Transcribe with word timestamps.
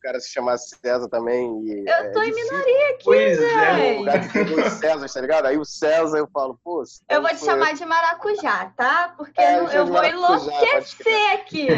cara 0.00 0.18
se 0.20 0.30
chamar 0.30 0.58
César 0.58 1.08
também. 1.08 1.62
E, 1.64 1.84
eu 1.88 2.12
tô 2.12 2.20
é 2.22 2.26
em 2.26 2.30
difícil. 2.32 2.52
minoria 2.58 2.90
aqui, 2.90 3.04
Pois 3.04 3.38
é, 3.42 3.72
Um 3.72 3.76
velho. 3.76 3.98
lugar 3.98 4.20
que 4.20 4.32
tem 4.32 4.44
dois 4.44 4.72
César, 4.74 5.06
tá 5.08 5.20
ligado? 5.20 5.46
Aí 5.46 5.58
o 5.58 5.64
César 5.64 6.18
eu 6.18 6.26
falo, 6.32 6.58
pô. 6.64 6.84
César 6.84 7.02
Eu 7.08 7.20
vou 7.22 7.30
te 7.30 7.38
chamar 7.44 7.74
de 7.74 7.84
maracujá, 7.84 8.72
tá? 8.76 9.14
Porque 9.16 9.40
É, 9.40 9.58
eu, 9.58 9.66
eu 9.68 9.86
vou 9.86 10.04
enlouquecer 10.04 11.32
aqui. 11.34 11.68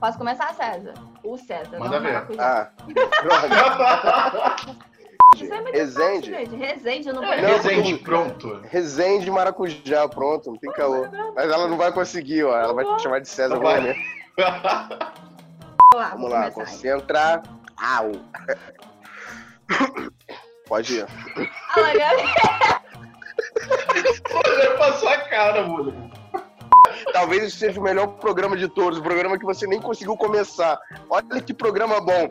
Posso 0.00 0.18
começar, 0.18 0.52
César? 0.54 0.94
O 1.22 1.36
César, 1.38 1.78
Manda 1.78 1.90
não 1.90 1.98
o 1.98 2.00
ver. 2.00 2.12
maracujá. 2.12 2.72
Ah, 2.76 2.82
droga. 3.22 4.91
Isso 5.34 5.52
é 5.52 5.60
muito 5.60 5.74
Resende. 5.74 6.30
fácil. 6.30 6.58
Resende, 6.58 7.08
eu 7.08 7.14
não 7.14 7.22
vou 7.22 7.36
Não, 7.36 7.48
Resende, 7.48 7.96
pronto. 7.98 8.60
Resende 8.68 9.30
maracujá, 9.30 10.08
pronto, 10.08 10.50
não 10.50 10.58
tem 10.58 10.70
caô. 10.72 11.06
Mas 11.34 11.50
ela 11.50 11.66
não 11.68 11.76
vai 11.76 11.90
conseguir, 11.92 12.44
ó. 12.44 12.56
Ela 12.56 12.74
vai 12.74 12.84
te 12.84 13.02
chamar 13.02 13.20
de 13.20 13.28
César 13.28 13.58
vai. 13.58 13.80
mesmo. 13.80 14.02
lá, 14.38 16.10
Vamos 16.10 16.30
lá, 16.30 16.50
concentra. 16.50 17.42
Au. 17.76 18.12
Pode 20.68 20.94
ir. 20.98 21.06
Fala, 21.74 21.92
galera. 21.94 22.82
Olha 24.34 24.70
pra 24.76 24.92
sua 24.94 25.16
cara, 25.18 25.66
mano. 25.66 26.11
Talvez 27.12 27.44
esse 27.44 27.56
seja 27.56 27.80
o 27.80 27.82
melhor 27.82 28.06
programa 28.06 28.56
de 28.56 28.68
todos, 28.68 28.98
o 28.98 29.02
programa 29.02 29.38
que 29.38 29.44
você 29.44 29.66
nem 29.66 29.80
conseguiu 29.80 30.16
começar. 30.16 30.78
Olha 31.08 31.40
que 31.40 31.54
programa 31.54 32.00
bom. 32.00 32.30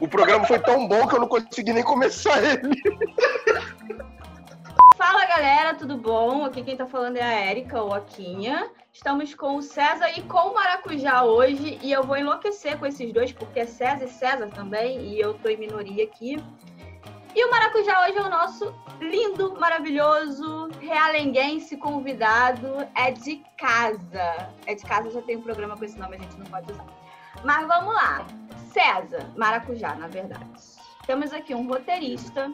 O 0.00 0.08
programa 0.08 0.44
foi 0.44 0.58
tão 0.58 0.86
bom 0.86 1.06
que 1.06 1.14
eu 1.14 1.20
não 1.20 1.28
consegui 1.28 1.72
nem 1.72 1.82
começar 1.82 2.42
ele. 2.42 2.74
Fala, 4.96 5.26
galera, 5.26 5.74
tudo 5.74 5.96
bom? 5.96 6.44
Aqui 6.44 6.62
quem 6.62 6.76
tá 6.76 6.86
falando 6.86 7.16
é 7.16 7.22
a 7.22 7.32
Érica, 7.32 7.82
ou 7.82 7.92
a 7.92 8.00
Quinha. 8.00 8.70
Estamos 8.92 9.34
com 9.34 9.56
o 9.56 9.62
César 9.62 10.10
e 10.16 10.22
com 10.22 10.50
o 10.50 10.54
Maracujá 10.54 11.24
hoje. 11.24 11.78
E 11.82 11.90
eu 11.90 12.04
vou 12.04 12.16
enlouquecer 12.16 12.78
com 12.78 12.86
esses 12.86 13.12
dois, 13.12 13.32
porque 13.32 13.60
é 13.60 13.66
César 13.66 14.04
e 14.04 14.08
César 14.08 14.48
também. 14.48 15.00
E 15.08 15.20
eu 15.20 15.34
tô 15.34 15.48
em 15.48 15.56
minoria 15.56 16.04
aqui. 16.04 16.36
E 17.34 17.44
o 17.44 17.50
Maracujá 17.50 18.06
hoje 18.06 18.18
é 18.18 18.22
o 18.22 18.28
nosso 18.28 18.74
lindo, 19.00 19.56
maravilhoso, 19.58 20.68
realenguense 20.80 21.76
convidado. 21.78 22.86
É 22.94 23.10
de 23.10 23.42
casa. 23.56 24.48
É 24.66 24.74
de 24.74 24.84
casa, 24.84 25.10
já 25.10 25.22
tem 25.22 25.36
um 25.36 25.42
programa 25.42 25.76
com 25.76 25.84
esse 25.84 25.98
nome, 25.98 26.16
a 26.16 26.18
gente 26.18 26.38
não 26.38 26.46
pode 26.46 26.70
usar. 26.70 26.84
Mas 27.42 27.66
vamos 27.66 27.94
lá. 27.94 28.26
César, 28.70 29.26
Maracujá, 29.36 29.94
na 29.94 30.08
verdade. 30.08 30.44
Temos 31.06 31.32
aqui 31.32 31.54
um 31.54 31.66
roteirista. 31.66 32.52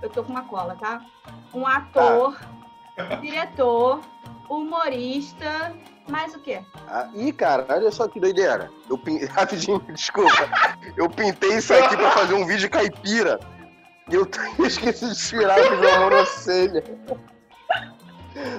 Eu 0.00 0.08
tô 0.08 0.22
com 0.22 0.30
uma 0.30 0.44
cola, 0.44 0.76
tá? 0.76 1.04
Um 1.52 1.66
ator, 1.66 2.38
diretor, 3.20 4.00
humorista, 4.48 5.74
mais 6.08 6.34
o 6.34 6.40
quê? 6.40 6.62
Ah, 6.88 7.08
ih, 7.14 7.32
cara, 7.32 7.66
olha 7.68 7.90
só 7.90 8.08
que 8.08 8.20
doideira. 8.20 8.70
Eu 8.88 8.96
pin... 8.96 9.24
Rapidinho, 9.26 9.80
desculpa. 9.92 10.48
Eu 10.96 11.10
pintei 11.10 11.58
isso 11.58 11.74
aqui 11.74 11.96
pra 11.96 12.10
fazer 12.12 12.34
um 12.34 12.46
vídeo 12.46 12.70
caipira. 12.70 13.38
Eu 14.58 14.66
esqueci 14.66 15.08
de 15.08 15.28
tirar 15.28 15.58
a 15.58 15.76
minha 15.76 16.00
monocelha. 16.00 16.82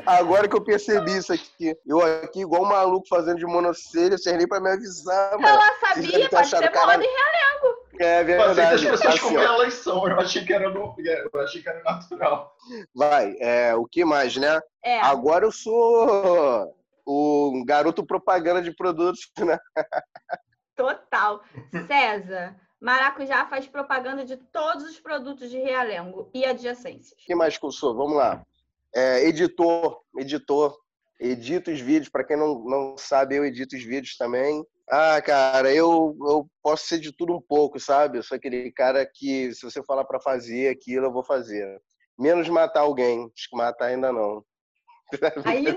Agora 0.05 0.47
que 0.47 0.55
eu 0.55 0.63
percebi 0.63 1.17
isso 1.17 1.33
aqui. 1.33 1.75
Eu 1.85 2.01
aqui, 2.01 2.41
igual 2.41 2.63
um 2.63 2.67
maluco 2.69 3.07
fazendo 3.07 3.37
de 3.37 3.45
monocelha, 3.45 4.17
vocês 4.17 4.37
nem 4.37 4.47
pra 4.47 4.59
me 4.59 4.69
avisar, 4.69 5.31
mano. 5.31 5.47
Ela 5.47 5.73
Vocês 5.73 5.79
sabia, 6.05 6.11
ter 6.11 6.29
pode 6.29 6.35
achado, 6.35 6.63
ser 6.63 6.71
caralho. 6.71 6.99
moda 6.99 7.05
e 7.05 8.03
É 8.03 8.21
Eu 8.21 8.41
aceito 8.41 8.41
as 8.41 8.55
verdade. 8.55 8.87
pessoas 8.87 9.15
Assim, 9.15 9.19
como 9.19 9.39
elas 9.39 9.73
são. 9.75 10.07
Eu 10.07 10.19
achei 10.19 10.45
que 10.45 10.53
era, 10.53 10.69
no... 10.69 10.95
eu 11.33 11.41
achei 11.41 11.61
que 11.61 11.69
era 11.69 11.81
natural. 11.83 12.55
Vai, 12.93 13.35
é, 13.39 13.73
o 13.75 13.85
que 13.85 14.03
mais, 14.05 14.35
né? 14.35 14.59
É, 14.83 14.99
Agora 15.01 15.45
eu 15.45 15.51
sou 15.51 16.75
o 17.05 17.63
garoto 17.65 18.05
propaganda 18.05 18.61
de 18.61 18.75
produtos, 18.75 19.31
né? 19.39 19.57
total. 20.75 21.41
César, 21.87 22.55
Maracujá 22.81 23.45
faz 23.45 23.67
propaganda 23.67 24.25
de 24.25 24.35
todos 24.35 24.85
os 24.85 24.99
produtos 24.99 25.51
de 25.51 25.59
Realengo 25.59 26.31
e 26.33 26.43
adjacências. 26.43 27.11
O 27.11 27.25
que 27.25 27.35
mais 27.35 27.55
que 27.55 27.63
eu 27.63 27.71
sou? 27.71 27.95
Vamos 27.95 28.17
lá. 28.17 28.43
É, 28.93 29.23
editor, 29.27 30.01
editor. 30.17 30.75
Edito 31.19 31.69
os 31.69 31.79
vídeos. 31.79 32.09
Para 32.09 32.23
quem 32.23 32.35
não, 32.35 32.63
não 32.63 32.97
sabe, 32.97 33.35
eu 33.35 33.45
edito 33.45 33.75
os 33.75 33.83
vídeos 33.83 34.17
também. 34.17 34.65
Ah, 34.89 35.21
cara, 35.21 35.71
eu, 35.71 36.17
eu 36.27 36.49
posso 36.63 36.87
ser 36.87 36.99
de 36.99 37.15
tudo 37.15 37.35
um 37.35 37.41
pouco, 37.41 37.79
sabe? 37.79 38.17
Eu 38.17 38.23
sou 38.23 38.35
aquele 38.35 38.71
cara 38.71 39.05
que, 39.05 39.53
se 39.53 39.61
você 39.61 39.83
falar 39.83 40.03
para 40.03 40.19
fazer 40.19 40.69
aquilo, 40.69 41.05
eu 41.05 41.13
vou 41.13 41.23
fazer. 41.23 41.79
Menos 42.17 42.49
matar 42.49 42.81
alguém. 42.81 43.31
Acho 43.37 43.49
que 43.49 43.55
matar 43.55 43.85
ainda 43.85 44.11
não. 44.11 44.43
Ainda, 45.45 45.75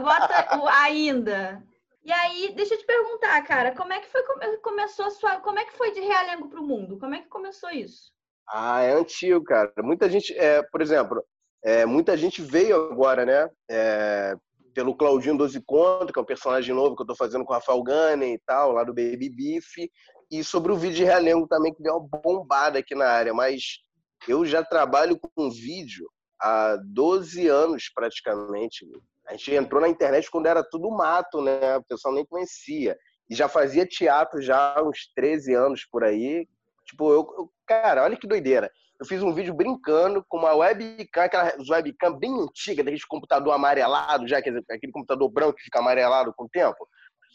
bota 0.00 0.58
o 0.58 0.68
ainda. 0.70 1.62
E 2.04 2.10
aí, 2.12 2.52
deixa 2.54 2.74
eu 2.74 2.78
te 2.78 2.84
perguntar, 2.86 3.40
cara, 3.42 3.74
como 3.74 3.92
é 3.92 4.00
que 4.00 4.08
foi 4.08 4.22
come- 4.24 4.56
começou 4.58 5.06
a 5.06 5.10
sua, 5.10 5.40
como 5.40 5.58
é 5.58 5.64
que 5.64 5.76
foi 5.76 5.92
de 5.92 6.00
Realengo 6.00 6.48
pro 6.48 6.62
mundo? 6.62 6.98
Como 6.98 7.14
é 7.14 7.20
que 7.22 7.28
começou 7.28 7.70
isso? 7.70 8.12
Ah, 8.48 8.80
é 8.82 8.92
antigo, 8.92 9.42
cara. 9.44 9.72
Muita 9.78 10.08
gente, 10.10 10.36
é, 10.36 10.62
por 10.64 10.82
exemplo, 10.82 11.24
é, 11.64 11.86
muita 11.86 12.16
gente 12.16 12.42
veio 12.42 12.90
agora, 12.90 13.24
né? 13.24 13.48
É, 13.70 14.34
pelo 14.74 14.96
Claudinho 14.96 15.36
Doze 15.38 15.62
Conto, 15.64 16.12
que 16.12 16.18
é 16.18 16.22
um 16.22 16.26
personagem 16.26 16.74
novo 16.74 16.96
que 16.96 17.02
eu 17.02 17.06
tô 17.06 17.14
fazendo 17.14 17.44
com 17.44 17.52
o 17.52 17.54
Rafael 17.54 17.82
Gunning 17.82 18.32
e 18.34 18.38
tal, 18.40 18.72
lá 18.72 18.82
do 18.82 18.92
Baby 18.94 19.28
Beef. 19.30 19.88
E 20.30 20.42
sobre 20.42 20.72
o 20.72 20.76
vídeo 20.76 20.96
de 20.96 21.04
Realengo 21.04 21.46
também, 21.46 21.72
que 21.72 21.82
deu 21.82 21.96
uma 21.96 22.08
bombada 22.20 22.78
aqui 22.78 22.94
na 22.94 23.06
área. 23.06 23.32
Mas 23.32 23.78
eu 24.26 24.44
já 24.44 24.64
trabalho 24.64 25.18
com 25.18 25.50
vídeo 25.50 26.10
há 26.40 26.76
12 26.84 27.46
anos, 27.46 27.90
praticamente. 27.94 28.84
A 29.28 29.32
gente 29.32 29.54
entrou 29.54 29.80
na 29.80 29.88
internet 29.88 30.30
quando 30.30 30.46
era 30.46 30.62
tudo 30.62 30.90
mato, 30.90 31.40
né? 31.40 31.76
O 31.76 31.84
pessoal 31.84 32.14
nem 32.14 32.26
conhecia. 32.26 32.96
E 33.30 33.34
já 33.34 33.48
fazia 33.48 33.86
teatro 33.86 34.42
já 34.42 34.74
há 34.76 34.82
uns 34.82 35.10
13 35.14 35.54
anos 35.54 35.86
por 35.90 36.04
aí. 36.04 36.46
Tipo, 36.84 37.10
eu, 37.10 37.18
eu- 37.38 37.52
cara, 37.66 38.02
olha 38.04 38.16
que 38.16 38.26
doideira. 38.26 38.70
Eu 39.00 39.06
fiz 39.06 39.22
um 39.22 39.32
vídeo 39.34 39.54
brincando 39.54 40.24
com 40.28 40.38
uma 40.38 40.54
webcam, 40.54 41.24
aquela 41.24 41.52
webcam 41.68 42.16
bem 42.18 42.32
antiga, 42.40 42.84
daquele 42.84 43.02
computador 43.08 43.52
amarelado, 43.52 44.28
já, 44.28 44.40
quer 44.40 44.50
dizer, 44.50 44.64
aquele 44.70 44.92
computador 44.92 45.28
branco 45.28 45.54
que 45.54 45.64
fica 45.64 45.80
amarelado 45.80 46.32
com 46.36 46.44
o 46.44 46.48
tempo. 46.48 46.88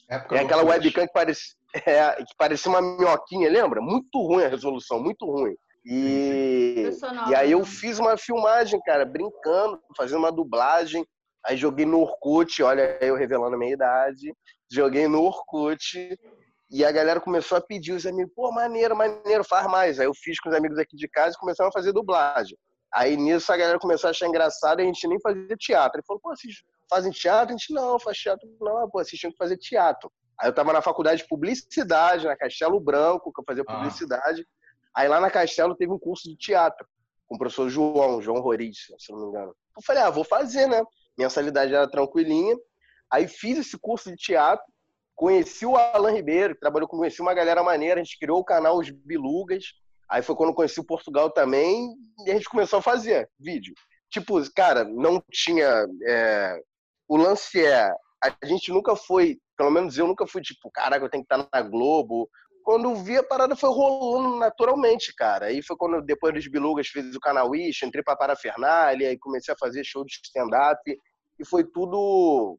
É 0.09 0.17
do 0.17 0.35
aquela 0.35 0.63
webcam 0.63 1.05
que 1.05 1.11
parecia, 1.11 1.55
é, 1.85 2.15
que 2.15 2.33
parecia 2.37 2.71
uma 2.71 2.81
minhoquinha, 2.81 3.49
lembra? 3.49 3.81
Muito 3.81 4.21
ruim 4.21 4.45
a 4.45 4.47
resolução, 4.47 5.01
muito 5.01 5.25
ruim. 5.25 5.55
E, 5.83 6.89
e 7.29 7.35
aí 7.35 7.51
eu 7.51 7.59
não. 7.59 7.65
fiz 7.65 7.97
uma 7.97 8.17
filmagem, 8.17 8.79
cara, 8.85 9.05
brincando, 9.05 9.81
fazendo 9.95 10.19
uma 10.19 10.31
dublagem. 10.31 11.05
Aí 11.47 11.55
joguei 11.55 11.85
no 11.85 12.01
Orkut, 12.01 12.61
olha 12.61 12.97
eu 13.01 13.15
revelando 13.15 13.55
a 13.55 13.57
minha 13.57 13.73
idade. 13.73 14.33
Joguei 14.69 15.07
no 15.07 15.23
Orkut. 15.23 16.19
E 16.69 16.83
a 16.83 16.91
galera 16.91 17.21
começou 17.21 17.57
a 17.57 17.61
pedir, 17.61 17.93
os 17.93 18.05
amigos, 18.05 18.33
pô, 18.35 18.51
maneiro, 18.51 18.95
maneiro, 18.95 19.43
faz 19.45 19.65
mais. 19.67 19.99
Aí 19.99 20.05
eu 20.05 20.13
fiz 20.13 20.37
com 20.41 20.49
os 20.49 20.55
amigos 20.55 20.77
aqui 20.77 20.97
de 20.97 21.07
casa 21.07 21.35
e 21.35 21.39
começamos 21.39 21.69
a 21.69 21.79
fazer 21.79 21.93
dublagem. 21.93 22.57
Aí 22.93 23.15
nisso 23.15 23.51
a 23.53 23.57
galera 23.57 23.79
começou 23.79 24.09
a 24.09 24.11
achar 24.11 24.27
engraçado 24.27 24.79
e 24.79 24.83
a 24.83 24.85
gente 24.85 25.07
nem 25.07 25.19
fazia 25.21 25.55
teatro. 25.57 25.99
Ele 25.99 26.05
falou, 26.05 26.19
pô, 26.21 26.35
vocês 26.35 26.55
fazem 26.89 27.11
teatro? 27.11 27.55
A 27.55 27.57
gente 27.57 27.73
não, 27.73 27.97
faz 27.97 28.17
teatro 28.17 28.47
não. 28.59 28.89
Pô, 28.89 29.01
vocês 29.03 29.17
tinham 29.19 29.31
que 29.31 29.37
fazer 29.37 29.57
teatro. 29.57 30.11
Aí 30.39 30.49
eu 30.49 30.53
tava 30.53 30.73
na 30.73 30.81
faculdade 30.81 31.21
de 31.21 31.27
publicidade, 31.29 32.25
na 32.25 32.35
Castelo 32.35 32.79
Branco, 32.81 33.31
que 33.31 33.39
eu 33.39 33.45
fazia 33.45 33.63
Ah. 33.65 33.73
publicidade. 33.73 34.45
Aí 34.93 35.07
lá 35.07 35.21
na 35.21 35.31
Castelo 35.31 35.75
teve 35.75 35.93
um 35.93 35.99
curso 35.99 36.29
de 36.29 36.35
teatro 36.35 36.85
com 37.27 37.35
o 37.35 37.37
professor 37.37 37.69
João, 37.69 38.21
João 38.21 38.41
Roriz, 38.41 38.77
se 38.97 39.11
não 39.11 39.19
me 39.19 39.25
engano. 39.27 39.55
Eu 39.75 39.83
falei, 39.83 40.03
ah, 40.03 40.09
vou 40.09 40.23
fazer, 40.23 40.67
né? 40.67 40.81
Mensalidade 41.17 41.73
era 41.73 41.89
tranquilinha. 41.89 42.55
Aí 43.11 43.27
fiz 43.27 43.57
esse 43.57 43.77
curso 43.79 44.09
de 44.09 44.17
teatro, 44.17 44.65
conheci 45.15 45.65
o 45.65 45.75
Alan 45.75 46.11
Ribeiro, 46.11 46.53
que 46.53 46.59
trabalhou 46.59 46.87
com, 46.87 46.97
conheci 46.97 47.21
uma 47.21 47.33
galera 47.33 47.63
maneira, 47.63 47.99
a 47.99 48.03
gente 48.03 48.19
criou 48.19 48.39
o 48.39 48.45
canal 48.45 48.77
Os 48.77 48.89
Bilugas. 48.89 49.63
Aí 50.09 50.21
foi 50.21 50.35
quando 50.35 50.49
eu 50.49 50.55
conheci 50.55 50.79
o 50.79 50.85
Portugal 50.85 51.29
também, 51.31 51.93
e 52.25 52.31
a 52.31 52.33
gente 52.33 52.49
começou 52.49 52.79
a 52.79 52.81
fazer 52.81 53.29
vídeo. 53.39 53.73
Tipo, 54.09 54.39
cara, 54.53 54.83
não 54.85 55.21
tinha. 55.31 55.85
é, 56.07 56.59
O 57.07 57.17
lance 57.17 57.65
é. 57.65 57.89
A 58.23 58.45
gente 58.45 58.71
nunca 58.71 58.95
foi, 58.95 59.37
pelo 59.57 59.69
menos 59.69 59.97
eu 59.97 60.07
nunca 60.07 60.25
fui 60.25 60.41
tipo, 60.41 60.71
caraca, 60.71 61.05
eu 61.05 61.09
tenho 61.09 61.23
que 61.25 61.33
estar 61.33 61.47
na 61.53 61.61
Globo. 61.61 62.29
Quando 62.63 62.95
vi, 62.95 63.17
a 63.17 63.23
parada 63.23 63.55
foi 63.55 63.69
rolando 63.69 64.37
naturalmente, 64.37 65.13
cara. 65.15 65.47
Aí 65.47 65.61
foi 65.61 65.77
quando, 65.77 66.01
depois 66.01 66.33
dos 66.33 66.47
Bilugas, 66.47 66.87
fiz 66.87 67.15
o 67.15 67.19
canal 67.19 67.55
Ish, 67.55 67.83
entrei 67.83 68.03
pra 68.03 68.15
Parafernália, 68.15 69.09
aí 69.09 69.17
comecei 69.17 69.53
a 69.53 69.57
fazer 69.57 69.83
show 69.85 70.03
de 70.03 70.19
stand-up. 70.23 70.81
E 71.39 71.45
foi 71.45 71.63
tudo. 71.63 72.57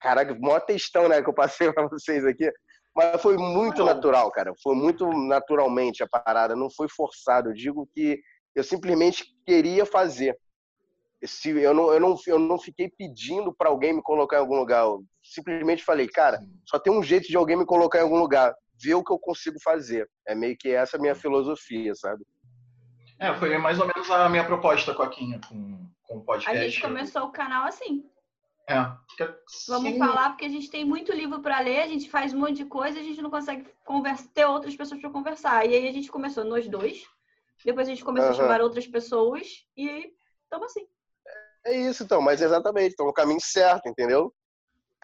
Caraca, 0.00 0.36
maior 0.40 0.60
textão, 0.60 1.08
né, 1.08 1.22
que 1.22 1.28
eu 1.28 1.34
passei 1.34 1.70
pra 1.72 1.88
vocês 1.88 2.24
aqui. 2.24 2.50
Mas 2.94 3.22
foi 3.22 3.36
muito 3.36 3.78
Não. 3.78 3.86
natural, 3.86 4.30
cara. 4.30 4.52
Foi 4.62 4.74
muito 4.74 5.08
naturalmente 5.08 6.02
a 6.02 6.08
parada, 6.08 6.54
não 6.54 6.70
foi 6.70 6.88
forçado. 6.88 7.50
Eu 7.50 7.54
digo 7.54 7.88
que 7.94 8.20
eu 8.54 8.62
simplesmente 8.62 9.24
queria 9.46 9.86
fazer. 9.86 10.36
Se 11.24 11.50
eu 11.50 11.72
não, 11.72 11.92
eu 11.92 12.00
não, 12.00 12.16
eu 12.26 12.38
não 12.38 12.58
fiquei 12.58 12.90
pedindo 12.90 13.54
para 13.54 13.70
alguém 13.70 13.94
me 13.94 14.02
colocar 14.02 14.36
em 14.36 14.40
algum 14.40 14.56
lugar. 14.56 14.82
Eu 14.82 15.04
simplesmente 15.22 15.84
falei, 15.84 16.08
cara, 16.08 16.40
só 16.66 16.78
tem 16.78 16.92
um 16.92 17.02
jeito 17.02 17.28
de 17.28 17.36
alguém 17.36 17.56
me 17.56 17.64
colocar 17.64 18.00
em 18.00 18.02
algum 18.02 18.18
lugar. 18.18 18.54
Ver 18.82 18.94
o 18.94 19.04
que 19.04 19.12
eu 19.12 19.18
consigo 19.18 19.56
fazer. 19.62 20.08
É 20.26 20.34
meio 20.34 20.56
que 20.58 20.70
essa 20.70 20.96
a 20.96 21.00
minha 21.00 21.14
filosofia, 21.14 21.94
sabe? 21.94 22.24
É, 23.18 23.32
foi 23.36 23.56
mais 23.56 23.78
ou 23.78 23.86
menos 23.86 24.10
a 24.10 24.28
minha 24.28 24.44
proposta 24.44 24.92
com 24.92 25.02
a 25.02 25.08
Quinha, 25.08 25.40
com, 25.48 25.78
com 26.12 26.18
o 26.18 26.24
podcast. 26.24 26.58
A 26.58 26.68
gente 26.68 26.80
começou 26.80 27.22
o 27.22 27.32
canal 27.32 27.66
assim. 27.66 28.04
É. 28.68 28.74
Vamos 29.68 29.92
Sim. 29.92 29.98
falar 29.98 30.30
porque 30.30 30.44
a 30.44 30.48
gente 30.48 30.70
tem 30.70 30.84
muito 30.84 31.12
livro 31.12 31.40
para 31.40 31.60
ler, 31.60 31.80
a 31.80 31.88
gente 31.88 32.08
faz 32.08 32.32
um 32.32 32.38
monte 32.38 32.54
de 32.54 32.64
coisa, 32.66 32.98
a 33.00 33.02
gente 33.02 33.20
não 33.20 33.30
consegue 33.30 33.66
conversa, 33.84 34.28
ter 34.32 34.44
outras 34.44 34.76
pessoas 34.76 35.00
para 35.00 35.10
conversar. 35.10 35.66
E 35.66 35.74
aí 35.74 35.88
a 35.88 35.92
gente 35.92 36.10
começou 36.10 36.44
nós 36.44 36.68
dois, 36.68 37.04
depois 37.64 37.88
a 37.88 37.90
gente 37.90 38.04
começou 38.04 38.30
uhum. 38.30 38.34
a 38.34 38.38
chamar 38.38 38.60
outras 38.60 38.86
pessoas 38.86 39.66
e 39.76 39.88
aí 39.88 40.12
estamos 40.44 40.66
assim. 40.66 40.86
É 41.66 41.76
isso, 41.76 42.04
então, 42.04 42.20
mas 42.20 42.40
exatamente, 42.40 42.90
estão 42.90 43.06
no 43.06 43.12
caminho 43.12 43.40
certo, 43.40 43.88
entendeu? 43.88 44.32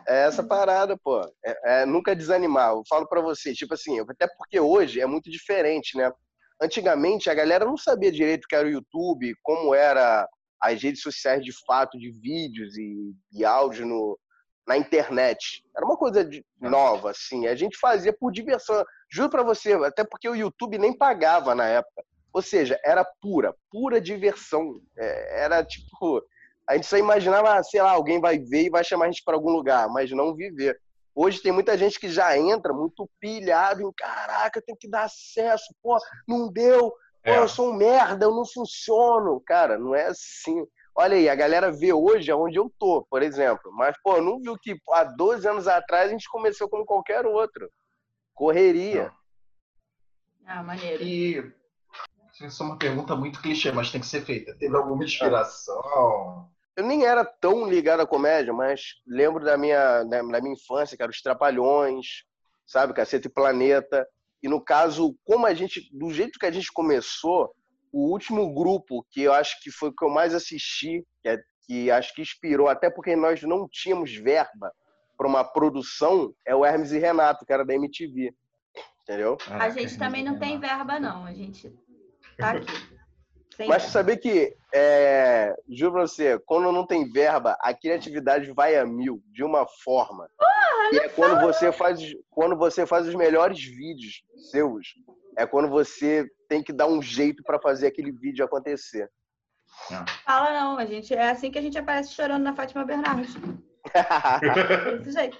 É 0.06 0.26
essa 0.26 0.42
uhum. 0.42 0.48
parada, 0.48 0.96
pô. 0.96 1.20
É, 1.44 1.82
é 1.82 1.86
nunca 1.86 2.14
desanimar. 2.14 2.70
Eu 2.70 2.82
falo 2.88 3.08
para 3.08 3.20
você, 3.20 3.52
tipo 3.52 3.74
assim, 3.74 3.98
até 4.00 4.28
porque 4.36 4.60
hoje 4.60 5.00
é 5.00 5.06
muito 5.06 5.30
diferente, 5.30 5.96
né? 5.96 6.12
Antigamente 6.60 7.28
a 7.28 7.34
galera 7.34 7.64
não 7.64 7.76
sabia 7.76 8.10
direito 8.10 8.44
o 8.44 8.48
que 8.48 8.54
era 8.54 8.66
o 8.66 8.70
YouTube, 8.70 9.32
como 9.42 9.74
era 9.74 10.26
as 10.60 10.82
redes 10.82 11.02
sociais 11.02 11.42
de 11.44 11.52
fato, 11.66 11.98
de 11.98 12.10
vídeos 12.10 12.76
e, 12.76 13.14
e 13.32 13.44
áudio 13.44 13.86
no, 13.86 14.18
na 14.66 14.76
internet. 14.76 15.64
Era 15.76 15.84
uma 15.84 15.96
coisa 15.96 16.24
de, 16.24 16.44
nova, 16.60 17.10
assim. 17.10 17.46
A 17.46 17.54
gente 17.54 17.78
fazia 17.78 18.12
por 18.12 18.30
diversão. 18.30 18.84
Juro 19.10 19.30
para 19.30 19.42
você, 19.42 19.72
até 19.72 20.04
porque 20.04 20.28
o 20.28 20.34
YouTube 20.34 20.78
nem 20.78 20.96
pagava 20.96 21.54
na 21.54 21.66
época. 21.66 22.04
Ou 22.32 22.42
seja, 22.42 22.78
era 22.84 23.04
pura, 23.20 23.54
pura 23.70 24.00
diversão. 24.00 24.80
É, 24.96 25.44
era 25.44 25.64
tipo, 25.64 26.22
a 26.68 26.74
gente 26.74 26.86
só 26.86 26.98
imaginava, 26.98 27.62
sei 27.62 27.80
lá, 27.80 27.92
alguém 27.92 28.20
vai 28.20 28.38
ver 28.38 28.66
e 28.66 28.70
vai 28.70 28.84
chamar 28.84 29.06
a 29.06 29.10
gente 29.10 29.24
para 29.24 29.34
algum 29.34 29.50
lugar, 29.50 29.88
mas 29.88 30.10
não 30.10 30.34
viver. 30.34 30.78
Hoje 31.14 31.42
tem 31.42 31.50
muita 31.50 31.76
gente 31.76 31.98
que 31.98 32.08
já 32.08 32.38
entra 32.38 32.72
muito 32.72 33.08
pilhado 33.18 33.82
em 33.82 33.90
caraca, 33.92 34.62
tem 34.62 34.76
que 34.78 34.88
dar 34.88 35.04
acesso, 35.04 35.74
pô, 35.82 35.98
não 36.28 36.52
deu, 36.52 36.92
pô, 37.28 37.34
é. 37.34 37.38
eu 37.38 37.48
sou 37.48 37.70
um 37.70 37.74
merda, 37.74 38.24
eu 38.24 38.34
não 38.34 38.44
funciono. 38.44 39.40
Cara, 39.40 39.78
não 39.78 39.94
é 39.94 40.06
assim. 40.06 40.66
Olha 40.94 41.16
aí, 41.16 41.28
a 41.28 41.34
galera 41.34 41.70
vê 41.70 41.92
hoje 41.92 42.30
aonde 42.30 42.58
eu 42.58 42.72
tô, 42.78 43.06
por 43.08 43.22
exemplo. 43.22 43.70
Mas, 43.72 43.96
pô, 44.02 44.20
não 44.20 44.40
viu 44.40 44.58
que 44.58 44.76
há 44.90 45.04
12 45.04 45.46
anos 45.46 45.68
atrás 45.68 46.08
a 46.08 46.12
gente 46.12 46.28
começou 46.28 46.68
como 46.68 46.84
qualquer 46.84 47.24
outro. 47.24 47.70
Correria. 48.34 49.12
Ah, 50.44 50.62
maneiro. 50.62 51.02
E 51.02 51.52
isso 52.40 52.62
é 52.62 52.66
uma 52.66 52.78
pergunta 52.78 53.14
muito 53.14 53.40
clichê, 53.40 53.70
mas 53.70 53.90
tem 53.90 54.00
que 54.00 54.06
ser 54.06 54.24
feita. 54.24 54.56
Teve 54.56 54.76
alguma 54.76 55.04
inspiração? 55.04 56.48
Eu 56.76 56.84
nem 56.84 57.04
era 57.04 57.24
tão 57.24 57.68
ligado 57.68 58.00
à 58.00 58.06
comédia, 58.06 58.52
mas 58.52 58.94
lembro 59.06 59.44
da 59.44 59.56
minha, 59.56 60.04
da 60.04 60.22
minha 60.22 60.54
infância, 60.54 60.96
que 60.96 61.02
era 61.02 61.10
os 61.10 61.20
Trapalhões, 61.20 62.24
sabe? 62.64 62.92
Cacete 62.92 63.26
e 63.26 63.30
Planeta. 63.30 64.08
E 64.42 64.48
no 64.48 64.60
caso, 64.60 65.16
como 65.24 65.46
a 65.46 65.54
gente, 65.54 65.88
do 65.92 66.12
jeito 66.12 66.38
que 66.38 66.46
a 66.46 66.50
gente 66.50 66.72
começou, 66.72 67.52
o 67.92 68.10
último 68.10 68.54
grupo 68.54 69.04
que 69.10 69.22
eu 69.22 69.32
acho 69.32 69.60
que 69.62 69.70
foi 69.70 69.88
o 69.88 69.94
que 69.94 70.04
eu 70.04 70.10
mais 70.10 70.34
assisti, 70.34 71.04
que, 71.22 71.28
é, 71.28 71.38
que 71.66 71.90
acho 71.90 72.14
que 72.14 72.22
inspirou, 72.22 72.68
até 72.68 72.90
porque 72.90 73.16
nós 73.16 73.42
não 73.42 73.68
tínhamos 73.68 74.14
verba 74.14 74.72
para 75.16 75.26
uma 75.26 75.44
produção, 75.44 76.32
é 76.46 76.54
o 76.54 76.64
Hermes 76.64 76.92
e 76.92 76.98
Renato, 76.98 77.44
que 77.44 77.52
era 77.52 77.64
da 77.64 77.74
MTV. 77.74 78.32
Entendeu? 79.02 79.36
Ah, 79.48 79.64
a 79.64 79.70
gente 79.70 79.98
também 79.98 80.22
não 80.22 80.38
tem 80.38 80.60
verba, 80.60 81.00
não. 81.00 81.24
A 81.24 81.32
gente 81.32 81.72
tá 82.36 82.52
aqui. 82.52 82.98
Mas 83.66 83.84
saber 83.84 84.18
que, 84.18 84.54
é, 84.72 85.56
juro 85.68 85.94
pra 85.94 86.02
você, 86.02 86.38
quando 86.46 86.70
não 86.70 86.86
tem 86.86 87.10
verba, 87.10 87.56
a 87.60 87.74
criatividade 87.74 88.52
vai 88.52 88.76
a 88.76 88.86
mil, 88.86 89.20
de 89.32 89.42
uma 89.42 89.66
forma. 89.82 90.28
E 90.92 90.98
é 90.98 91.08
quando 91.08 91.40
você, 91.40 91.72
faz, 91.72 92.00
quando 92.30 92.56
você 92.56 92.86
faz 92.86 93.06
os 93.06 93.14
melhores 93.14 93.62
vídeos 93.62 94.22
seus, 94.50 94.94
é 95.36 95.46
quando 95.46 95.68
você 95.68 96.28
tem 96.48 96.62
que 96.62 96.72
dar 96.72 96.86
um 96.86 97.02
jeito 97.02 97.42
para 97.42 97.60
fazer 97.60 97.86
aquele 97.86 98.10
vídeo 98.10 98.44
acontecer. 98.44 99.10
Fala 100.24 100.60
não, 100.60 100.78
a 100.78 100.86
gente 100.86 101.14
é 101.14 101.30
assim 101.30 101.50
que 101.50 101.58
a 101.58 101.62
gente 101.62 101.78
aparece 101.78 102.12
chorando 102.12 102.42
na 102.42 102.54
Fátima 102.54 102.84
Bernardes. 102.84 103.34
Desse 104.98 105.12
jeito. 105.12 105.38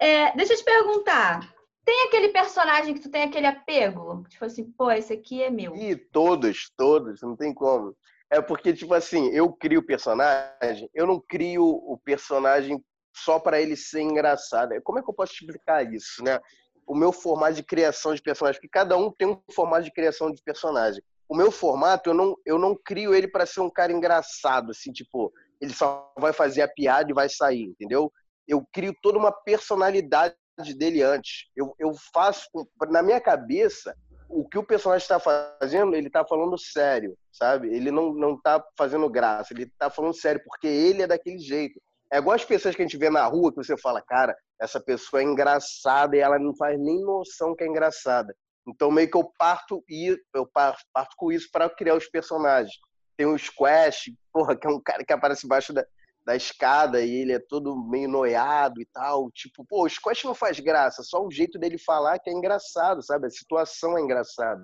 É, 0.00 0.36
deixa 0.36 0.52
eu 0.52 0.58
te 0.58 0.64
perguntar. 0.64 1.40
Tem 1.84 2.06
aquele 2.06 2.28
personagem 2.28 2.94
que 2.94 3.00
tu 3.00 3.10
tem 3.10 3.24
aquele 3.24 3.46
apego? 3.46 4.24
Tipo 4.28 4.44
assim, 4.44 4.64
pô, 4.72 4.90
esse 4.90 5.12
aqui 5.12 5.42
é 5.42 5.50
meu. 5.50 5.74
E 5.74 5.96
todos, 5.96 6.70
todos, 6.76 7.22
não 7.22 7.36
tem 7.36 7.52
como. 7.52 7.96
É 8.30 8.40
porque, 8.40 8.72
tipo 8.72 8.94
assim, 8.94 9.28
eu 9.28 9.52
crio 9.52 9.80
o 9.80 9.84
personagem, 9.84 10.88
eu 10.94 11.06
não 11.06 11.20
crio 11.20 11.64
o 11.64 11.98
personagem 12.02 12.82
só 13.14 13.38
para 13.38 13.60
ele 13.60 13.76
ser 13.76 14.00
engraçado. 14.00 14.72
Como 14.82 14.98
é 14.98 15.02
que 15.02 15.10
eu 15.10 15.14
posso 15.14 15.32
explicar 15.32 15.82
isso, 15.92 16.22
né? 16.22 16.40
O 16.86 16.94
meu 16.94 17.12
formato 17.12 17.54
de 17.54 17.62
criação 17.62 18.14
de 18.14 18.22
personagem, 18.22 18.60
porque 18.60 18.72
cada 18.72 18.96
um 18.96 19.10
tem 19.10 19.28
um 19.28 19.40
formato 19.54 19.84
de 19.84 19.92
criação 19.92 20.30
de 20.30 20.42
personagem. 20.42 21.02
O 21.28 21.36
meu 21.36 21.50
formato, 21.50 22.10
eu 22.10 22.14
não, 22.14 22.36
eu 22.44 22.58
não 22.58 22.76
crio 22.84 23.14
ele 23.14 23.28
para 23.28 23.46
ser 23.46 23.60
um 23.60 23.70
cara 23.70 23.92
engraçado, 23.92 24.70
assim, 24.70 24.92
tipo, 24.92 25.32
ele 25.60 25.72
só 25.72 26.12
vai 26.18 26.32
fazer 26.32 26.62
a 26.62 26.68
piada 26.68 27.10
e 27.10 27.14
vai 27.14 27.28
sair, 27.28 27.62
entendeu? 27.62 28.12
Eu 28.46 28.66
crio 28.72 28.94
toda 29.00 29.18
uma 29.18 29.32
personalidade 29.32 30.36
dele 30.76 31.02
antes. 31.02 31.46
Eu, 31.56 31.74
eu 31.78 31.92
faço, 32.12 32.46
na 32.90 33.02
minha 33.02 33.20
cabeça, 33.20 33.94
o 34.28 34.48
que 34.48 34.58
o 34.58 34.64
personagem 34.64 35.04
está 35.04 35.20
fazendo, 35.20 35.94
ele 35.94 36.08
está 36.08 36.24
falando 36.24 36.58
sério, 36.58 37.16
sabe? 37.30 37.68
Ele 37.68 37.90
não, 37.90 38.12
não 38.12 38.40
tá 38.40 38.62
fazendo 38.76 39.08
graça, 39.08 39.52
ele 39.52 39.64
está 39.64 39.88
falando 39.90 40.14
sério, 40.14 40.42
porque 40.44 40.66
ele 40.66 41.02
é 41.02 41.06
daquele 41.06 41.38
jeito. 41.38 41.80
É 42.12 42.18
igual 42.18 42.36
as 42.36 42.44
pessoas 42.44 42.76
que 42.76 42.82
a 42.82 42.84
gente 42.84 42.98
vê 42.98 43.08
na 43.08 43.24
rua, 43.24 43.50
que 43.50 43.56
você 43.56 43.74
fala, 43.74 44.02
cara, 44.02 44.36
essa 44.60 44.78
pessoa 44.78 45.22
é 45.22 45.24
engraçada 45.24 46.14
e 46.14 46.20
ela 46.20 46.38
não 46.38 46.54
faz 46.54 46.78
nem 46.78 47.00
noção 47.00 47.56
que 47.56 47.64
é 47.64 47.66
engraçada. 47.66 48.36
Então, 48.68 48.90
meio 48.90 49.10
que 49.10 49.16
eu 49.16 49.32
parto, 49.38 49.82
e 49.88 50.14
eu 50.34 50.46
parto, 50.46 50.84
parto 50.92 51.16
com 51.16 51.32
isso 51.32 51.48
para 51.50 51.70
criar 51.70 51.96
os 51.96 52.06
personagens. 52.06 52.74
Tem 53.16 53.26
o 53.26 53.38
Squash, 53.38 54.12
porra, 54.30 54.54
que 54.54 54.66
é 54.66 54.70
um 54.70 54.78
cara 54.78 55.02
que 55.02 55.12
aparece 55.12 55.46
embaixo 55.46 55.72
da, 55.72 55.86
da 56.22 56.36
escada 56.36 57.00
e 57.00 57.14
ele 57.14 57.32
é 57.32 57.38
todo 57.38 57.82
meio 57.88 58.08
noiado 58.10 58.78
e 58.78 58.84
tal. 58.84 59.30
Tipo, 59.30 59.64
pô, 59.64 59.84
o 59.84 59.88
Scott 59.88 60.26
não 60.26 60.34
faz 60.34 60.60
graça, 60.60 61.02
só 61.02 61.24
o 61.24 61.30
jeito 61.30 61.58
dele 61.58 61.78
falar 61.78 62.18
que 62.18 62.28
é 62.28 62.32
engraçado, 62.32 63.02
sabe? 63.02 63.26
A 63.26 63.30
situação 63.30 63.96
é 63.96 64.02
engraçada. 64.02 64.62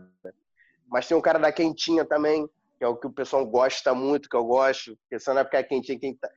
Mas 0.87 1.09
tem 1.09 1.17
um 1.17 1.23
cara 1.23 1.39
da 1.39 1.51
quentinha 1.51 2.05
também, 2.05 2.47
que 2.77 2.85
é 2.85 2.89
o 2.89 2.97
que 2.97 3.06
o 3.06 3.12
pessoal 3.12 3.47
gosta 3.47 3.94
muito, 3.94 4.29
que 4.29 4.37
eu 4.37 4.44
gosto. 4.44 4.97
Porque 4.99 5.19
se 5.19 5.29
não 5.31 5.39
é 5.39 5.44
porque 5.44 5.56
é 5.56 5.62
quentinha, 5.62 5.99
tem 5.99 6.12
que 6.12 6.21
tá... 6.21 6.29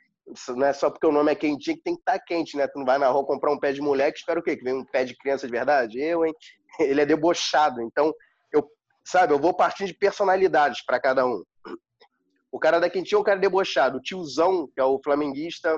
não 0.49 0.65
é 0.65 0.73
só 0.73 0.89
porque 0.89 1.05
o 1.05 1.11
nome 1.11 1.31
é 1.31 1.35
quentinha 1.35 1.75
que 1.75 1.83
tem 1.83 1.95
que 1.95 2.01
estar 2.01 2.19
tá 2.19 2.25
quente, 2.25 2.55
né? 2.55 2.67
Tu 2.67 2.79
não 2.79 2.85
vai 2.85 2.97
na 2.97 3.07
rua 3.09 3.25
comprar 3.25 3.51
um 3.51 3.59
pé 3.59 3.71
de 3.71 3.81
moleque, 3.81 4.19
espera 4.19 4.39
o 4.39 4.43
quê? 4.43 4.55
Que 4.55 4.63
vem 4.63 4.73
um 4.73 4.85
pé 4.85 5.03
de 5.03 5.15
criança 5.15 5.45
de 5.45 5.51
verdade? 5.51 5.99
Eu, 5.99 6.25
hein? 6.25 6.33
Ele 6.79 7.01
é 7.01 7.05
debochado. 7.05 7.81
Então, 7.81 8.13
eu, 8.51 8.69
sabe, 9.03 9.33
eu 9.33 9.39
vou 9.39 9.53
partir 9.53 9.85
de 9.85 9.93
personalidades 9.93 10.83
para 10.85 10.99
cada 10.99 11.25
um. 11.25 11.43
O 12.51 12.59
cara 12.59 12.79
da 12.79 12.89
quentinha 12.89 13.17
é 13.17 13.21
um 13.21 13.23
cara 13.23 13.39
debochado. 13.39 13.97
O 13.97 14.01
tiozão, 14.01 14.67
que 14.67 14.79
é 14.79 14.83
o 14.83 14.99
flamenguista, 15.03 15.77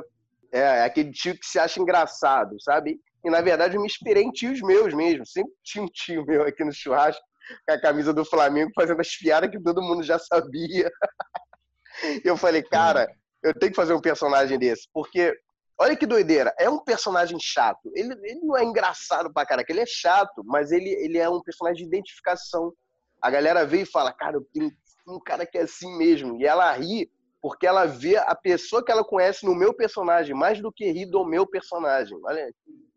é 0.52 0.84
aquele 0.84 1.12
tio 1.12 1.38
que 1.38 1.46
se 1.46 1.60
acha 1.60 1.80
engraçado, 1.80 2.56
sabe? 2.62 3.00
E, 3.24 3.30
na 3.30 3.42
verdade, 3.42 3.76
eu 3.76 3.82
me 3.82 3.88
inspirei 3.88 4.24
em 4.24 4.32
tios 4.32 4.62
meus 4.62 4.94
mesmo. 4.94 5.26
Sempre 5.26 5.54
tinha 5.64 5.84
um 5.84 5.88
tio 5.88 6.26
meu 6.26 6.44
aqui 6.44 6.64
no 6.64 6.74
churrasco 6.74 7.24
com 7.66 7.74
a 7.74 7.82
camisa 7.82 8.14
do 8.14 8.24
Flamengo 8.24 8.72
fazendo 8.76 9.02
as 9.02 9.16
piadas 9.16 9.50
que 9.50 9.62
todo 9.62 9.82
mundo 9.82 10.04
já 10.04 10.20
sabia. 10.20 10.92
eu 12.24 12.38
falei, 12.38 12.64
cara, 12.64 13.08
eu 13.44 13.54
tenho 13.54 13.72
que 13.72 13.76
fazer 13.76 13.94
um 13.94 14.02
personagem 14.02 14.58
desse. 14.58 14.88
Porque, 14.94 15.34
olha 15.78 15.96
que 15.96 16.06
doideira, 16.06 16.54
é 16.58 16.70
um 16.70 16.80
personagem 16.80 17.38
chato. 17.40 17.92
Ele, 17.94 18.14
ele 18.24 18.40
não 18.42 18.58
é 18.58 18.64
engraçado 18.64 19.32
pra 19.32 19.46
caraca, 19.46 19.72
ele 19.72 19.82
é 19.82 19.86
chato, 19.86 20.44
mas 20.46 20.72
ele, 20.72 20.90
ele 20.90 21.18
é 21.18 21.30
um 21.30 21.42
personagem 21.42 21.84
de 21.84 21.88
identificação. 21.88 22.74
A 23.22 23.30
galera 23.30 23.66
vê 23.66 23.82
e 23.82 23.86
fala, 23.86 24.14
cara, 24.14 24.38
eu 24.38 24.48
tenho 24.54 24.72
um 25.08 25.20
cara 25.20 25.46
que 25.46 25.58
é 25.58 25.62
assim 25.62 25.98
mesmo. 25.98 26.40
E 26.40 26.46
ela 26.46 26.72
ri 26.74 27.12
porque 27.42 27.68
ela 27.68 27.86
vê 27.86 28.16
a 28.16 28.34
pessoa 28.34 28.84
que 28.84 28.90
ela 28.90 29.04
conhece 29.04 29.46
no 29.46 29.54
meu 29.54 29.74
personagem, 29.74 30.34
mais 30.34 30.62
do 30.62 30.72
que 30.72 30.90
ri 30.90 31.06
do 31.06 31.26
meu 31.26 31.46
personagem. 31.46 32.18
Olha, 32.24 32.50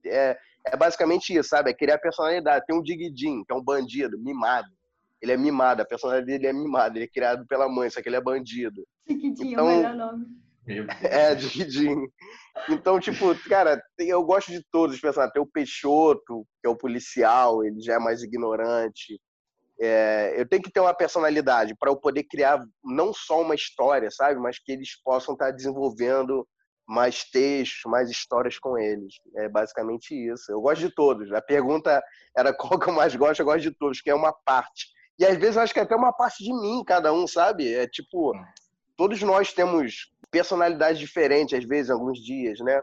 é, 0.04 0.38
é 0.64 0.76
basicamente 0.76 1.34
isso, 1.34 1.48
sabe? 1.48 1.70
É 1.70 1.74
criar 1.74 1.98
personalidade. 1.98 2.64
Tem 2.64 2.76
um 2.76 2.82
Digidin, 2.82 3.42
que 3.44 3.52
é 3.52 3.56
um 3.56 3.62
bandido, 3.62 4.16
mimado. 4.16 4.68
Ele 5.26 5.32
é 5.32 5.36
mimado, 5.36 5.82
a 5.82 5.84
personalidade 5.84 6.26
dele 6.26 6.46
é 6.46 6.52
mimada, 6.52 6.96
ele 6.96 7.06
é 7.06 7.08
criado 7.08 7.44
pela 7.46 7.68
mãe, 7.68 7.90
só 7.90 8.00
que 8.00 8.08
ele 8.08 8.16
é 8.16 8.20
bandido. 8.20 8.86
Digidin 9.06 9.52
então, 9.52 9.68
é 9.68 9.74
o 9.74 9.78
então, 9.78 9.92
melhor 9.92 10.12
nome. 10.12 10.26
É, 11.02 11.34
Digidin. 11.34 12.08
Então, 12.68 12.98
tipo, 12.98 13.34
cara, 13.48 13.80
eu 13.98 14.24
gosto 14.24 14.50
de 14.50 14.64
todos 14.72 14.96
os 14.96 15.00
personagens. 15.00 15.32
Tem 15.32 15.42
o 15.42 15.46
Peixoto, 15.46 16.44
que 16.60 16.66
é 16.66 16.68
o 16.68 16.76
policial, 16.76 17.64
ele 17.64 17.80
já 17.80 17.94
é 17.94 17.98
mais 17.98 18.22
ignorante. 18.22 19.20
É, 19.80 20.34
eu 20.36 20.48
tenho 20.48 20.62
que 20.62 20.70
ter 20.70 20.80
uma 20.80 20.94
personalidade 20.94 21.74
para 21.78 21.90
eu 21.90 21.96
poder 21.96 22.24
criar 22.24 22.60
não 22.82 23.12
só 23.12 23.42
uma 23.42 23.54
história, 23.54 24.10
sabe, 24.10 24.40
mas 24.40 24.58
que 24.58 24.72
eles 24.72 25.00
possam 25.04 25.34
estar 25.34 25.46
tá 25.46 25.50
desenvolvendo 25.52 26.46
mais 26.88 27.24
textos, 27.24 27.82
mais 27.90 28.08
histórias 28.08 28.58
com 28.58 28.78
eles. 28.78 29.14
É 29.36 29.48
basicamente 29.48 30.14
isso. 30.14 30.50
Eu 30.50 30.60
gosto 30.60 30.80
de 30.80 30.94
todos. 30.94 31.32
A 31.32 31.42
pergunta 31.42 32.02
era 32.36 32.54
qual 32.56 32.78
que 32.78 32.88
eu 32.88 32.94
mais 32.94 33.14
gosto, 33.14 33.40
eu 33.40 33.46
gosto 33.46 33.62
de 33.62 33.72
todos, 33.72 34.00
que 34.00 34.10
é 34.10 34.14
uma 34.14 34.32
parte. 34.32 34.95
E 35.18 35.24
às 35.24 35.36
vezes 35.36 35.56
eu 35.56 35.62
acho 35.62 35.72
que 35.72 35.80
é 35.80 35.82
até 35.82 35.96
uma 35.96 36.12
parte 36.12 36.44
de 36.44 36.52
mim, 36.52 36.84
cada 36.84 37.12
um, 37.12 37.26
sabe? 37.26 37.72
É 37.72 37.86
tipo, 37.86 38.32
todos 38.96 39.20
nós 39.22 39.52
temos 39.52 40.12
personalidades 40.30 40.98
diferentes, 40.98 41.58
às 41.58 41.64
vezes, 41.64 41.90
alguns 41.90 42.18
dias, 42.18 42.58
né? 42.60 42.80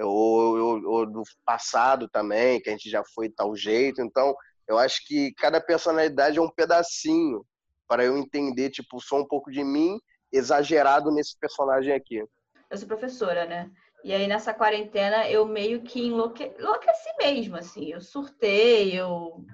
Ou, 0.00 0.58
ou, 0.58 0.84
ou 0.86 1.06
do 1.06 1.22
passado 1.44 2.08
também, 2.08 2.60
que 2.60 2.68
a 2.68 2.72
gente 2.72 2.90
já 2.90 3.02
foi 3.14 3.28
tal 3.28 3.54
jeito. 3.54 4.00
Então, 4.00 4.34
eu 4.66 4.78
acho 4.78 5.06
que 5.06 5.32
cada 5.34 5.60
personalidade 5.60 6.38
é 6.38 6.42
um 6.42 6.50
pedacinho 6.50 7.44
para 7.86 8.04
eu 8.04 8.16
entender, 8.16 8.70
tipo, 8.70 9.00
só 9.00 9.20
um 9.20 9.26
pouco 9.26 9.50
de 9.50 9.62
mim 9.62 9.98
exagerado 10.32 11.12
nesse 11.12 11.38
personagem 11.38 11.92
aqui. 11.92 12.24
Eu 12.70 12.78
sou 12.78 12.88
professora, 12.88 13.44
né? 13.44 13.70
E 14.02 14.12
aí, 14.12 14.26
nessa 14.26 14.52
quarentena, 14.52 15.28
eu 15.28 15.46
meio 15.46 15.82
que 15.82 16.06
enlouque... 16.06 16.50
enlouqueci 16.58 17.10
mesmo, 17.18 17.56
assim. 17.56 17.92
Eu 17.92 18.00
surtei, 18.00 18.98
eu 18.98 19.44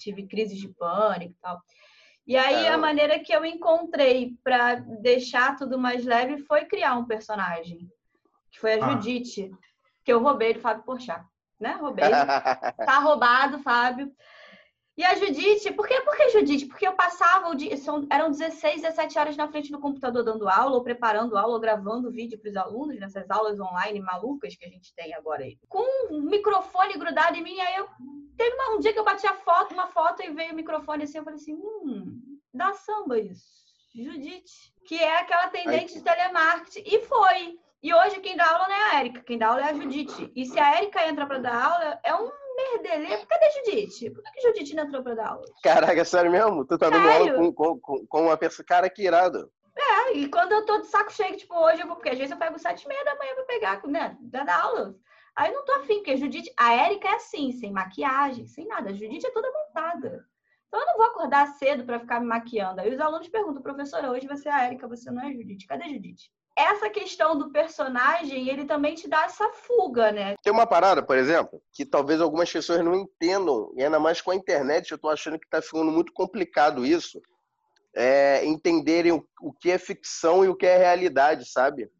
tive 0.00 0.26
crises 0.26 0.58
de 0.58 0.68
pânico 0.68 1.32
e 1.32 1.40
tal. 1.40 1.60
E 2.26 2.36
aí, 2.36 2.68
a 2.68 2.78
maneira 2.78 3.18
que 3.18 3.32
eu 3.32 3.44
encontrei 3.44 4.34
para 4.44 4.76
deixar 4.76 5.56
tudo 5.56 5.78
mais 5.78 6.04
leve 6.04 6.38
foi 6.44 6.64
criar 6.64 6.94
um 6.94 7.04
personagem, 7.04 7.88
que 8.50 8.60
foi 8.60 8.74
a 8.74 8.84
ah. 8.84 8.90
Judite, 8.90 9.50
que 10.04 10.12
eu 10.12 10.22
roubei 10.22 10.54
do 10.54 10.60
Fábio 10.60 10.84
Porchat, 10.84 11.24
né? 11.58 11.72
Roubei. 11.80 12.04
tá 12.86 12.98
roubado, 13.00 13.58
Fábio. 13.62 14.12
E 15.00 15.04
a 15.04 15.14
Judite, 15.14 15.72
por 15.72 15.88
que, 15.88 15.98
por 16.02 16.14
que 16.14 16.28
Judite? 16.28 16.66
Porque 16.66 16.86
eu 16.86 16.92
passava 16.92 17.48
o 17.48 17.54
dia, 17.54 17.74
são, 17.78 18.06
eram 18.10 18.30
16, 18.30 18.82
17 18.82 19.18
horas 19.18 19.34
na 19.34 19.48
frente 19.48 19.72
do 19.72 19.80
computador 19.80 20.22
dando 20.22 20.46
aula, 20.46 20.76
ou 20.76 20.82
preparando 20.82 21.38
aula, 21.38 21.54
ou 21.54 21.58
gravando 21.58 22.10
vídeo 22.10 22.38
para 22.38 22.50
os 22.50 22.56
alunos, 22.58 23.00
nessas 23.00 23.30
aulas 23.30 23.58
online 23.58 23.98
malucas 23.98 24.54
que 24.54 24.66
a 24.66 24.68
gente 24.68 24.94
tem 24.94 25.14
agora 25.14 25.44
aí. 25.44 25.58
Com 25.70 26.14
um 26.14 26.20
microfone 26.20 26.98
grudado 26.98 27.34
em 27.34 27.42
mim, 27.42 27.58
aí 27.60 27.76
eu. 27.76 27.88
Teve 28.36 28.54
uma, 28.56 28.76
um 28.76 28.78
dia 28.78 28.92
que 28.92 28.98
eu 28.98 29.04
bati 29.04 29.26
a 29.26 29.32
foto, 29.32 29.72
uma 29.72 29.86
foto, 29.86 30.22
e 30.22 30.34
veio 30.34 30.52
o 30.52 30.56
microfone 30.56 31.04
assim, 31.04 31.16
eu 31.16 31.24
falei 31.24 31.40
assim: 31.40 31.54
hum, 31.54 32.20
dá 32.52 32.74
samba 32.74 33.18
isso. 33.18 33.46
Judite. 33.94 34.74
Que 34.84 34.96
é 34.96 35.16
aquela 35.16 35.44
atendente 35.44 35.94
de 35.94 36.02
telemarketing. 36.02 36.82
E 36.84 37.00
foi. 37.06 37.58
E 37.82 37.94
hoje 37.94 38.20
quem 38.20 38.36
dá 38.36 38.50
aula 38.50 38.68
não 38.68 38.74
é 38.74 38.90
a 38.90 39.00
Érica, 39.00 39.22
quem 39.22 39.38
dá 39.38 39.48
aula 39.48 39.62
é 39.62 39.70
a 39.70 39.74
Judite. 39.74 40.30
E 40.36 40.44
se 40.44 40.60
a 40.60 40.76
Érica 40.76 41.08
entra 41.08 41.26
para 41.26 41.38
dar 41.38 41.54
aula, 41.54 42.00
é 42.04 42.14
um 42.14 42.30
merdelê. 42.56 43.24
Cadê 43.26 43.50
Judite? 43.50 44.10
Por 44.10 44.22
que 44.22 44.40
Judite 44.40 44.74
não 44.74 44.84
entrou 44.84 45.02
pra 45.02 45.14
dar 45.14 45.28
aula? 45.28 45.44
Caraca, 45.62 46.04
sério 46.04 46.30
mesmo? 46.30 46.64
Tu 46.64 46.78
tá 46.78 46.90
dando 46.90 47.08
aula 47.08 47.34
com, 47.34 47.52
com, 47.52 47.80
com, 47.80 48.06
com 48.06 48.22
uma 48.22 48.36
pessoa. 48.36 48.64
Cara, 48.66 48.90
que 48.90 49.02
irado. 49.02 49.50
É, 49.76 50.12
e 50.12 50.28
quando 50.28 50.52
eu 50.52 50.66
tô 50.66 50.78
de 50.80 50.86
saco 50.88 51.12
cheio, 51.12 51.36
tipo, 51.36 51.54
hoje 51.54 51.80
eu 51.80 51.86
vou, 51.86 51.96
porque 51.96 52.10
às 52.10 52.18
vezes 52.18 52.32
eu 52.32 52.38
pego 52.38 52.58
sete 52.58 52.82
e 52.82 52.88
meia 52.88 53.04
da 53.04 53.16
manhã 53.16 53.34
pra 53.34 53.44
pegar, 53.44 53.86
né, 53.86 54.16
dar 54.20 54.48
aula. 54.48 54.94
Aí 55.36 55.52
não 55.52 55.64
tô 55.64 55.72
afim, 55.72 55.96
porque 55.96 56.10
a 56.10 56.16
Judite, 56.16 56.52
a 56.56 56.74
Érica 56.74 57.08
é 57.08 57.14
assim, 57.14 57.52
sem 57.52 57.72
maquiagem, 57.72 58.46
sem 58.46 58.66
nada. 58.66 58.90
A 58.90 58.92
Judite 58.92 59.26
é 59.26 59.30
toda 59.30 59.50
montada. 59.50 60.24
Então 60.68 60.80
eu 60.80 60.86
não 60.86 60.96
vou 60.96 61.06
acordar 61.06 61.46
cedo 61.54 61.84
para 61.84 61.98
ficar 61.98 62.20
me 62.20 62.26
maquiando. 62.26 62.80
Aí 62.80 62.92
os 62.92 63.00
alunos 63.00 63.28
perguntam, 63.28 63.62
professora, 63.62 64.10
hoje 64.10 64.26
você 64.26 64.48
é 64.48 64.52
a 64.52 64.64
Érica, 64.64 64.86
você 64.86 65.10
não 65.10 65.22
é 65.22 65.28
a 65.28 65.32
Judite. 65.32 65.66
Cadê 65.66 65.84
a 65.84 65.88
Judite? 65.88 66.30
Essa 66.56 66.90
questão 66.90 67.36
do 67.38 67.50
personagem, 67.50 68.48
ele 68.48 68.64
também 68.64 68.94
te 68.94 69.08
dá 69.08 69.24
essa 69.24 69.48
fuga, 69.50 70.12
né? 70.12 70.34
Tem 70.42 70.52
uma 70.52 70.66
parada, 70.66 71.02
por 71.02 71.16
exemplo, 71.16 71.62
que 71.72 71.84
talvez 71.84 72.20
algumas 72.20 72.50
pessoas 72.50 72.84
não 72.84 72.94
entendam, 72.94 73.72
e 73.76 73.82
ainda 73.82 73.98
mais 73.98 74.20
com 74.20 74.30
a 74.30 74.34
internet, 74.34 74.90
eu 74.90 74.98
tô 74.98 75.08
achando 75.08 75.38
que 75.38 75.48
tá 75.48 75.62
ficando 75.62 75.90
muito 75.90 76.12
complicado 76.12 76.84
isso, 76.84 77.20
é, 77.94 78.44
entenderem 78.44 79.12
o, 79.12 79.26
o 79.40 79.52
que 79.52 79.70
é 79.70 79.78
ficção 79.78 80.44
e 80.44 80.48
o 80.48 80.54
que 80.54 80.66
é 80.66 80.76
realidade, 80.76 81.50
sabe? 81.50 81.90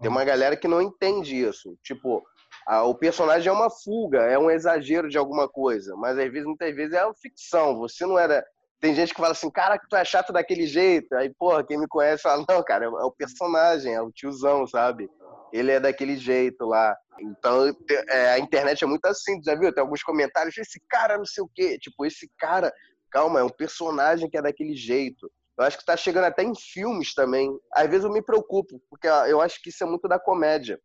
Tem 0.00 0.10
uma 0.10 0.24
galera 0.24 0.56
que 0.56 0.66
não 0.66 0.82
entende 0.82 1.36
isso. 1.36 1.78
Tipo, 1.82 2.24
a, 2.66 2.82
o 2.82 2.94
personagem 2.94 3.48
é 3.48 3.52
uma 3.52 3.70
fuga, 3.70 4.22
é 4.22 4.38
um 4.38 4.50
exagero 4.50 5.08
de 5.08 5.16
alguma 5.16 5.48
coisa, 5.48 5.94
mas 5.96 6.18
às 6.18 6.30
vezes, 6.30 6.46
muitas 6.46 6.74
vezes, 6.74 6.94
é 6.94 7.04
uma 7.04 7.14
ficção. 7.14 7.78
Você 7.78 8.04
não 8.04 8.18
era 8.18 8.44
tem 8.82 8.96
gente 8.96 9.14
que 9.14 9.20
fala 9.20 9.30
assim, 9.30 9.48
cara, 9.48 9.78
que 9.78 9.86
tu 9.88 9.94
é 9.94 10.04
chato 10.04 10.32
daquele 10.32 10.66
jeito. 10.66 11.14
Aí, 11.14 11.32
porra, 11.32 11.64
quem 11.64 11.78
me 11.78 11.86
conhece 11.86 12.24
fala, 12.24 12.44
não, 12.48 12.64
cara, 12.64 12.86
é 12.86 12.88
o 12.88 13.12
personagem, 13.12 13.94
é 13.94 14.02
o 14.02 14.10
tiozão, 14.10 14.66
sabe? 14.66 15.08
Ele 15.52 15.70
é 15.70 15.78
daquele 15.78 16.16
jeito 16.16 16.66
lá. 16.66 16.96
Então, 17.20 17.72
é, 18.08 18.32
a 18.32 18.40
internet 18.40 18.82
é 18.82 18.86
muito 18.86 19.06
assim, 19.06 19.40
já 19.44 19.54
viu? 19.54 19.72
Tem 19.72 19.80
alguns 19.80 20.02
comentários, 20.02 20.58
esse 20.58 20.82
cara 20.88 21.16
não 21.16 21.24
sei 21.24 21.44
o 21.44 21.50
quê. 21.54 21.78
Tipo, 21.78 22.04
esse 22.04 22.28
cara, 22.36 22.72
calma, 23.08 23.38
é 23.38 23.44
um 23.44 23.48
personagem 23.48 24.28
que 24.28 24.36
é 24.36 24.42
daquele 24.42 24.74
jeito. 24.74 25.30
Eu 25.56 25.64
acho 25.64 25.78
que 25.78 25.84
tá 25.84 25.96
chegando 25.96 26.24
até 26.24 26.42
em 26.42 26.52
filmes 26.52 27.14
também. 27.14 27.56
Às 27.72 27.88
vezes 27.88 28.04
eu 28.04 28.10
me 28.10 28.20
preocupo, 28.20 28.82
porque 28.90 29.06
eu 29.06 29.40
acho 29.40 29.62
que 29.62 29.68
isso 29.68 29.84
é 29.84 29.86
muito 29.86 30.08
da 30.08 30.18
comédia. 30.18 30.80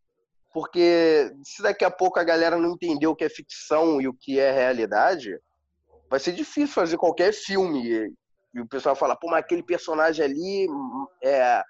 Porque 0.54 1.32
se 1.44 1.64
daqui 1.64 1.84
a 1.84 1.90
pouco 1.90 2.20
a 2.20 2.24
galera 2.24 2.58
não 2.58 2.74
entender 2.74 3.08
o 3.08 3.16
que 3.16 3.24
é 3.24 3.30
ficção 3.30 4.00
e 4.00 4.08
o 4.08 4.14
que 4.14 4.40
é 4.40 4.52
realidade, 4.52 5.36
vai 6.10 6.20
ser 6.20 6.34
difícil 6.34 6.74
fazer 6.74 6.98
qualquer 6.98 7.34
filme. 7.34 8.12
E 8.54 8.62
o 8.62 8.68
pessoal 8.68 8.96
fala, 8.96 9.16
pô, 9.16 9.30
mas 9.30 9.40
aquele 9.40 9.64
personagem 9.64 10.24
ali 10.24 10.68
é, 11.24 11.62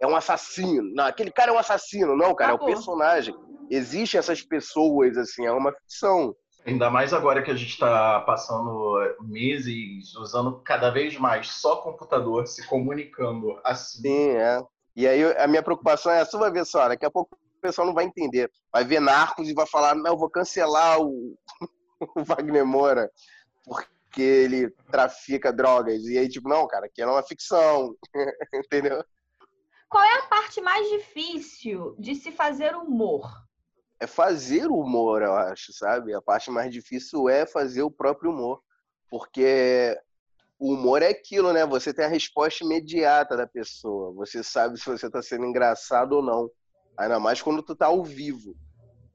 é 0.00 0.06
um 0.06 0.16
assassino. 0.16 0.92
Não, 0.94 1.06
aquele 1.06 1.30
cara 1.30 1.50
é 1.50 1.54
um 1.54 1.58
assassino. 1.58 2.16
Não, 2.16 2.34
cara, 2.34 2.52
ah, 2.52 2.56
é 2.56 2.58
o 2.58 2.62
um 2.62 2.66
personagem. 2.66 3.34
Existem 3.70 4.18
essas 4.18 4.42
pessoas, 4.42 5.16
assim, 5.16 5.44
é 5.46 5.52
uma 5.52 5.72
ficção. 5.72 6.34
Ainda 6.64 6.90
mais 6.90 7.12
agora 7.12 7.42
que 7.42 7.50
a 7.50 7.54
gente 7.54 7.70
está 7.70 8.20
passando 8.20 8.98
meses 9.22 10.14
usando 10.16 10.60
cada 10.62 10.90
vez 10.90 11.16
mais 11.16 11.48
só 11.48 11.76
computador, 11.76 12.46
se 12.46 12.66
comunicando 12.66 13.58
assim. 13.64 14.02
Sim, 14.02 14.30
é. 14.30 14.60
E 14.94 15.06
aí 15.06 15.24
a 15.36 15.46
minha 15.46 15.62
preocupação 15.62 16.10
é 16.10 16.20
essa, 16.20 16.38
vai 16.38 16.50
ver 16.50 16.64
só, 16.64 16.88
daqui 16.88 17.04
a 17.04 17.10
pouco 17.10 17.36
o 17.36 17.60
pessoal 17.60 17.86
não 17.86 17.94
vai 17.94 18.04
entender. 18.04 18.50
Vai 18.72 18.84
ver 18.84 19.00
Narcos 19.00 19.48
e 19.48 19.54
vai 19.54 19.66
falar, 19.66 19.94
não, 19.94 20.12
eu 20.12 20.18
vou 20.18 20.30
cancelar 20.30 21.00
o, 21.00 21.36
o 22.16 22.24
Wagner 22.24 22.66
Moura 22.66 23.10
porque 23.66 24.22
ele 24.22 24.70
trafica 24.90 25.52
drogas. 25.52 26.04
E 26.04 26.16
aí, 26.16 26.28
tipo, 26.28 26.48
não, 26.48 26.66
cara, 26.66 26.86
aqui 26.86 27.02
é 27.02 27.06
uma 27.06 27.22
ficção. 27.22 27.94
Entendeu? 28.54 29.04
Qual 29.88 30.02
é 30.02 30.18
a 30.18 30.26
parte 30.26 30.60
mais 30.60 30.88
difícil 30.88 31.94
de 31.98 32.14
se 32.14 32.30
fazer 32.30 32.74
humor? 32.74 33.30
É 34.00 34.06
fazer 34.06 34.66
o 34.66 34.78
humor, 34.78 35.22
eu 35.22 35.34
acho, 35.34 35.72
sabe? 35.72 36.14
A 36.14 36.22
parte 36.22 36.50
mais 36.50 36.72
difícil 36.72 37.28
é 37.28 37.46
fazer 37.46 37.82
o 37.82 37.90
próprio 37.90 38.30
humor. 38.30 38.62
Porque 39.10 39.98
o 40.58 40.72
humor 40.72 41.02
é 41.02 41.08
aquilo, 41.08 41.52
né? 41.52 41.64
Você 41.66 41.92
tem 41.92 42.04
a 42.04 42.08
resposta 42.08 42.64
imediata 42.64 43.36
da 43.36 43.46
pessoa. 43.46 44.12
Você 44.14 44.42
sabe 44.42 44.78
se 44.78 44.86
você 44.86 45.10
tá 45.10 45.22
sendo 45.22 45.46
engraçado 45.46 46.12
ou 46.12 46.22
não. 46.22 46.50
Ainda 46.96 47.20
mais 47.20 47.42
quando 47.42 47.62
tu 47.62 47.74
tá 47.74 47.86
ao 47.86 48.02
vivo. 48.02 48.54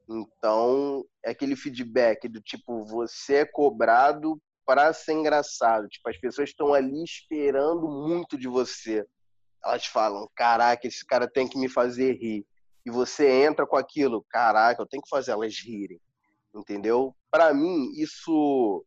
Então, 0.08 1.04
é 1.24 1.30
aquele 1.30 1.56
feedback 1.56 2.28
do 2.28 2.40
tipo, 2.40 2.84
você 2.84 3.36
é 3.36 3.44
cobrado 3.44 4.40
para 4.64 4.92
ser 4.92 5.12
engraçado. 5.12 5.88
Tipo, 5.88 6.08
as 6.08 6.18
pessoas 6.18 6.50
estão 6.50 6.72
ali 6.74 7.02
esperando 7.02 7.88
muito 7.88 8.38
de 8.38 8.48
você. 8.48 9.06
Elas 9.64 9.86
falam: 9.86 10.28
caraca, 10.34 10.86
esse 10.86 11.04
cara 11.04 11.28
tem 11.28 11.48
que 11.48 11.58
me 11.58 11.68
fazer 11.68 12.14
rir. 12.14 12.46
E 12.84 12.90
você 12.90 13.28
entra 13.28 13.66
com 13.66 13.76
aquilo: 13.76 14.24
caraca, 14.28 14.82
eu 14.82 14.86
tenho 14.86 15.02
que 15.02 15.08
fazer 15.08 15.32
elas 15.32 15.56
rirem. 15.58 16.00
Entendeu? 16.54 17.14
Para 17.30 17.54
mim, 17.54 17.92
isso 17.96 18.84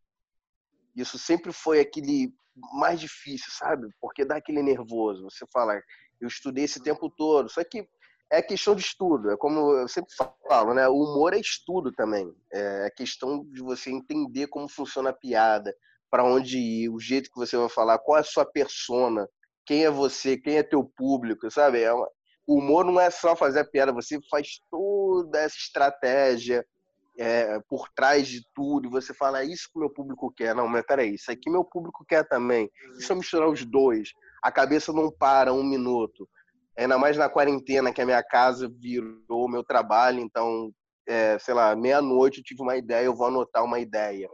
isso 0.96 1.20
sempre 1.20 1.52
foi 1.52 1.82
aquele 1.82 2.34
mais 2.74 3.00
difícil, 3.00 3.52
sabe? 3.52 3.88
Porque 4.00 4.24
dá 4.24 4.38
aquele 4.38 4.64
nervoso. 4.64 5.24
Você 5.24 5.46
fala, 5.52 5.82
eu 6.22 6.28
estudei 6.28 6.64
esse 6.64 6.82
tempo 6.82 7.10
todo. 7.10 7.50
Só 7.50 7.64
que 7.64 7.88
é 8.32 8.41
questão 8.41 8.75
de 8.75 8.82
estudo. 8.82 9.32
É 9.32 9.38
como 9.38 9.72
eu 9.74 9.88
sempre 9.88 10.13
falo, 10.48 10.74
né? 10.74 10.88
O 10.88 10.96
humor 10.96 11.34
é 11.34 11.39
estudo 11.39 11.91
também. 11.91 12.34
É 12.51 12.89
questão 12.96 13.44
de 13.46 13.62
você 13.62 13.91
entender 13.91 14.48
como 14.48 14.67
funciona 14.67 15.10
a 15.10 15.13
piada, 15.13 15.75
para 16.10 16.24
onde 16.24 16.58
ir, 16.58 16.89
o 16.89 17.00
jeito 17.00 17.29
que 17.29 17.38
você 17.38 17.58
vai 17.58 17.70
falar, 17.70 18.00
qual 18.00 18.17
é 18.17 18.22
a 18.22 18.24
sua 18.24 18.46
persona, 18.46 19.27
quem 19.65 19.86
é 19.86 19.89
você, 19.89 20.38
quem 20.38 20.58
é 20.58 20.63
teu 20.63 20.84
público, 20.84 21.50
sabe? 21.51 21.82
É 21.82 21.94
uma... 21.94 22.10
O 22.48 22.60
humor 22.60 22.86
não 22.86 23.00
é 23.00 23.10
só 23.10 23.36
fazer 23.36 23.62
a 23.62 23.65
piada, 23.65 23.91
você 23.91 24.20
faz 24.29 24.60
toda 24.70 25.39
essa 25.39 25.58
estratégia 25.58 26.63
é, 27.17 27.60
por 27.67 27.89
trás 27.89 28.27
de 28.27 28.46
tudo, 28.53 28.89
você 28.89 29.13
fala, 29.13 29.41
é 29.41 29.46
isso 29.46 29.67
que 29.72 29.77
o 29.77 29.79
meu 29.79 29.89
público 29.89 30.32
quer. 30.32 30.53
Não, 30.53 30.67
mas 30.67 30.86
peraí, 30.86 31.15
isso 31.15 31.32
aqui 31.32 31.50
meu 31.50 31.63
público 31.63 32.05
quer 32.08 32.27
também. 32.27 32.70
E 32.98 33.03
se 33.03 33.12
eu 33.12 33.15
misturar 33.15 33.50
os 33.50 33.65
dois? 33.65 34.12
A 34.44 34.51
cabeça 34.51 34.94
não 34.94 35.12
para 35.12 35.51
um 35.51 35.63
minuto 35.63 36.29
ainda 36.77 36.98
mais 36.98 37.17
na 37.17 37.29
quarentena, 37.29 37.91
que 37.94 38.01
a 38.01 38.05
minha 38.05 38.24
casa 38.24 38.70
virou 38.70 39.50
meu 39.50 39.63
trabalho, 39.63 40.20
então, 40.20 40.72
é, 41.08 41.38
sei 41.39 41.53
lá, 41.53 41.75
meia-noite 41.75 42.39
eu 42.39 42.44
tive 42.44 42.62
uma 42.62 42.75
ideia, 42.75 43.05
eu 43.05 43.15
vou 43.15 43.27
anotar 43.27 43.63
uma 43.63 43.79
ideia. 43.79 44.29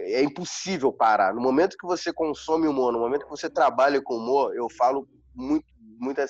É 0.00 0.22
impossível 0.22 0.92
parar. 0.92 1.34
No 1.34 1.40
momento 1.40 1.76
que 1.78 1.86
você 1.86 2.12
consome 2.12 2.68
humor, 2.68 2.92
no 2.92 2.98
momento 2.98 3.24
que 3.24 3.30
você 3.30 3.48
trabalha 3.48 4.00
com 4.02 4.16
humor, 4.16 4.54
eu 4.54 4.68
falo 4.76 5.08
muito, 5.34 5.66
muito, 5.98 6.20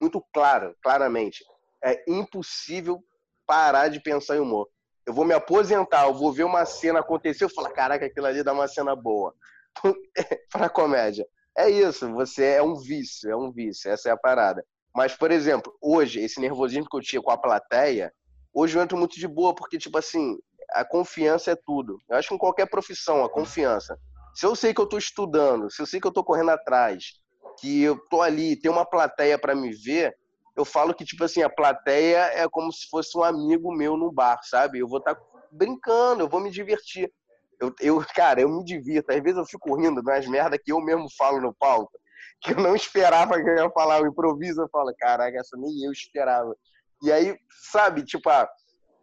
muito 0.00 0.24
claro, 0.32 0.74
claramente. 0.82 1.44
É 1.82 2.02
impossível 2.08 2.98
parar 3.46 3.88
de 3.88 4.00
pensar 4.00 4.36
em 4.36 4.40
humor. 4.40 4.68
Eu 5.06 5.14
vou 5.14 5.24
me 5.24 5.32
aposentar, 5.32 6.06
eu 6.06 6.14
vou 6.14 6.32
ver 6.32 6.44
uma 6.44 6.66
cena 6.66 7.00
acontecer, 7.00 7.44
eu 7.44 7.50
falo, 7.50 7.70
caraca, 7.70 8.04
aquilo 8.04 8.26
ali 8.26 8.42
dá 8.42 8.52
uma 8.52 8.68
cena 8.68 8.94
boa. 8.94 9.32
para 10.52 10.68
comédia. 10.68 11.26
É 11.58 11.68
isso, 11.68 12.08
você 12.12 12.44
é 12.54 12.62
um 12.62 12.76
vício, 12.76 13.28
é 13.28 13.36
um 13.36 13.50
vício, 13.50 13.90
essa 13.90 14.08
é 14.08 14.12
a 14.12 14.16
parada. 14.16 14.64
Mas, 14.94 15.16
por 15.16 15.32
exemplo, 15.32 15.76
hoje, 15.82 16.20
esse 16.20 16.40
nervosismo 16.40 16.88
que 16.88 16.96
eu 16.96 17.00
tinha 17.00 17.20
com 17.20 17.32
a 17.32 17.36
plateia, 17.36 18.12
hoje 18.54 18.78
eu 18.78 18.82
entro 18.82 18.96
muito 18.96 19.18
de 19.18 19.26
boa, 19.26 19.52
porque, 19.52 19.76
tipo 19.76 19.98
assim, 19.98 20.38
a 20.70 20.84
confiança 20.84 21.50
é 21.50 21.56
tudo. 21.56 21.98
Eu 22.08 22.16
acho 22.16 22.28
que 22.28 22.34
em 22.36 22.38
qualquer 22.38 22.70
profissão, 22.70 23.24
a 23.24 23.28
confiança. 23.28 23.98
Se 24.36 24.46
eu 24.46 24.54
sei 24.54 24.72
que 24.72 24.80
eu 24.80 24.84
estou 24.84 25.00
estudando, 25.00 25.68
se 25.68 25.82
eu 25.82 25.86
sei 25.86 26.00
que 26.00 26.06
eu 26.06 26.10
estou 26.10 26.22
correndo 26.22 26.50
atrás, 26.50 27.14
que 27.58 27.82
eu 27.82 27.98
tô 28.08 28.22
ali, 28.22 28.54
tem 28.54 28.70
uma 28.70 28.88
plateia 28.88 29.36
para 29.36 29.52
me 29.52 29.72
ver, 29.72 30.16
eu 30.56 30.64
falo 30.64 30.94
que, 30.94 31.04
tipo 31.04 31.24
assim, 31.24 31.42
a 31.42 31.50
plateia 31.50 32.18
é 32.34 32.48
como 32.48 32.72
se 32.72 32.88
fosse 32.88 33.18
um 33.18 33.24
amigo 33.24 33.74
meu 33.74 33.96
no 33.96 34.12
bar, 34.12 34.38
sabe? 34.44 34.78
Eu 34.78 34.86
vou 34.86 34.98
estar 35.00 35.16
tá 35.16 35.20
brincando, 35.50 36.22
eu 36.22 36.28
vou 36.28 36.38
me 36.38 36.52
divertir. 36.52 37.12
Eu, 37.60 37.74
eu, 37.80 38.04
cara, 38.14 38.40
eu 38.40 38.48
me 38.48 38.64
divirto. 38.64 39.12
Às 39.12 39.22
vezes 39.22 39.38
eu 39.38 39.46
fico 39.46 39.74
rindo 39.74 40.02
das 40.02 40.26
merdas 40.26 40.58
que 40.62 40.72
eu 40.72 40.80
mesmo 40.80 41.06
falo 41.16 41.40
no 41.40 41.54
palco. 41.54 41.98
que 42.40 42.52
eu 42.52 42.56
não 42.56 42.74
esperava 42.74 43.34
que 43.34 43.48
eu 43.48 43.56
ia 43.56 43.70
falar, 43.70 44.02
o 44.02 44.06
improviso, 44.06 44.62
eu 44.62 44.68
falo, 44.68 44.94
caraca, 44.98 45.38
essa 45.38 45.56
nem 45.56 45.84
eu 45.84 45.92
esperava. 45.92 46.54
E 47.02 47.12
aí, 47.12 47.36
sabe, 47.70 48.04
tipo, 48.04 48.28
a, 48.28 48.48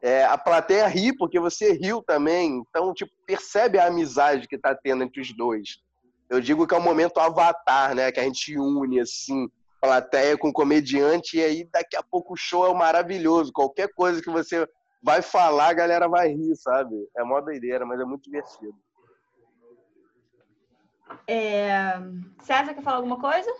é, 0.01 0.23
a 0.25 0.37
plateia 0.37 0.87
ri 0.87 1.15
porque 1.15 1.39
você 1.39 1.73
riu 1.73 2.01
também, 2.01 2.57
então, 2.57 2.93
tipo, 2.93 3.11
percebe 3.25 3.79
a 3.79 3.87
amizade 3.87 4.47
que 4.47 4.57
tá 4.57 4.75
tendo 4.75 5.03
entre 5.03 5.21
os 5.21 5.35
dois. 5.35 5.79
Eu 6.29 6.41
digo 6.41 6.67
que 6.67 6.73
é 6.73 6.77
o 6.77 6.81
momento 6.81 7.19
avatar, 7.19 7.95
né, 7.95 8.11
que 8.11 8.19
a 8.19 8.23
gente 8.23 8.57
une, 8.57 8.99
assim, 8.99 9.49
plateia 9.81 10.37
com 10.37 10.51
comediante, 10.51 11.37
e 11.37 11.43
aí 11.43 11.69
daqui 11.71 11.95
a 11.95 12.03
pouco 12.03 12.33
o 12.33 12.37
show 12.37 12.67
é 12.67 12.73
maravilhoso, 12.73 13.51
qualquer 13.53 13.89
coisa 13.93 14.21
que 14.21 14.29
você 14.29 14.67
vai 15.05 15.21
falar, 15.21 15.67
a 15.67 15.73
galera 15.73 16.09
vai 16.09 16.29
rir, 16.29 16.55
sabe? 16.55 16.95
É 17.15 17.23
mó 17.23 17.39
doideira, 17.39 17.85
mas 17.85 17.99
é 17.99 18.03
muito 18.03 18.23
divertido. 18.23 18.73
É... 21.27 21.93
César, 22.41 22.73
quer 22.73 22.81
falar 22.81 22.97
alguma 22.97 23.19
coisa? 23.19 23.53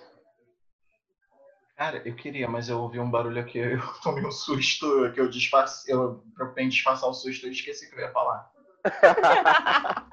Cara, 1.78 2.02
eu 2.04 2.16
queria, 2.16 2.50
mas 2.50 2.68
eu 2.68 2.80
ouvi 2.80 3.00
um 3.00 3.12
barulho 3.12 3.40
aqui, 3.40 3.60
eu 3.60 3.80
tomei 4.02 4.26
um 4.26 4.32
susto, 4.32 5.12
que 5.14 5.22
eu 5.22 5.30
disfarce, 5.30 5.92
eu 5.92 6.24
propensei 6.34 6.70
disfarçar 6.70 7.08
o 7.08 7.14
susto 7.14 7.46
e 7.46 7.52
esqueci 7.52 7.92
que 7.92 7.96
eu 7.96 8.00
ia 8.00 8.12
falar. 8.12 8.50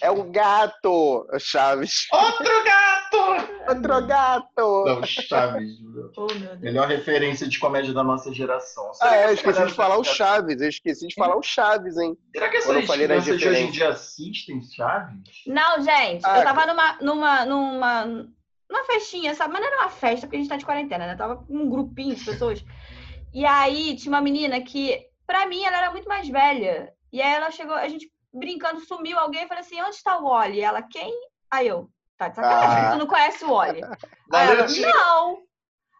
é 0.00 0.10
o 0.10 0.24
gato, 0.30 1.28
Chaves. 1.38 2.06
Outro 2.10 2.64
gato! 2.64 3.11
Outro 3.76 4.06
gato! 4.06 4.84
Não, 4.84 5.02
Chaves. 5.04 5.78
Oh, 6.16 6.26
Melhor 6.60 6.88
referência 6.88 7.48
de 7.48 7.58
comédia 7.58 7.92
da 7.92 8.02
nossa 8.02 8.32
geração. 8.32 8.92
Será 8.94 9.10
ah, 9.10 9.16
é, 9.16 9.24
eu 9.26 9.34
esqueci 9.34 9.66
de 9.66 9.74
falar 9.74 9.98
o 9.98 10.04
Chaves. 10.04 10.60
Eu 10.60 10.68
esqueci 10.68 11.06
de 11.06 11.14
falar 11.14 11.36
o 11.36 11.42
Chaves, 11.42 11.96
hein? 11.96 12.16
Será 12.32 12.48
que 12.48 12.56
essas 12.56 12.90
crianças 12.90 13.38
de 13.38 13.48
hoje 13.48 13.62
em 13.62 13.70
dia 13.70 13.88
assistem 13.90 14.62
Chaves? 14.62 15.42
Não, 15.46 15.82
gente. 15.82 16.24
Ah, 16.24 16.38
eu 16.38 16.44
tava 16.44 16.66
numa, 16.66 16.98
numa, 17.00 17.44
numa, 17.46 18.04
numa 18.04 18.84
festinha, 18.86 19.34
sabe? 19.34 19.52
Mas 19.52 19.62
não 19.62 19.68
era 19.68 19.82
uma 19.82 19.90
festa, 19.90 20.26
porque 20.26 20.36
a 20.36 20.40
gente 20.40 20.48
tá 20.48 20.56
de 20.56 20.64
quarentena, 20.64 21.06
né? 21.06 21.16
Tava 21.16 21.36
com 21.36 21.54
um 21.54 21.68
grupinho 21.68 22.14
de 22.14 22.24
pessoas. 22.24 22.64
E 23.32 23.44
aí 23.46 23.96
tinha 23.96 24.12
uma 24.12 24.20
menina 24.20 24.60
que, 24.60 25.06
pra 25.26 25.46
mim, 25.46 25.64
ela 25.64 25.78
era 25.78 25.90
muito 25.90 26.08
mais 26.08 26.28
velha. 26.28 26.92
E 27.12 27.20
aí 27.20 27.34
ela 27.34 27.50
chegou, 27.50 27.74
a 27.74 27.88
gente 27.88 28.10
brincando, 28.32 28.80
sumiu 28.80 29.18
alguém 29.18 29.44
e 29.44 29.48
falei 29.48 29.62
assim: 29.62 29.80
onde 29.80 29.96
está 29.96 30.18
o 30.18 30.24
Wally? 30.24 30.60
Ela, 30.60 30.82
quem? 30.82 31.12
Aí 31.50 31.68
eu, 31.68 31.88
tá 32.24 32.28
de 32.28 32.36
sacanagem, 32.36 32.84
ah. 32.84 32.92
tu 32.92 32.98
não 32.98 33.06
conhece 33.06 33.44
o 33.44 33.62
ela, 33.62 34.66
não. 34.68 35.42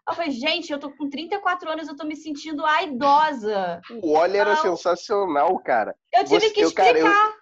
Eu 0.07 0.15
falei, 0.15 0.31
gente, 0.31 0.71
eu 0.71 0.79
tô 0.79 0.91
com 0.91 1.09
34 1.09 1.69
anos, 1.69 1.87
eu 1.87 1.95
tô 1.95 2.05
me 2.05 2.15
sentindo 2.15 2.65
a 2.65 2.83
idosa. 2.83 3.81
O 4.01 4.13
Wally 4.13 4.37
era 4.37 4.55
sensacional, 4.57 5.57
cara. 5.59 5.95
Eu 6.13 6.25
tive 6.25 6.41
Você, 6.41 6.49
que 6.49 6.61
explicar. 6.61 6.97
Eu, 6.97 7.05
cara, 7.05 7.33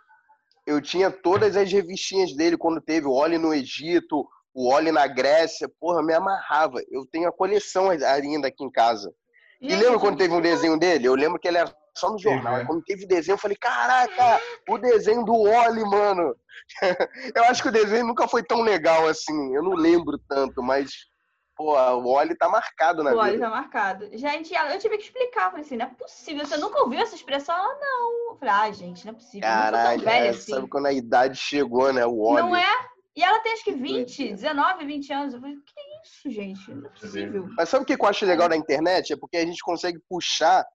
eu, 0.68 0.76
eu, 0.76 0.82
tinha 0.82 1.10
todas 1.10 1.58
as 1.58 1.72
revistinhas 1.72 2.36
dele 2.36 2.56
quando 2.56 2.80
teve 2.80 3.08
o 3.08 3.16
Wally 3.16 3.40
no 3.40 3.52
Egito, 3.52 4.28
o 4.54 4.70
Wally 4.70 4.92
na 4.92 5.08
Grécia. 5.08 5.68
Porra, 5.80 6.04
me 6.04 6.14
amarrava. 6.14 6.80
Eu 6.92 7.04
tenho 7.12 7.28
a 7.28 7.32
coleção 7.32 7.90
ainda 7.90 8.48
aqui 8.48 8.64
em 8.64 8.72
casa. 8.72 9.12
E, 9.60 9.74
e 9.74 9.76
lembra 9.76 10.00
quando 10.00 10.18
teve 10.18 10.34
um 10.34 10.42
desenho 10.42 10.78
dele? 10.78 11.08
Eu 11.08 11.16
lembro 11.16 11.40
que 11.40 11.48
ele 11.48 11.58
era 11.58 11.74
só 11.98 12.12
no 12.12 12.20
jornal. 12.20 12.60
Uhum. 12.60 12.66
Quando 12.66 12.84
teve 12.84 13.06
desenho, 13.06 13.36
eu 13.36 13.40
falei, 13.40 13.58
caraca, 13.58 14.42
o 14.70 14.78
desenho 14.78 15.24
do 15.24 15.34
Oli, 15.34 15.84
mano. 15.84 16.36
eu 17.36 17.44
acho 17.46 17.62
que 17.62 17.70
o 17.70 17.72
desenho 17.72 18.06
nunca 18.06 18.28
foi 18.28 18.44
tão 18.44 18.62
legal 18.62 19.08
assim. 19.08 19.56
Eu 19.56 19.64
não 19.64 19.74
lembro 19.74 20.18
tanto, 20.30 20.62
mas, 20.62 20.92
pô, 21.56 21.76
o 21.76 22.08
Oli 22.08 22.36
tá 22.36 22.48
marcado 22.48 23.04
na 23.04 23.12
o 23.12 23.14
vida. 23.14 23.26
O 23.26 23.30
Oli 23.30 23.40
tá 23.40 23.50
marcado. 23.50 24.10
Gente, 24.14 24.54
eu 24.54 24.80
tive 24.80 24.98
que 24.98 25.04
explicar. 25.04 25.50
Falei 25.50 25.66
assim, 25.66 25.78
não 25.78 25.86
é 25.86 25.90
possível. 25.90 26.46
Você 26.46 26.58
nunca 26.58 26.80
ouviu 26.82 27.00
essa 27.00 27.16
expressão? 27.16 27.56
Ela, 27.56 27.78
não. 27.80 28.32
Eu 28.32 28.38
falei, 28.38 28.54
ah, 28.54 28.72
gente, 28.72 29.06
não 29.06 29.12
é 29.12 29.16
possível. 29.16 29.42
Caralho, 29.42 30.10
é, 30.10 30.30
assim. 30.30 30.54
sabe 30.54 30.70
quando 30.70 30.86
a 30.86 30.94
idade 30.94 31.38
chegou, 31.38 31.92
né? 31.92 32.06
O 32.06 32.20
Oli. 32.20 32.42
Não 32.42 32.56
é? 32.56 32.92
E 33.14 33.22
ela 33.22 33.40
tem 33.40 33.52
acho 33.52 33.66
que 33.66 33.74
20, 33.74 34.30
19, 34.30 34.86
20 34.86 35.14
anos. 35.14 35.34
Eu 35.34 35.42
falei, 35.42 35.56
que 35.58 36.08
isso, 36.08 36.30
gente? 36.30 36.74
Não 36.74 36.86
é 36.86 36.90
possível. 36.90 37.50
Mas 37.58 37.68
sabe 37.68 37.84
o 37.84 37.86
que 37.86 37.94
eu 37.94 38.06
acho 38.08 38.26
legal 38.26 38.48
da 38.48 38.56
internet? 38.56 39.12
É 39.12 39.18
porque 39.18 39.36
a 39.36 39.46
gente 39.46 39.62
consegue 39.62 40.00
puxar 40.08 40.66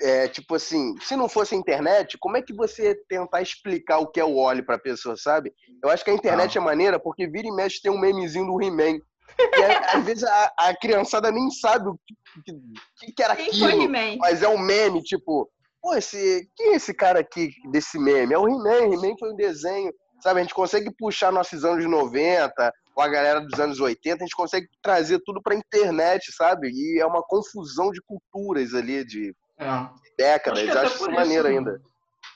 é, 0.00 0.28
tipo 0.28 0.54
assim, 0.54 0.94
se 1.00 1.16
não 1.16 1.28
fosse 1.28 1.54
a 1.54 1.58
internet, 1.58 2.18
como 2.18 2.36
é 2.36 2.42
que 2.42 2.52
você 2.52 2.94
tentar 3.08 3.42
explicar 3.42 3.98
o 3.98 4.06
que 4.06 4.20
é 4.20 4.24
o 4.24 4.36
óleo 4.36 4.64
pra 4.64 4.78
pessoa, 4.78 5.16
sabe? 5.16 5.52
Eu 5.82 5.90
acho 5.90 6.04
que 6.04 6.10
a 6.10 6.14
internet 6.14 6.58
ah. 6.58 6.60
é 6.60 6.64
maneira 6.64 6.98
porque 7.00 7.26
vira 7.26 7.46
e 7.46 7.52
mexe 7.52 7.80
tem 7.80 7.90
um 7.90 8.00
memezinho 8.00 8.46
do 8.46 8.62
He-Man. 8.62 8.98
E 9.38 9.64
aí, 9.64 9.76
às 9.94 10.04
vezes 10.04 10.24
a, 10.24 10.52
a, 10.58 10.76
criançada 10.76 11.30
nem 11.30 11.50
sabe 11.50 11.88
o 11.88 11.98
que, 12.06 12.52
que, 12.98 13.12
que 13.12 13.22
era 13.22 13.36
Quem 13.36 13.48
aquilo. 13.48 13.88
Mas 14.18 14.42
é 14.42 14.48
um 14.48 14.58
meme, 14.58 15.02
tipo, 15.02 15.48
pô, 15.80 15.94
esse, 15.94 16.48
quem 16.56 16.72
é 16.72 16.76
esse 16.76 16.92
cara 16.92 17.20
aqui 17.20 17.50
desse 17.70 17.98
meme? 17.98 18.34
É 18.34 18.38
o 18.38 18.48
He-Man, 18.48 18.94
He-Man 18.94 19.14
foi 19.18 19.32
um 19.32 19.36
desenho. 19.36 19.92
Sabe, 20.20 20.38
a 20.38 20.42
gente 20.42 20.54
consegue 20.54 20.88
puxar 20.96 21.32
nossos 21.32 21.64
anos 21.64 21.84
90, 21.84 22.72
com 22.94 23.00
a 23.00 23.08
galera 23.08 23.40
dos 23.40 23.58
anos 23.58 23.80
80, 23.80 24.16
a 24.16 24.26
gente 24.26 24.36
consegue 24.36 24.68
trazer 24.80 25.20
tudo 25.24 25.42
pra 25.42 25.54
internet, 25.54 26.32
sabe? 26.32 26.70
E 26.70 27.00
é 27.00 27.06
uma 27.06 27.22
confusão 27.22 27.90
de 27.90 28.00
culturas 28.02 28.72
ali, 28.74 29.04
de 29.04 29.34
é. 29.58 29.88
décadas. 30.16 30.68
Acho, 30.68 30.78
acho 30.78 30.94
isso 30.96 31.10
maneiro 31.10 31.48
ainda. 31.48 31.80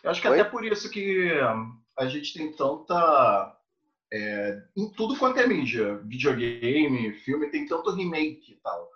Eu 0.02 0.10
acho 0.10 0.20
que 0.20 0.28
Oi? 0.28 0.40
até 0.40 0.48
por 0.48 0.64
isso 0.64 0.90
que 0.90 1.30
a 1.98 2.06
gente 2.06 2.34
tem 2.34 2.52
tanta. 2.52 3.52
É, 4.12 4.62
em 4.76 4.88
tudo 4.92 5.18
quanto 5.18 5.40
é 5.40 5.46
mídia, 5.46 5.96
videogame, 6.04 7.12
filme, 7.14 7.50
tem 7.50 7.66
tanto 7.66 7.90
remake 7.90 8.52
e 8.52 8.60
tal. 8.62 8.88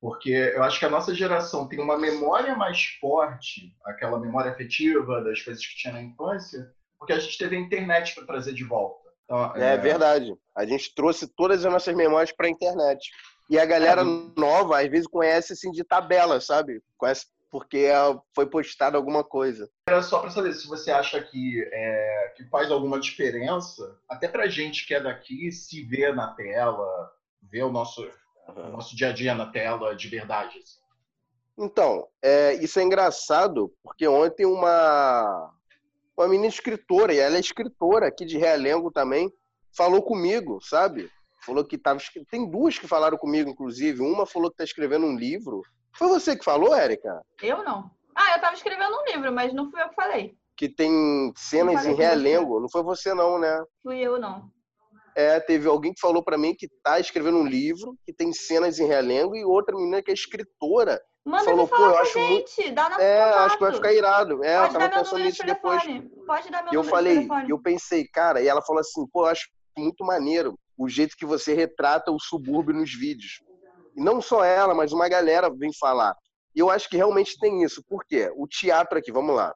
Porque 0.00 0.30
eu 0.30 0.62
acho 0.62 0.78
que 0.78 0.84
a 0.84 0.90
nossa 0.90 1.14
geração 1.14 1.68
tem 1.68 1.80
uma 1.80 1.98
memória 1.98 2.56
mais 2.56 2.84
forte, 3.00 3.74
aquela 3.84 4.18
memória 4.18 4.50
afetiva 4.50 5.22
das 5.22 5.40
coisas 5.42 5.64
que 5.64 5.76
tinha 5.76 5.92
na 5.92 6.02
infância, 6.02 6.72
porque 6.98 7.12
a 7.12 7.18
gente 7.18 7.38
teve 7.38 7.56
a 7.56 7.60
internet 7.60 8.14
para 8.14 8.26
trazer 8.26 8.52
de 8.52 8.64
volta. 8.64 9.08
Então, 9.24 9.56
é... 9.56 9.74
é... 9.74 9.76
verdade. 9.76 10.34
A 10.56 10.64
gente 10.64 10.94
trouxe 10.94 11.26
todas 11.26 11.64
as 11.64 11.72
nossas 11.72 11.94
memórias 11.94 12.32
para 12.32 12.46
a 12.46 12.50
internet. 12.50 13.10
E 13.50 13.58
a 13.58 13.64
galera 13.64 14.02
é. 14.02 14.40
nova, 14.40 14.80
às 14.80 14.88
vezes, 14.88 15.06
conhece 15.06 15.52
assim 15.52 15.70
de 15.70 15.82
tabela, 15.82 16.40
sabe? 16.40 16.82
Conhece 16.96 17.26
porque 17.50 17.88
foi 18.34 18.46
postada 18.46 18.96
alguma 18.96 19.24
coisa. 19.24 19.68
Era 19.88 20.02
só 20.02 20.20
para 20.20 20.30
saber 20.30 20.52
se 20.54 20.66
você 20.66 20.90
acha 20.90 21.20
que, 21.22 21.62
é, 21.72 22.34
que 22.36 22.44
faz 22.44 22.70
alguma 22.70 23.00
diferença, 23.00 23.98
até 24.08 24.28
para 24.28 24.48
gente 24.48 24.86
que 24.86 24.94
é 24.94 25.00
daqui, 25.00 25.50
se 25.50 25.82
ver 25.84 26.14
na 26.14 26.28
tela, 26.34 26.86
ver 27.42 27.62
o 27.64 27.72
nosso, 27.72 28.02
uhum. 28.48 28.68
o 28.68 28.72
nosso 28.72 28.96
dia 28.96 29.08
a 29.08 29.12
dia 29.12 29.34
na 29.34 29.46
tela 29.46 29.94
de 29.94 30.08
verdade. 30.08 30.58
Assim. 30.58 30.80
Então, 31.58 32.06
é, 32.22 32.54
isso 32.54 32.78
é 32.78 32.82
engraçado, 32.82 33.72
porque 33.82 34.06
ontem 34.06 34.46
uma, 34.46 35.52
uma 36.16 36.28
menina 36.28 36.48
escritora, 36.48 37.12
e 37.12 37.18
ela 37.18 37.36
é 37.36 37.40
escritora 37.40 38.06
aqui 38.06 38.24
de 38.24 38.38
Realengo 38.38 38.90
também, 38.90 39.32
falou 39.76 40.02
comigo, 40.02 40.60
sabe? 40.62 41.10
Falou 41.44 41.64
que 41.64 41.76
estava. 41.76 41.98
Tem 42.30 42.48
duas 42.50 42.78
que 42.78 42.86
falaram 42.86 43.16
comigo, 43.16 43.48
inclusive. 43.48 44.02
Uma 44.02 44.26
falou 44.26 44.50
que 44.50 44.54
está 44.54 44.64
escrevendo 44.64 45.06
um 45.06 45.16
livro 45.16 45.62
foi 45.98 46.08
você 46.08 46.36
que 46.36 46.44
falou, 46.44 46.74
Érica? 46.74 47.20
Eu 47.42 47.64
não. 47.64 47.90
Ah, 48.14 48.30
eu 48.30 48.36
estava 48.36 48.54
escrevendo 48.54 48.96
um 48.96 49.04
livro, 49.12 49.32
mas 49.32 49.52
não 49.52 49.70
fui 49.70 49.82
eu 49.82 49.88
que 49.88 49.94
falei. 49.94 50.36
Que 50.56 50.68
tem 50.68 51.32
cenas 51.36 51.84
em 51.84 51.94
realengo. 51.94 52.60
Não 52.60 52.68
foi 52.70 52.82
você 52.82 53.14
não, 53.14 53.38
né? 53.38 53.62
Fui 53.82 53.98
eu 53.98 54.18
não. 54.18 54.50
É, 55.14 55.40
teve 55.40 55.66
alguém 55.68 55.92
que 55.92 56.00
falou 56.00 56.22
para 56.22 56.38
mim 56.38 56.54
que 56.54 56.68
tá 56.82 57.00
escrevendo 57.00 57.38
um 57.38 57.46
livro 57.46 57.96
que 58.06 58.12
tem 58.12 58.32
cenas 58.32 58.78
em 58.78 58.86
realengo 58.86 59.34
e 59.34 59.44
outra 59.44 59.74
menina 59.76 60.00
que 60.00 60.12
é 60.12 60.14
escritora. 60.14 61.00
Manda 61.24 61.44
falou, 61.44 61.64
me 61.64 61.70
falar 61.70 61.88
Pô, 61.88 61.94
eu 61.94 61.98
acho 61.98 62.12
gente, 62.12 62.60
muito... 62.60 62.74
dá 62.74 62.88
na 62.88 63.02
É, 63.02 63.24
contato. 63.24 63.40
acho 63.40 63.58
que 63.58 63.64
vai 63.64 63.72
ficar 63.74 63.92
irado. 63.92 64.44
É, 64.44 64.58
Pode 64.60 64.74
eu 64.74 64.80
tava 64.80 64.94
pensando 64.94 65.24
nisso 65.24 65.44
depois. 65.44 65.82
Pode 66.26 66.50
dar 66.50 66.62
meu 66.62 66.72
e 66.72 66.76
eu 66.76 66.84
falei, 66.84 67.28
eu 67.48 67.60
pensei, 67.60 68.06
cara, 68.06 68.40
e 68.40 68.48
ela 68.48 68.62
falou 68.62 68.80
assim, 68.80 69.04
pô, 69.12 69.22
eu 69.22 69.30
acho 69.30 69.48
muito 69.76 70.04
maneiro 70.04 70.56
o 70.76 70.88
jeito 70.88 71.16
que 71.16 71.26
você 71.26 71.52
retrata 71.52 72.12
o 72.12 72.20
subúrbio 72.20 72.74
nos 72.74 72.94
vídeos. 72.94 73.40
E 73.98 74.00
não 74.00 74.22
só 74.22 74.44
ela, 74.44 74.76
mas 74.76 74.92
uma 74.92 75.08
galera 75.08 75.50
vem 75.50 75.72
falar. 75.76 76.16
E 76.54 76.60
eu 76.60 76.70
acho 76.70 76.88
que 76.88 76.96
realmente 76.96 77.36
tem 77.36 77.64
isso. 77.64 77.82
Por 77.82 78.04
quê? 78.04 78.32
O 78.36 78.46
teatro 78.46 78.96
aqui, 78.96 79.10
vamos 79.10 79.34
lá. 79.34 79.52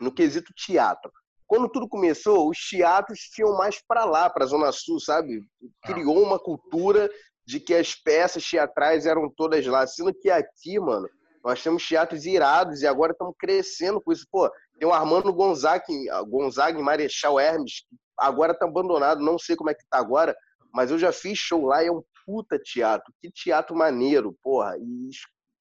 No 0.00 0.14
quesito 0.14 0.52
teatro. 0.54 1.10
Quando 1.44 1.68
tudo 1.68 1.88
começou, 1.88 2.48
os 2.48 2.56
teatros 2.56 3.18
tinham 3.34 3.56
mais 3.56 3.82
para 3.84 4.04
lá, 4.04 4.30
para 4.30 4.44
a 4.44 4.46
Zona 4.46 4.70
Sul, 4.70 5.00
sabe? 5.00 5.42
Criou 5.82 6.22
uma 6.22 6.38
cultura 6.38 7.10
de 7.44 7.58
que 7.58 7.74
as 7.74 7.96
peças 7.96 8.44
teatrais 8.44 9.06
eram 9.06 9.28
todas 9.28 9.66
lá. 9.66 9.84
Sendo 9.88 10.14
que 10.14 10.30
aqui, 10.30 10.78
mano, 10.78 11.08
nós 11.44 11.60
temos 11.60 11.84
teatros 11.84 12.26
irados 12.26 12.82
e 12.82 12.86
agora 12.86 13.10
estamos 13.10 13.34
crescendo 13.36 14.00
com 14.00 14.12
isso. 14.12 14.24
Pô, 14.30 14.48
tem 14.78 14.86
o 14.86 14.92
Armando 14.92 15.32
Gonzaga, 15.32 15.82
Gonzaga 16.28 16.80
Marechal 16.80 17.40
Hermes, 17.40 17.82
agora 18.16 18.52
está 18.52 18.66
abandonado, 18.66 19.20
não 19.20 19.36
sei 19.36 19.56
como 19.56 19.70
é 19.70 19.74
que 19.74 19.82
tá 19.90 19.98
agora, 19.98 20.36
mas 20.72 20.92
eu 20.92 20.98
já 20.98 21.10
fiz 21.10 21.36
show 21.38 21.66
lá 21.66 21.82
e 21.82 21.88
é 21.88 21.92
um 21.92 22.04
puta 22.28 22.58
teatro, 22.58 23.10
que 23.22 23.30
teatro 23.30 23.74
maneiro, 23.74 24.36
porra. 24.42 24.76
E, 24.78 25.08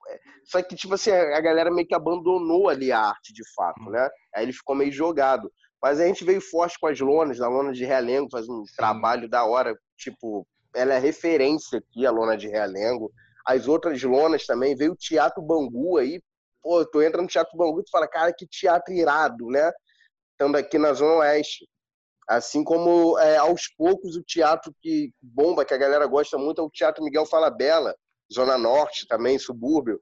é, 0.10 0.20
só 0.44 0.62
que, 0.62 0.76
tipo 0.76 0.96
assim, 0.96 1.12
a 1.12 1.40
galera 1.40 1.72
meio 1.72 1.88
que 1.88 1.96
abandonou 1.96 2.68
ali 2.68 2.92
a 2.92 3.00
arte 3.00 3.32
de 3.32 3.42
fato, 3.56 3.80
hum. 3.84 3.92
né? 3.92 4.10
Aí 4.36 4.44
ele 4.44 4.52
ficou 4.52 4.76
meio 4.76 4.92
jogado. 4.92 5.50
Mas 5.82 6.02
a 6.02 6.06
gente 6.06 6.26
veio 6.26 6.42
forte 6.42 6.78
com 6.78 6.88
as 6.88 7.00
lonas, 7.00 7.40
a 7.40 7.48
lona 7.48 7.72
de 7.72 7.86
Realengo 7.86 8.28
faz 8.30 8.50
um 8.50 8.66
Sim. 8.66 8.76
trabalho 8.76 9.30
da 9.30 9.46
hora, 9.46 9.74
tipo, 9.96 10.46
ela 10.76 10.96
é 10.96 11.00
referência 11.00 11.80
aqui, 11.80 12.06
a 12.06 12.12
lona 12.12 12.36
de 12.36 12.50
Realengo. 12.50 13.12
As 13.46 13.66
outras 13.66 14.04
lonas 14.04 14.46
também, 14.46 14.76
veio 14.76 14.92
o 14.92 14.98
Teatro 14.98 15.42
Bangu 15.42 15.98
aí, 15.98 16.22
pô, 16.62 16.86
tu 16.86 17.02
entra 17.02 17.22
no 17.22 17.30
Teatro 17.30 17.56
Bangu 17.56 17.80
e 17.80 17.84
tu 17.86 17.92
fala, 17.92 18.10
cara, 18.10 18.34
que 18.34 18.46
teatro 18.46 18.94
irado, 18.94 19.46
né? 19.48 19.72
Estando 20.32 20.58
aqui 20.58 20.78
na 20.78 20.92
Zona 20.92 21.20
Oeste. 21.20 21.66
Assim 22.28 22.64
como 22.64 23.18
é, 23.20 23.38
aos 23.38 23.68
poucos 23.78 24.18
o 24.18 24.24
teatro 24.24 24.76
que 24.82 25.14
bomba, 25.22 25.64
que 25.64 25.74
a 25.74 25.78
galera 25.78 26.06
gosta 26.06 26.38
muito, 26.38 26.60
é 26.60 26.64
o 26.64 26.70
Teatro 26.70 27.04
Miguel 27.04 27.26
Falabella, 27.26 27.96
Zona 28.34 28.58
Norte 28.58 29.08
também, 29.08 29.40
subúrbio. 29.40 30.02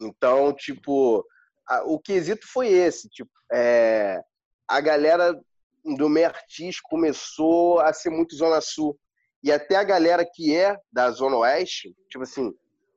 Então, 0.00 0.54
tipo, 0.54 1.24
a, 1.68 1.82
o 1.84 1.98
quesito 1.98 2.46
foi 2.50 2.68
esse, 2.68 3.08
tipo, 3.10 3.30
é, 3.52 4.22
a 4.66 4.80
galera 4.80 5.38
do 5.84 6.08
meio 6.08 6.28
artístico 6.28 6.88
começou 6.88 7.80
a 7.80 7.92
ser 7.92 8.10
muito 8.10 8.36
Zona 8.36 8.60
Sul. 8.60 8.98
E 9.42 9.50
até 9.50 9.76
a 9.76 9.84
galera 9.84 10.24
que 10.24 10.54
é 10.54 10.78
da 10.92 11.10
Zona 11.10 11.36
Oeste, 11.38 11.94
tipo 12.08 12.24
assim, 12.24 12.52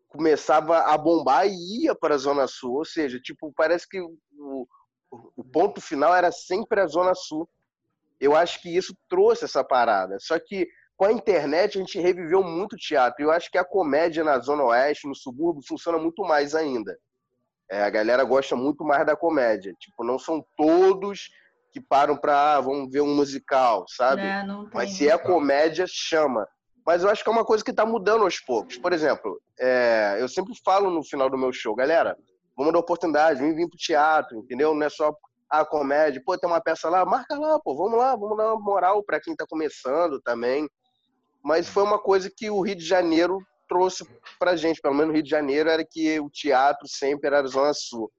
começava 0.09 0.79
a 0.79 0.97
bombar 0.97 1.47
e 1.47 1.83
ia 1.83 1.95
para 1.95 2.15
a 2.15 2.17
Zona 2.17 2.47
Sul. 2.47 2.75
Ou 2.75 2.85
seja, 2.85 3.19
tipo, 3.19 3.51
parece 3.55 3.87
que 3.87 3.99
o, 4.01 4.67
o 5.35 5.43
ponto 5.43 5.81
final 5.81 6.13
era 6.13 6.31
sempre 6.31 6.81
a 6.81 6.87
Zona 6.87 7.15
Sul. 7.15 7.49
Eu 8.23 8.35
acho 8.35 8.61
que 8.61 8.75
isso 8.75 8.95
trouxe 9.09 9.45
essa 9.45 9.63
parada. 9.63 10.17
Só 10.19 10.39
que 10.39 10.67
com 10.95 11.05
a 11.05 11.11
internet 11.11 11.77
a 11.77 11.81
gente 11.81 11.99
reviveu 11.99 12.43
muito 12.43 12.77
teatro. 12.77 13.23
Eu 13.23 13.31
acho 13.31 13.51
que 13.51 13.57
a 13.57 13.65
comédia 13.65 14.23
na 14.23 14.39
Zona 14.39 14.63
Oeste, 14.63 15.07
no 15.07 15.15
subúrbio, 15.15 15.61
funciona 15.67 15.97
muito 15.97 16.23
mais 16.23 16.55
ainda. 16.55 16.97
É, 17.69 17.83
a 17.83 17.89
galera 17.89 18.23
gosta 18.23 18.55
muito 18.55 18.83
mais 18.85 19.05
da 19.05 19.15
comédia. 19.15 19.73
Tipo, 19.79 20.03
não 20.03 20.17
são 20.17 20.45
todos 20.55 21.29
que 21.73 21.81
param 21.81 22.15
para 22.15 22.55
ah, 22.55 22.61
vamos 22.61 22.91
ver 22.91 23.01
um 23.01 23.15
musical, 23.15 23.83
sabe? 23.89 24.21
É, 24.21 24.43
Mas 24.73 24.91
se 24.91 25.09
é 25.09 25.17
comédia, 25.17 25.85
chama. 25.87 26.47
Mas 26.85 27.03
eu 27.03 27.09
acho 27.09 27.23
que 27.23 27.29
é 27.29 27.33
uma 27.33 27.45
coisa 27.45 27.63
que 27.63 27.71
está 27.71 27.85
mudando 27.85 28.23
aos 28.23 28.39
poucos. 28.39 28.77
Por 28.77 28.93
exemplo, 28.93 29.41
é, 29.59 30.17
eu 30.19 30.29
sempre 30.29 30.53
falo 30.63 30.89
no 30.89 31.03
final 31.03 31.29
do 31.29 31.37
meu 31.37 31.51
show, 31.51 31.75
galera, 31.75 32.15
vamos 32.55 32.71
dar 32.71 32.79
oportunidade, 32.79 33.41
vem 33.41 33.55
vir 33.55 33.67
pro 33.67 33.77
teatro, 33.77 34.37
entendeu? 34.37 34.75
Não 34.75 34.85
é 34.85 34.89
só 34.89 35.13
a 35.53 35.63
comédia, 35.63 36.19
pô, 36.25 36.35
tem 36.35 36.49
uma 36.49 36.59
peça 36.59 36.89
lá, 36.89 37.05
marca 37.05 37.37
lá, 37.37 37.59
pô, 37.59 37.75
vamos 37.75 37.99
lá, 37.99 38.15
vamos 38.15 38.35
dar 38.35 38.55
uma 38.55 38.59
moral 38.59 39.03
para 39.03 39.21
quem 39.21 39.33
está 39.33 39.45
começando 39.47 40.19
também. 40.19 40.67
Mas 41.43 41.69
foi 41.69 41.83
uma 41.83 41.99
coisa 41.99 42.27
que 42.35 42.49
o 42.49 42.61
Rio 42.61 42.75
de 42.75 42.83
Janeiro 42.83 43.37
trouxe 43.69 44.03
pra 44.39 44.55
gente, 44.55 44.81
pelo 44.81 44.95
menos 44.95 45.09
no 45.09 45.13
Rio 45.13 45.21
de 45.21 45.29
Janeiro, 45.29 45.69
era 45.69 45.85
que 45.85 46.19
o 46.19 46.27
teatro 46.27 46.87
sempre 46.87 47.27
era 47.27 47.41
a 47.41 47.45
Zona 47.45 47.71
Sul. 47.71 48.11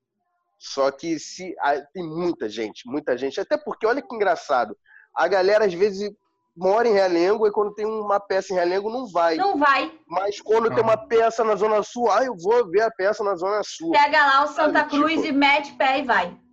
Só 0.61 0.93
que 0.93 1.19
se 1.19 1.57
tem 1.93 2.07
muita 2.07 2.49
gente, 2.49 2.87
muita 2.87 3.19
gente. 3.19 3.41
Até 3.41 3.57
porque, 3.57 3.85
olha 3.85 4.01
que 4.01 4.15
engraçado, 4.15 4.77
a 5.13 5.27
galera 5.27 5.65
às 5.65 5.75
vezes 5.75 6.13
mora 6.57 6.87
em 6.87 6.93
Realengo 6.93 7.49
e 7.49 7.51
quando 7.51 7.75
tem 7.75 7.85
uma 7.85 8.21
peça 8.21 8.53
em 8.53 8.57
Realengo 8.57 8.89
não 8.89 9.09
vai. 9.09 9.35
Não 9.35 9.59
vai. 9.59 9.93
Mas 10.07 10.41
quando 10.41 10.73
tem 10.73 10.85
uma 10.85 10.97
peça 10.97 11.43
na 11.43 11.57
Zona 11.57 11.83
Sul, 11.83 12.09
ah, 12.13 12.25
eu 12.25 12.37
vou 12.37 12.71
ver 12.71 12.83
a 12.83 12.91
peça 12.93 13.25
na 13.25 13.35
Zona 13.35 13.61
Sul. 13.65 13.91
Pega 13.91 14.25
lá 14.25 14.45
o 14.45 14.47
Santa 14.47 14.81
Sabe, 14.81 14.91
Cruz 14.91 15.15
tipo... 15.15 15.27
e 15.27 15.33
mete 15.33 15.73
pé 15.73 15.99
e 15.99 16.05
vai. 16.05 16.44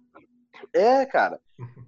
É, 0.73 1.05
cara. 1.05 1.39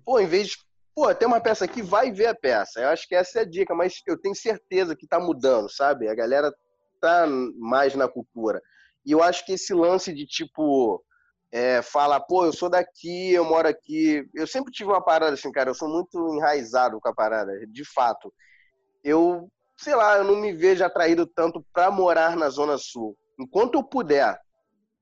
Pô, 0.05 0.19
em 0.19 0.27
vez 0.27 0.49
de. 0.49 0.57
Pô, 0.95 1.13
tem 1.13 1.27
uma 1.27 1.41
peça 1.41 1.65
aqui, 1.65 1.81
vai 1.81 2.11
ver 2.11 2.27
a 2.27 2.35
peça. 2.35 2.79
Eu 2.79 2.89
acho 2.89 3.07
que 3.07 3.15
essa 3.15 3.39
é 3.39 3.41
a 3.41 3.45
dica, 3.45 3.73
mas 3.73 4.01
eu 4.05 4.17
tenho 4.17 4.35
certeza 4.35 4.95
que 4.95 5.07
tá 5.07 5.19
mudando, 5.19 5.69
sabe? 5.69 6.07
A 6.07 6.13
galera 6.13 6.53
tá 7.01 7.25
mais 7.57 7.95
na 7.95 8.07
cultura. 8.07 8.61
E 9.05 9.11
eu 9.11 9.21
acho 9.21 9.45
que 9.45 9.53
esse 9.53 9.73
lance 9.73 10.13
de 10.13 10.25
tipo 10.25 11.03
é, 11.51 11.81
fala, 11.81 12.19
pô, 12.19 12.45
eu 12.45 12.53
sou 12.53 12.69
daqui, 12.69 13.31
eu 13.31 13.43
moro 13.45 13.67
aqui. 13.67 14.27
Eu 14.33 14.47
sempre 14.47 14.71
tive 14.71 14.89
uma 14.89 15.03
parada 15.03 15.33
assim, 15.33 15.51
cara, 15.51 15.69
eu 15.69 15.75
sou 15.75 15.89
muito 15.89 16.35
enraizado 16.35 16.99
com 16.99 17.09
a 17.09 17.13
parada, 17.13 17.51
de 17.67 17.85
fato. 17.85 18.33
Eu, 19.03 19.49
sei 19.77 19.95
lá, 19.95 20.17
eu 20.17 20.23
não 20.23 20.35
me 20.35 20.53
vejo 20.53 20.83
atraído 20.83 21.27
tanto 21.27 21.63
para 21.73 21.91
morar 21.91 22.35
na 22.35 22.49
Zona 22.49 22.77
Sul. 22.77 23.17
Enquanto 23.39 23.75
eu 23.75 23.83
puder 23.83 24.39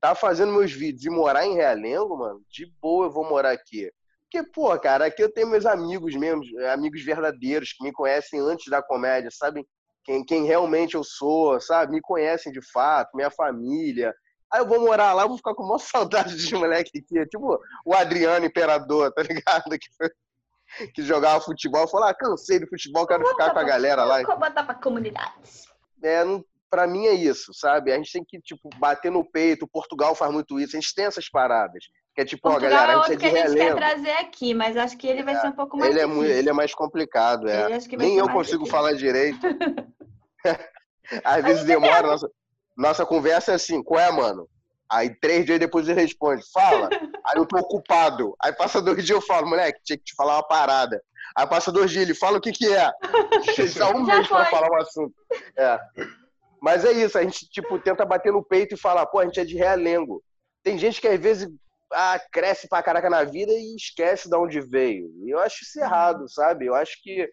tá 0.02 0.16
fazendo 0.16 0.52
meus 0.52 0.72
vídeos 0.72 1.06
e 1.06 1.10
morar 1.10 1.46
em 1.46 1.54
Realengo, 1.54 2.18
mano, 2.18 2.42
de 2.50 2.66
boa 2.82 3.06
eu 3.06 3.12
vou 3.12 3.24
morar 3.24 3.52
aqui. 3.52 3.92
Porque, 4.24 4.50
pô, 4.50 4.78
cara, 4.80 5.06
aqui 5.06 5.22
eu 5.22 5.32
tenho 5.32 5.48
meus 5.48 5.66
amigos 5.66 6.16
mesmo, 6.16 6.44
amigos 6.74 7.04
verdadeiros 7.04 7.74
que 7.74 7.84
me 7.84 7.92
conhecem 7.92 8.40
antes 8.40 8.70
da 8.70 8.82
comédia, 8.82 9.30
sabem 9.30 9.66
quem, 10.04 10.26
quem 10.26 10.46
realmente 10.46 10.96
eu 10.96 11.04
sou, 11.04 11.60
sabe? 11.62 11.92
Me 11.92 12.02
conhecem 12.02 12.52
de 12.52 12.62
fato, 12.72 13.16
minha 13.16 13.30
família. 13.30 14.14
Aí 14.52 14.60
eu 14.60 14.66
vou 14.66 14.82
morar 14.82 15.14
lá, 15.14 15.28
vou 15.28 15.38
ficar 15.38 15.54
com 15.54 15.64
uma 15.64 15.78
saudade 15.80 16.36
de 16.36 16.56
moleque 16.56 17.00
aqui. 17.00 17.26
Tipo 17.28 17.60
o 17.86 17.94
Adriano 17.94 18.46
Imperador, 18.46 19.12
tá 19.14 19.22
ligado? 19.22 19.66
Que, 20.78 20.88
que 20.88 21.04
jogava 21.04 21.44
futebol. 21.44 21.86
Falou, 21.86 22.08
ah, 22.08 22.14
cansei 22.14 22.58
do 22.58 22.66
futebol, 22.66 23.06
quero 23.06 23.28
ficar 23.28 23.52
com 23.52 23.60
a 23.60 23.64
galera 23.64 24.06
lá. 24.06 24.24
Vou 24.24 24.40
botar 24.40 24.64
pra 24.64 24.74
comunidade. 24.74 25.34
É, 26.02 26.24
não, 26.24 26.46
pra 26.72 26.88
mim 26.88 27.06
é 27.06 27.14
isso, 27.14 27.54
sabe? 27.54 27.92
A 27.92 27.98
gente 27.98 28.14
tem 28.14 28.24
que, 28.26 28.40
tipo, 28.40 28.70
bater 28.78 29.12
no 29.12 29.30
peito. 29.30 29.68
Portugal 29.68 30.16
faz 30.16 30.32
muito 30.32 30.58
isso. 30.58 30.78
A 30.78 30.80
gente 30.80 30.96
tem 30.96 31.06
essas 31.06 31.30
paradas. 31.30 31.84
Que 32.16 32.22
é 32.22 32.26
tipo, 32.26 32.42
Portugal 32.42 32.72
ó, 32.72 32.76
galera, 32.78 33.00
a 33.00 33.08
gente 33.08 33.14
é 33.14 33.30
que 33.30 33.38
a 33.38 33.48
gente 33.48 33.58
quer 33.58 33.76
trazer 33.76 34.12
aqui, 34.12 34.54
mas 34.54 34.78
acho 34.78 34.98
que 34.98 35.08
ele 35.08 35.24
vai 35.24 35.36
é, 35.36 35.40
ser 35.42 35.48
um 35.48 35.52
pouco 35.54 35.78
mais 35.78 35.92
ele 35.92 36.00
é 36.00 36.06
muito, 36.06 36.32
Ele 36.32 36.50
é 36.50 36.54
mais 36.54 36.74
complicado, 36.74 37.48
é. 37.48 37.68
Nem 37.98 38.18
eu 38.18 38.30
consigo 38.30 38.64
difícil. 38.64 38.72
falar 38.72 38.94
direito. 38.94 39.40
Às 41.24 41.44
vezes 41.44 41.66
demora. 41.66 42.08
Nossa, 42.08 42.30
nossa 42.78 43.06
conversa 43.06 43.52
é 43.52 43.56
assim, 43.56 43.84
qual 43.84 44.00
é, 44.00 44.12
mano? 44.12 44.48
Aí 44.90 45.10
três 45.22 45.46
dias 45.46 45.60
depois 45.60 45.88
ele 45.88 46.02
responde, 46.02 46.44
fala. 46.54 46.90
Aí 46.92 47.38
eu 47.38 47.46
tô 47.46 47.58
ocupado. 47.58 48.36
Aí 48.44 48.52
passa 48.54 48.82
dois 48.82 49.06
dias 49.06 49.10
eu 49.10 49.22
falo, 49.22 49.48
moleque, 49.48 49.80
tinha 49.84 49.98
que 49.98 50.04
te 50.04 50.16
falar 50.16 50.36
uma 50.36 50.48
parada. 50.48 51.02
Aí 51.38 51.48
passa 51.48 51.72
dois 51.72 51.92
dias 51.92 52.04
ele 52.04 52.14
fala 52.14 52.38
o 52.38 52.42
que 52.42 52.52
que 52.52 52.74
é. 52.74 52.92
Precisa 53.56 53.96
um 53.96 54.04
mês 54.04 54.28
pra 54.28 54.46
falar 54.46 54.70
um 54.70 54.82
assunto. 54.82 55.16
É. 55.58 55.80
Mas 56.62 56.86
é 56.86 56.92
isso, 56.92 57.18
a 57.18 57.24
gente, 57.24 57.50
tipo, 57.50 57.80
tenta 57.80 58.06
bater 58.06 58.32
no 58.32 58.44
peito 58.44 58.76
e 58.76 58.80
falar, 58.80 59.08
pô, 59.08 59.20
a 59.20 59.26
gente 59.26 59.40
é 59.40 59.44
de 59.44 59.56
realengo. 59.56 60.24
Tem 60.64 60.78
gente 60.78 61.02
que 61.02 61.08
às 61.08 61.20
vezes 61.20 61.50
ah, 61.92 62.20
cresce 62.32 62.70
pra 62.70 62.84
caraca 62.84 63.10
na 63.10 63.24
vida 63.24 63.52
e 63.52 63.76
esquece 63.76 64.30
de 64.30 64.36
onde 64.36 64.62
veio. 64.62 65.12
E 65.26 65.32
eu 65.32 65.40
acho 65.40 65.64
isso 65.64 65.80
errado, 65.80 66.30
sabe? 66.30 66.68
Eu 66.68 66.76
acho 66.76 67.02
que, 67.02 67.28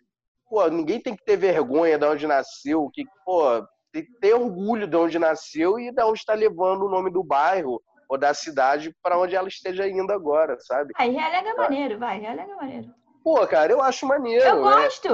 pô, 0.49 0.67
ninguém 0.69 1.01
tem 1.01 1.15
que 1.15 1.25
ter 1.25 1.37
vergonha 1.37 1.99
de 1.99 2.07
onde 2.07 2.27
nasceu, 2.27 2.91
que, 2.93 3.05
pô, 3.25 3.63
tem 3.93 4.05
que 4.05 4.13
ter 4.19 4.35
orgulho 4.35 4.87
de 4.87 4.97
onde 4.97 5.19
nasceu 5.19 5.79
e 5.79 5.93
de 5.93 6.03
onde 6.03 6.19
está 6.19 6.33
levando 6.33 6.87
o 6.87 6.91
nome 6.91 7.11
do 7.11 7.23
bairro 7.23 7.83
ou 8.09 8.17
da 8.17 8.33
cidade 8.33 8.95
para 9.03 9.19
onde 9.19 9.37
ela 9.37 9.49
esteja 9.49 9.87
indo 9.87 10.11
agora, 10.11 10.57
sabe? 10.61 10.95
Aí 10.97 11.11
relega 11.11 11.55
maneiro, 11.55 11.99
vai, 11.99 12.19
relega 12.19 12.57
maneiro. 12.57 12.89
Pô, 13.23 13.47
cara, 13.47 13.73
eu 13.73 13.83
acho 13.83 14.07
maneiro. 14.07 14.45
Eu 14.45 14.57
né? 14.57 14.63
gosto. 14.63 15.09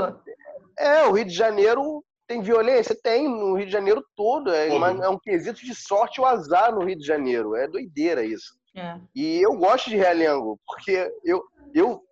É, 0.79 1.01
é, 1.01 1.07
o 1.07 1.13
Rio 1.13 1.25
de 1.25 1.35
Janeiro 1.35 2.05
tem 2.27 2.43
violência? 2.43 2.97
Tem, 3.01 3.29
no 3.29 3.55
Rio 3.55 3.67
de 3.67 3.73
Janeiro 3.73 4.05
todo. 4.17 4.53
É, 4.53 4.69
uma, 4.73 4.91
é 4.91 5.09
um 5.09 5.19
quesito 5.19 5.65
de 5.65 5.75
sorte 5.75 6.21
ou 6.21 6.27
azar 6.27 6.75
no 6.75 6.85
Rio 6.85 6.99
de 6.99 7.07
Janeiro. 7.07 7.55
É 7.55 7.69
doideira 7.69 8.25
isso. 8.25 8.55
É. 8.77 8.99
E 9.15 9.41
eu 9.41 9.57
gosto 9.57 9.89
de 9.89 9.97
Realengo, 9.97 10.59
porque 10.67 11.09
eu, 11.25 11.45
eu, 11.73 12.03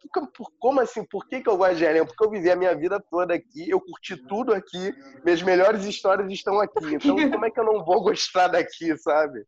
como 0.61 0.81
assim? 0.81 1.05
Por 1.05 1.27
que, 1.27 1.40
que 1.40 1.48
eu 1.48 1.57
gosto 1.57 1.77
de 1.77 1.83
Realengo? 1.83 2.07
Porque 2.07 2.25
eu 2.25 2.31
vivi 2.31 2.51
a 2.51 2.57
minha 2.57 2.75
vida 2.77 3.03
toda 3.11 3.35
aqui, 3.35 3.68
eu 3.68 3.81
curti 3.81 4.16
tudo 4.16 4.55
aqui, 4.55 4.94
minhas 5.25 5.42
melhores 5.42 5.85
histórias 5.85 6.31
estão 6.31 6.61
aqui. 6.61 6.72
Então, 6.94 7.31
como 7.31 7.46
é 7.46 7.51
que 7.51 7.59
eu 7.59 7.64
não 7.64 7.85
vou 7.85 8.03
gostar 8.03 8.48
daqui, 8.48 8.96
sabe? 8.98 9.44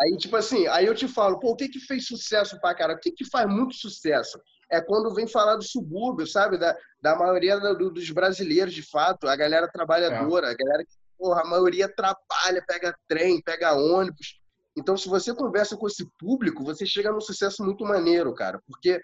Aí, 0.00 0.16
tipo 0.16 0.36
assim, 0.36 0.66
aí 0.68 0.86
eu 0.86 0.94
te 0.94 1.08
falo, 1.08 1.38
pô, 1.40 1.50
o 1.50 1.56
que 1.56 1.68
que 1.68 1.80
fez 1.80 2.06
sucesso 2.06 2.58
pra 2.60 2.74
cara? 2.74 2.94
O 2.94 2.98
que 2.98 3.10
que 3.10 3.28
faz 3.28 3.48
muito 3.48 3.74
sucesso? 3.74 4.40
É 4.70 4.80
quando 4.80 5.12
vem 5.14 5.26
falar 5.26 5.56
do 5.56 5.64
subúrbio, 5.64 6.26
sabe? 6.26 6.56
Da, 6.56 6.76
da 7.02 7.16
maioria 7.16 7.58
do, 7.58 7.90
dos 7.90 8.10
brasileiros, 8.10 8.72
de 8.72 8.82
fato, 8.82 9.28
a 9.28 9.34
galera 9.34 9.68
trabalhadora, 9.68 10.48
é. 10.48 10.50
a 10.52 10.54
galera 10.54 10.84
que, 10.84 10.94
porra, 11.18 11.42
a 11.42 11.46
maioria 11.46 11.88
trabalha, 11.88 12.64
pega 12.66 12.94
trem, 13.08 13.42
pega 13.42 13.74
ônibus. 13.74 14.40
Então, 14.76 14.96
se 14.96 15.08
você 15.08 15.34
conversa 15.34 15.76
com 15.76 15.86
esse 15.86 16.08
público, 16.18 16.64
você 16.64 16.86
chega 16.86 17.10
num 17.10 17.20
sucesso 17.20 17.64
muito 17.64 17.84
maneiro, 17.84 18.32
cara, 18.34 18.60
porque 18.66 19.00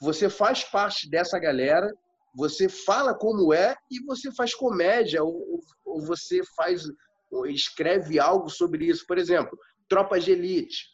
você 0.00 0.28
faz 0.28 0.62
parte 0.62 1.08
dessa 1.08 1.38
galera, 1.38 1.90
você 2.34 2.68
fala 2.68 3.14
como 3.14 3.52
é 3.54 3.74
e 3.90 4.04
você 4.04 4.30
faz 4.30 4.54
comédia 4.54 5.24
ou, 5.24 5.60
ou 5.84 6.02
você 6.02 6.42
faz 6.54 6.84
ou 7.30 7.46
escreve 7.46 8.20
algo 8.20 8.48
sobre 8.50 8.86
isso. 8.86 9.06
Por 9.06 9.18
exemplo, 9.18 9.58
Tropa 9.88 10.20
de 10.20 10.32
Elite, 10.32 10.84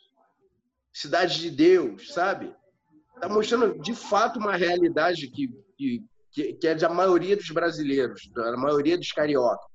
Cidade 0.92 1.40
de 1.40 1.50
Deus, 1.50 2.12
sabe? 2.12 2.54
Tá 3.22 3.28
mostrando 3.28 3.78
de 3.78 3.94
fato 3.94 4.40
uma 4.40 4.56
realidade 4.56 5.28
que, 5.28 5.48
que, 5.78 6.54
que 6.54 6.66
é 6.66 6.74
da 6.74 6.88
maioria 6.88 7.36
dos 7.36 7.48
brasileiros, 7.50 8.28
da 8.34 8.56
maioria 8.56 8.98
dos 8.98 9.12
cariocas. 9.12 9.70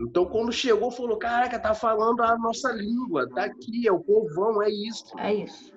Então, 0.00 0.24
quando 0.26 0.52
chegou, 0.52 0.92
falou: 0.92 1.18
Caraca, 1.18 1.58
tá 1.58 1.74
falando 1.74 2.22
a 2.22 2.38
nossa 2.38 2.70
língua, 2.70 3.28
tá 3.34 3.46
aqui, 3.46 3.88
é 3.88 3.90
o 3.90 3.98
povão, 3.98 4.62
é 4.62 4.70
isso. 4.70 5.18
É 5.18 5.34
isso. 5.34 5.72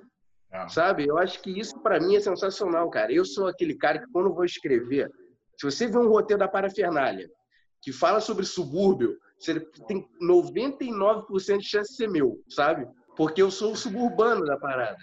É. 0.52 0.68
Sabe? 0.68 1.08
Eu 1.08 1.18
acho 1.18 1.42
que 1.42 1.50
isso, 1.50 1.76
para 1.80 2.00
mim, 2.00 2.16
é 2.16 2.20
sensacional, 2.20 2.88
cara. 2.92 3.12
Eu 3.12 3.26
sou 3.26 3.48
aquele 3.48 3.74
cara 3.74 3.98
que, 3.98 4.12
quando 4.12 4.32
vou 4.32 4.46
escrever, 4.46 5.12
se 5.58 5.66
você 5.66 5.88
vê 5.88 5.98
um 5.98 6.08
roteiro 6.08 6.40
da 6.40 6.48
Parafernália 6.48 7.32
que 7.82 7.92
fala 7.92 8.22
sobre 8.22 8.46
subúrbio, 8.46 9.18
você 9.40 9.60
tem 9.88 10.08
99% 10.22 11.58
de 11.58 11.66
chance 11.66 11.90
de 11.90 11.96
ser 11.96 12.10
meu, 12.12 12.40
sabe? 12.48 12.88
Porque 13.18 13.42
eu 13.42 13.50
sou 13.50 13.72
o 13.72 13.76
suburbano 13.76 14.46
da 14.46 14.56
parada. 14.56 15.00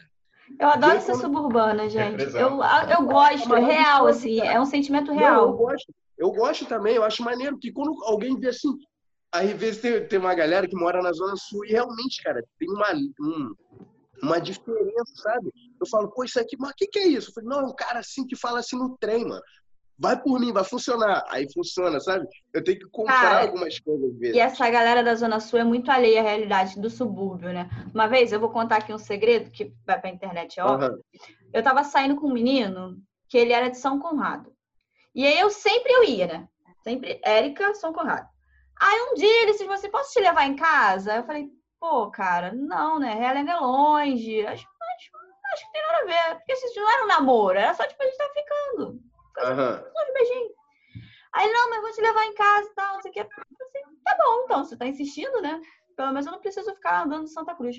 Eu 0.58 0.68
adoro 0.68 1.00
ser 1.00 1.12
quando... 1.12 1.20
suburbana, 1.20 1.88
gente. 1.88 2.22
Eu, 2.34 2.60
eu 2.62 3.06
gosto, 3.06 3.54
é 3.54 3.60
real, 3.60 4.06
assim, 4.06 4.40
é 4.40 4.60
um 4.60 4.66
sentimento 4.66 5.12
real. 5.12 5.46
Não, 5.46 5.50
eu 5.50 5.56
gosto. 5.56 5.94
Eu 6.18 6.32
gosto 6.32 6.64
também, 6.64 6.96
eu 6.96 7.04
acho 7.04 7.22
maneiro, 7.22 7.58
que 7.58 7.70
quando 7.70 8.02
alguém 8.04 8.38
vê 8.38 8.48
assim, 8.48 8.70
às 9.30 9.50
vezes, 9.50 9.80
tem, 9.80 10.06
tem 10.06 10.18
uma 10.18 10.34
galera 10.34 10.66
que 10.66 10.76
mora 10.76 11.02
na 11.02 11.12
Zona 11.12 11.36
Sul 11.36 11.64
e 11.66 11.72
realmente, 11.72 12.22
cara, 12.22 12.42
tem 12.58 12.70
uma, 12.70 12.92
um, 13.20 13.54
uma 14.22 14.40
diferença, 14.40 15.12
sabe? 15.16 15.52
Eu 15.78 15.86
falo, 15.86 16.10
pô, 16.10 16.24
isso 16.24 16.40
aqui, 16.40 16.56
mas 16.58 16.70
o 16.70 16.74
que, 16.74 16.86
que 16.86 16.98
é 16.98 17.06
isso? 17.06 17.30
Eu 17.30 17.34
falei, 17.34 17.50
não, 17.50 17.60
é 17.60 17.70
um 17.70 17.74
cara 17.74 17.98
assim 17.98 18.26
que 18.26 18.36
fala 18.36 18.60
assim 18.60 18.78
no 18.78 18.96
trem, 18.98 19.26
mano. 19.26 19.42
Vai 19.98 20.20
por 20.20 20.38
mim, 20.38 20.52
vai 20.52 20.64
funcionar. 20.64 21.24
Aí 21.28 21.46
funciona, 21.52 21.98
sabe? 22.00 22.26
Eu 22.52 22.62
tenho 22.62 22.78
que 22.78 22.88
comprar 22.90 23.20
cara, 23.20 23.40
algumas 23.42 23.78
coisas 23.78 24.14
vezes. 24.18 24.36
E 24.36 24.38
essa 24.38 24.68
galera 24.68 25.02
da 25.02 25.14
Zona 25.14 25.40
Sul 25.40 25.58
é 25.58 25.64
muito 25.64 25.90
alheia 25.90 26.20
à 26.20 26.22
realidade 26.22 26.78
do 26.78 26.90
subúrbio, 26.90 27.52
né? 27.52 27.68
Uma 27.94 28.06
vez, 28.06 28.32
eu 28.32 28.40
vou 28.40 28.50
contar 28.50 28.76
aqui 28.76 28.92
um 28.92 28.98
segredo 28.98 29.50
que 29.50 29.72
vai 29.86 29.98
pra 29.98 30.10
internet, 30.10 30.60
ó. 30.60 30.76
Uhum. 30.76 31.00
Eu 31.52 31.62
tava 31.62 31.82
saindo 31.82 32.16
com 32.16 32.26
um 32.26 32.32
menino 32.32 32.96
que 33.28 33.38
ele 33.38 33.52
era 33.52 33.70
de 33.70 33.78
São 33.78 33.98
Conrado. 33.98 34.52
E 35.14 35.26
aí 35.26 35.38
eu 35.38 35.50
sempre 35.50 35.92
eu 35.92 36.04
ia, 36.04 36.26
né? 36.26 36.48
Sempre 36.84 37.18
Érica, 37.24 37.74
São 37.74 37.92
Conrado. 37.92 38.28
Aí 38.78 39.00
um 39.10 39.14
dia 39.14 39.42
ele 39.42 39.52
disse 39.52 39.64
assim, 39.64 39.90
posso 39.90 40.12
te 40.12 40.20
levar 40.20 40.46
em 40.46 40.56
casa? 40.56 41.16
Eu 41.16 41.24
falei, 41.24 41.48
pô, 41.80 42.10
cara, 42.10 42.52
não, 42.52 42.98
né? 42.98 43.14
Realengo 43.14 43.50
é 43.50 43.56
longe. 43.56 44.46
Acho, 44.46 44.66
acho, 44.66 45.10
acho 45.54 45.66
que 45.66 45.72
tem 45.72 45.82
nada 45.82 45.98
a 45.98 46.04
ver. 46.04 46.36
Porque 46.36 46.52
isso 46.52 46.80
não 46.80 46.90
era 46.90 47.04
um 47.04 47.08
namoro, 47.08 47.58
era 47.58 47.72
só 47.72 47.86
tipo, 47.86 48.02
a 48.02 48.06
gente 48.06 48.18
tá 48.18 48.30
ficando. 48.34 49.00
Uhum. 49.38 50.04
De 50.04 50.12
beijinho. 50.12 50.50
Aí, 51.32 51.52
não, 51.52 51.70
mas 51.70 51.82
vou 51.82 51.92
te 51.92 52.00
levar 52.00 52.24
em 52.24 52.34
casa 52.34 52.68
e 52.68 52.74
tal, 52.74 52.94
não 52.94 53.02
sei 53.02 53.10
o 53.10 53.14
que. 53.14 53.20
Assim, 53.20 53.96
tá 54.04 54.16
bom, 54.16 54.44
então, 54.44 54.64
você 54.64 54.76
tá 54.76 54.86
insistindo, 54.86 55.42
né? 55.42 55.60
Pelo 55.96 56.08
menos 56.08 56.26
eu 56.26 56.32
não 56.32 56.40
preciso 56.40 56.74
ficar 56.74 57.04
andando 57.04 57.24
em 57.24 57.28
Santa 57.28 57.54
Cruz. 57.54 57.76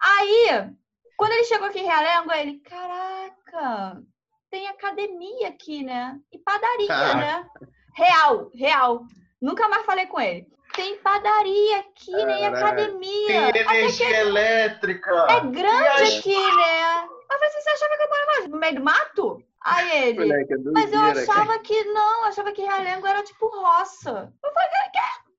Aí, 0.00 0.74
quando 1.16 1.32
ele 1.32 1.44
chegou 1.44 1.66
aqui 1.66 1.80
em 1.80 1.86
Realengo, 1.86 2.32
ele, 2.32 2.58
caraca, 2.60 4.02
tem 4.50 4.66
academia 4.68 5.48
aqui, 5.48 5.82
né? 5.82 6.18
E 6.32 6.38
padaria, 6.38 7.14
né? 7.14 7.46
Real, 7.94 8.50
real. 8.54 9.04
Nunca 9.40 9.68
mais 9.68 9.84
falei 9.86 10.06
com 10.06 10.20
ele. 10.20 10.46
Tem 10.74 10.96
padaria 10.98 11.80
aqui, 11.80 12.12
Caraca. 12.12 12.26
nem 12.26 12.46
academia. 12.46 13.52
Tem 13.52 13.62
energia 13.62 14.16
é 14.16 14.20
elétrica. 14.20 15.26
É 15.30 15.40
grande 15.40 16.18
aqui, 16.18 16.56
né? 16.56 17.08
Mas 17.28 17.54
você 17.54 17.70
achava 17.70 17.96
que 17.96 18.02
eu 18.02 18.08
morava 18.08 18.48
no 18.48 18.58
meio 18.58 18.74
do 18.76 18.84
mato? 18.84 19.44
Aí 19.62 20.08
ele. 20.08 20.20
Moleque, 20.20 20.54
mas 20.72 20.92
eu 20.92 21.00
achava 21.00 21.58
que 21.58 21.84
não, 21.84 22.24
achava 22.24 22.52
que 22.52 22.62
Realengo 22.62 23.06
era 23.06 23.22
tipo 23.22 23.46
roça. 23.46 24.32
Eu 24.42 24.52
falei, 24.52 24.68
que 24.92 25.30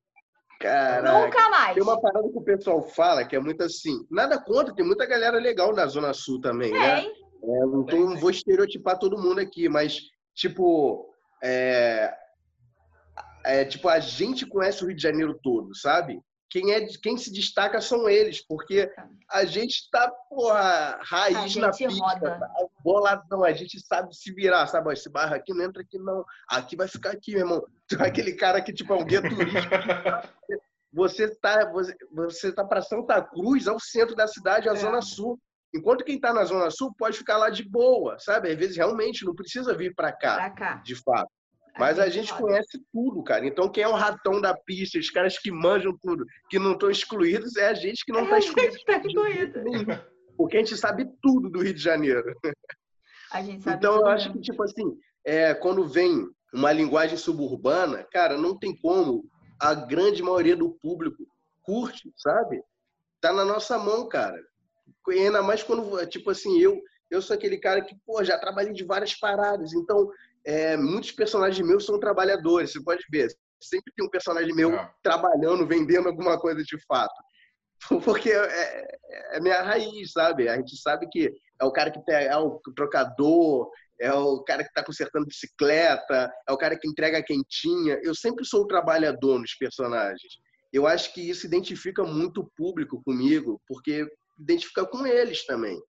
Caraca. 0.62 1.25
Nunca 1.25 1.49
mais. 1.49 1.73
Tem 1.73 1.84
uma 1.84 1.99
parada 1.99 2.29
que 2.29 2.38
o 2.38 2.43
pessoal 2.43 2.84
fala 2.84 3.25
que 3.25 3.36
é 3.36 3.39
muito 3.39 3.63
assim. 3.63 4.05
Nada 4.12 4.39
contra, 4.39 4.75
tem 4.75 4.86
muita 4.86 5.07
galera 5.07 5.39
legal 5.39 5.73
na 5.73 5.88
Zona 5.88 6.13
Sul 6.13 6.39
também, 6.39 6.71
né? 6.71 7.03
É, 7.43 7.60
não, 7.65 7.84
tô, 7.84 7.95
não 7.97 8.17
vou 8.17 8.29
estereotipar 8.29 8.99
todo 8.99 9.17
mundo 9.17 9.39
aqui, 9.39 9.67
mas, 9.67 9.99
tipo, 10.36 11.12
é, 11.43 12.13
é, 13.43 13.65
tipo, 13.65 13.89
a 13.89 13.99
gente 13.99 14.45
conhece 14.45 14.84
o 14.84 14.88
Rio 14.88 14.95
de 14.95 15.01
Janeiro 15.01 15.39
todo, 15.41 15.75
sabe? 15.75 16.21
Quem, 16.52 16.74
é, 16.74 16.86
quem 17.02 17.16
se 17.16 17.32
destaca 17.32 17.80
são 17.80 18.10
eles, 18.10 18.46
porque 18.46 18.92
a 19.30 19.46
gente 19.46 19.90
tá, 19.90 20.12
porra, 20.30 21.00
raiz 21.02 21.56
na 21.56 21.72
pista, 21.72 22.20
tá 22.20 22.52
boladão, 22.84 23.42
a 23.46 23.54
gente 23.54 23.80
sabe 23.80 24.14
se 24.14 24.34
virar, 24.34 24.68
sabe? 24.68 24.92
Esse 24.92 25.10
bairro 25.10 25.34
aqui 25.34 25.54
não 25.54 25.64
entra 25.64 25.82
aqui, 25.82 25.98
não. 25.98 26.26
Aqui 26.50 26.76
vai 26.76 26.90
ficar 26.90 27.12
aqui, 27.12 27.32
meu 27.32 27.40
irmão. 27.40 27.66
Aquele 28.00 28.34
cara 28.34 28.62
que, 28.62 28.74
tipo, 28.74 28.94
é 28.94 28.98
um 28.98 29.06
guia 29.06 29.22
turístico. 29.22 29.74
você 30.92 31.34
tá, 31.36 31.72
você, 31.72 31.96
você 32.12 32.52
tá 32.52 32.66
para 32.66 32.82
Santa 32.82 33.22
Cruz, 33.22 33.66
ao 33.66 33.80
centro 33.80 34.14
da 34.14 34.28
cidade, 34.28 34.68
a 34.68 34.74
é. 34.74 34.76
Zona 34.76 35.02
Sul. 35.02 35.40
Enquanto 35.74 36.04
quem 36.04 36.16
está 36.16 36.34
na 36.34 36.44
Zona 36.44 36.70
Sul 36.70 36.94
pode 36.98 37.18
ficar 37.18 37.38
lá 37.38 37.50
de 37.50 37.64
boa, 37.64 38.20
sabe? 38.20 38.52
Às 38.52 38.58
vezes 38.58 38.76
realmente 38.76 39.24
não 39.24 39.34
precisa 39.34 39.74
vir 39.74 39.96
para 39.96 40.12
cá, 40.12 40.50
cá, 40.50 40.76
de 40.84 40.96
fato. 41.02 41.32
Mas 41.77 41.99
a 41.99 42.10
gente 42.10 42.34
conhece 42.34 42.84
tudo, 42.91 43.23
cara. 43.23 43.45
Então, 43.45 43.69
quem 43.69 43.84
é 43.84 43.88
o 43.88 43.93
ratão 43.93 44.41
da 44.41 44.53
pista, 44.53 44.99
os 44.99 45.10
caras 45.10 45.38
que 45.38 45.51
manjam 45.51 45.97
tudo, 46.01 46.25
que 46.49 46.60
não 46.60 46.73
estão 46.73 46.89
excluídos, 46.89 47.55
é 47.55 47.67
a 47.67 47.73
gente 47.73 48.05
que 48.05 48.12
não 48.12 48.23
está 48.23 48.36
é 48.36 48.39
excluído. 48.39 48.77
Tá 48.86 48.97
excluído. 48.97 49.60
Porque 50.38 50.57
a 50.57 50.60
gente 50.60 50.75
sabe 50.77 51.07
tudo 51.21 51.49
do 51.49 51.62
Rio 51.62 51.73
de 51.73 51.81
Janeiro. 51.81 52.36
então, 53.67 53.95
eu 53.95 54.07
acho 54.07 54.31
que, 54.34 54.41
tipo 54.41 54.63
assim, 54.63 54.97
é, 55.25 55.53
quando 55.53 55.88
vem 55.88 56.27
uma 56.53 56.71
linguagem 56.71 57.17
suburbana, 57.17 58.05
cara, 58.12 58.38
não 58.38 58.57
tem 58.57 58.75
como. 58.75 59.23
A 59.60 59.75
grande 59.75 60.23
maioria 60.23 60.55
do 60.55 60.71
público 60.71 61.23
curte, 61.62 62.12
sabe? 62.17 62.63
Tá 63.21 63.31
na 63.31 63.45
nossa 63.45 63.77
mão, 63.77 64.10
cara. 64.10 64.41
E 65.10 65.19
ainda 65.19 65.43
mais 65.43 65.62
quando, 65.62 66.03
tipo 66.07 66.31
assim, 66.31 66.60
eu, 66.60 66.81
eu 67.12 67.21
sou 67.21 67.36
aquele 67.36 67.57
cara 67.57 67.81
que, 67.81 67.95
pô, 68.05 68.23
já 68.23 68.39
trabalhei 68.39 68.73
de 68.73 68.84
várias 68.84 69.13
paradas. 69.13 69.73
Então, 69.73 70.10
é, 70.45 70.75
muitos 70.77 71.12
personagens 71.12 71.65
meus 71.65 71.86
são 71.86 71.99
trabalhadores, 71.99 72.71
você 72.71 72.84
pode 72.84 73.04
ver. 73.12 73.27
Sempre 73.62 73.93
tem 73.95 74.06
um 74.06 74.10
personagem 74.10 74.54
meu 74.56 74.73
é. 74.73 74.91
trabalhando, 75.04 75.67
vendendo 75.67 76.08
alguma 76.08 76.39
coisa 76.39 76.63
de 76.63 76.77
fato. 76.86 77.13
Porque 78.04 78.32
é, 78.32 78.97
é, 79.34 79.39
minha 79.39 79.62
raiz, 79.62 80.12
sabe? 80.12 80.47
A 80.47 80.56
gente 80.56 80.75
sabe 80.77 81.08
que 81.10 81.32
é 81.60 81.65
o 81.65 81.71
cara 81.71 81.91
que 81.91 82.04
tem, 82.06 82.15
é 82.15 82.38
o 82.38 82.60
trocador, 82.75 83.69
é 83.99 84.12
o 84.13 84.43
cara 84.43 84.63
que 84.63 84.69
está 84.69 84.84
consertando 84.84 85.27
bicicleta, 85.27 86.32
é 86.47 86.51
o 86.51 86.58
cara 86.58 86.77
que 86.77 86.88
entrega 86.88 87.19
a 87.19 87.23
quentinha. 87.23 87.99
Eu 88.04 88.15
sempre 88.15 88.45
sou 88.45 88.63
o 88.63 88.67
trabalhador 88.67 89.39
nos 89.39 89.54
personagens. 89.56 90.39
Eu 90.73 90.88
acho 90.88 91.13
que 91.13 91.21
isso 91.21 91.45
identifica 91.45 92.04
muito 92.04 92.41
o 92.41 92.49
público 92.56 93.01
comigo, 93.04 93.62
porque 93.67 94.08
identifica 94.39 94.86
com 94.86 95.06
eles 95.06 95.45
também. 95.45 95.80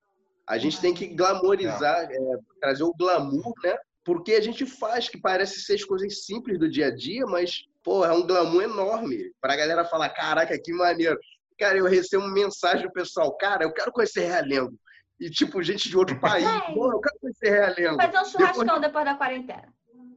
A 0.46 0.58
gente 0.58 0.80
tem 0.80 0.92
que 0.92 1.06
glamorizar, 1.06 2.10
é. 2.10 2.14
é, 2.14 2.38
trazer 2.60 2.82
o 2.82 2.94
glamour, 2.94 3.54
né? 3.62 3.76
Porque 4.04 4.34
a 4.34 4.40
gente 4.40 4.66
faz 4.66 5.08
que 5.08 5.20
parece 5.20 5.60
ser 5.60 5.74
as 5.74 5.84
coisas 5.84 6.24
simples 6.24 6.58
do 6.58 6.68
dia 6.68 6.88
a 6.88 6.94
dia, 6.94 7.24
mas, 7.26 7.64
pô, 7.84 8.04
é 8.04 8.12
um 8.12 8.26
glamour 8.26 8.62
enorme 8.62 9.32
para 9.40 9.54
a 9.54 9.56
galera 9.56 9.84
falar, 9.84 10.08
caraca, 10.10 10.58
que 10.58 10.72
maneiro. 10.72 11.18
Cara, 11.58 11.78
eu 11.78 11.84
recebo 11.84 12.24
uma 12.24 12.32
mensagem 12.32 12.86
do 12.86 12.92
pessoal, 12.92 13.36
cara, 13.36 13.64
eu 13.64 13.72
quero 13.72 13.92
conhecer 13.92 14.26
Realengo. 14.26 14.74
E, 15.20 15.30
tipo, 15.30 15.62
gente 15.62 15.88
de 15.88 15.96
outro 15.96 16.18
país, 16.18 16.46
pô, 16.74 16.90
eu 16.90 17.00
quero 17.00 17.16
conhecer 17.20 17.50
Realengo. 17.50 18.02
Fazer 18.02 18.18
um 18.18 18.24
churrascão 18.24 18.64
depois, 18.64 18.80
depois 18.80 19.04
da 19.04 19.14
quarentena. 19.14 19.74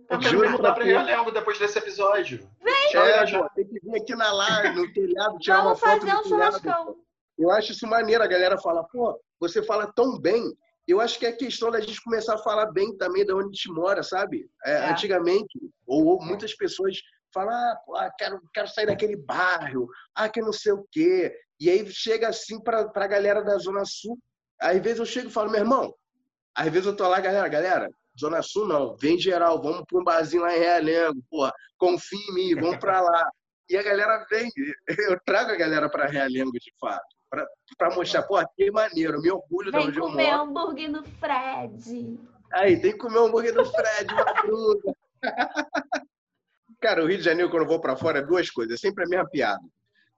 Tá 0.07 0.19
Juro 0.19 0.51
mudar 0.51 0.73
pra 0.73 0.83
Realengo 0.83 1.31
depois 1.31 1.59
desse 1.59 1.77
episódio. 1.77 2.47
Vem! 2.63 2.95
É, 2.95 3.37
pô, 3.37 3.49
tem 3.55 3.67
que 3.67 3.79
vir 3.79 4.01
aqui 4.01 4.15
na 4.15 4.31
live, 4.31 4.75
no 4.75 4.93
telhado, 4.93 5.37
tirar 5.37 5.57
Vamos 5.57 5.71
uma 5.71 5.75
foto 5.75 6.07
fazer 6.07 6.17
um 6.17 6.23
churrascão. 6.23 6.95
Eu 7.37 7.51
acho 7.51 7.73
isso 7.73 7.85
maneiro, 7.85 8.23
a 8.23 8.27
galera 8.27 8.57
fala, 8.57 8.83
pô, 8.85 9.19
você 9.39 9.61
fala 9.61 9.91
tão 9.93 10.19
bem, 10.19 10.55
eu 10.87 11.01
acho 11.01 11.17
que 11.17 11.25
é 11.25 11.31
questão 11.31 11.71
da 11.71 11.79
gente 11.79 12.01
começar 12.03 12.35
a 12.35 12.43
falar 12.43 12.67
bem 12.71 12.95
também 12.97 13.25
de 13.25 13.33
onde 13.33 13.45
a 13.45 13.51
gente 13.51 13.71
mora, 13.71 14.03
sabe? 14.03 14.47
É, 14.63 14.71
é. 14.71 14.89
Antigamente, 14.91 15.59
ou, 15.85 16.05
ou, 16.05 16.21
muitas 16.23 16.55
pessoas 16.55 16.99
falam, 17.33 17.53
ah, 17.53 17.77
pô, 17.85 17.95
ah, 17.95 18.11
quero, 18.17 18.39
quero 18.53 18.67
sair 18.67 18.85
daquele 18.85 19.17
bairro, 19.17 19.89
ah, 20.13 20.29
que 20.29 20.41
não 20.41 20.53
sei 20.53 20.73
o 20.73 20.87
quê. 20.91 21.35
E 21.59 21.69
aí 21.69 21.85
chega 21.91 22.27
assim 22.27 22.61
para 22.61 22.91
a 22.93 23.07
galera 23.07 23.43
da 23.43 23.57
Zona 23.57 23.83
Sul. 23.83 24.17
Às 24.59 24.79
vezes 24.81 24.99
eu 24.99 25.05
chego 25.05 25.29
e 25.29 25.31
falo, 25.31 25.49
meu 25.49 25.59
irmão, 25.59 25.93
às 26.53 26.69
vezes 26.71 26.85
eu 26.85 26.95
tô 26.95 27.07
lá, 27.07 27.19
galera, 27.19 27.47
galera, 27.47 27.89
Zona 28.19 28.41
Sul 28.41 28.67
não, 28.67 28.95
vem 28.95 29.17
geral, 29.17 29.61
vamos 29.61 29.83
para 29.87 29.99
um 29.99 30.03
barzinho 30.03 30.43
lá 30.43 30.55
em 30.55 30.59
Realengo, 30.59 31.21
porra, 31.29 31.51
confia 31.77 32.19
em 32.29 32.33
mim, 32.33 32.55
vamos 32.55 32.77
para 32.77 33.01
lá. 33.01 33.29
E 33.67 33.75
a 33.75 33.83
galera 33.83 34.25
vem, 34.29 34.49
eu 35.09 35.19
trago 35.25 35.51
a 35.51 35.55
galera 35.55 35.89
para 35.89 36.05
Realengo 36.05 36.51
de 36.51 36.71
fato 36.79 37.14
para 37.77 37.95
mostrar, 37.95 38.23
pô, 38.23 38.35
que 38.55 38.71
maneiro, 38.71 39.21
me 39.21 39.31
orgulho 39.31 39.71
Vem 39.71 39.81
da 39.81 39.87
onde 39.87 39.97
eu 39.97 40.03
moro. 40.03 40.13
comer 40.13 40.29
hambúrguer 40.31 40.91
no 40.91 41.03
Fred. 41.03 42.19
Aí, 42.53 42.79
tem 42.79 42.91
que 42.91 42.97
comer 42.97 43.19
hambúrguer 43.19 43.53
no 43.53 43.65
Fred, 43.65 44.13
madruga. 44.13 44.95
Cara, 46.81 47.03
o 47.03 47.07
Rio 47.07 47.17
de 47.17 47.23
Janeiro, 47.23 47.49
quando 47.49 47.63
eu 47.63 47.67
vou 47.67 47.79
para 47.79 47.95
fora, 47.95 48.19
é 48.19 48.25
duas 48.25 48.49
coisas. 48.49 48.75
É 48.75 48.77
sempre 48.77 49.05
a 49.05 49.07
mesma 49.07 49.29
piada. 49.29 49.63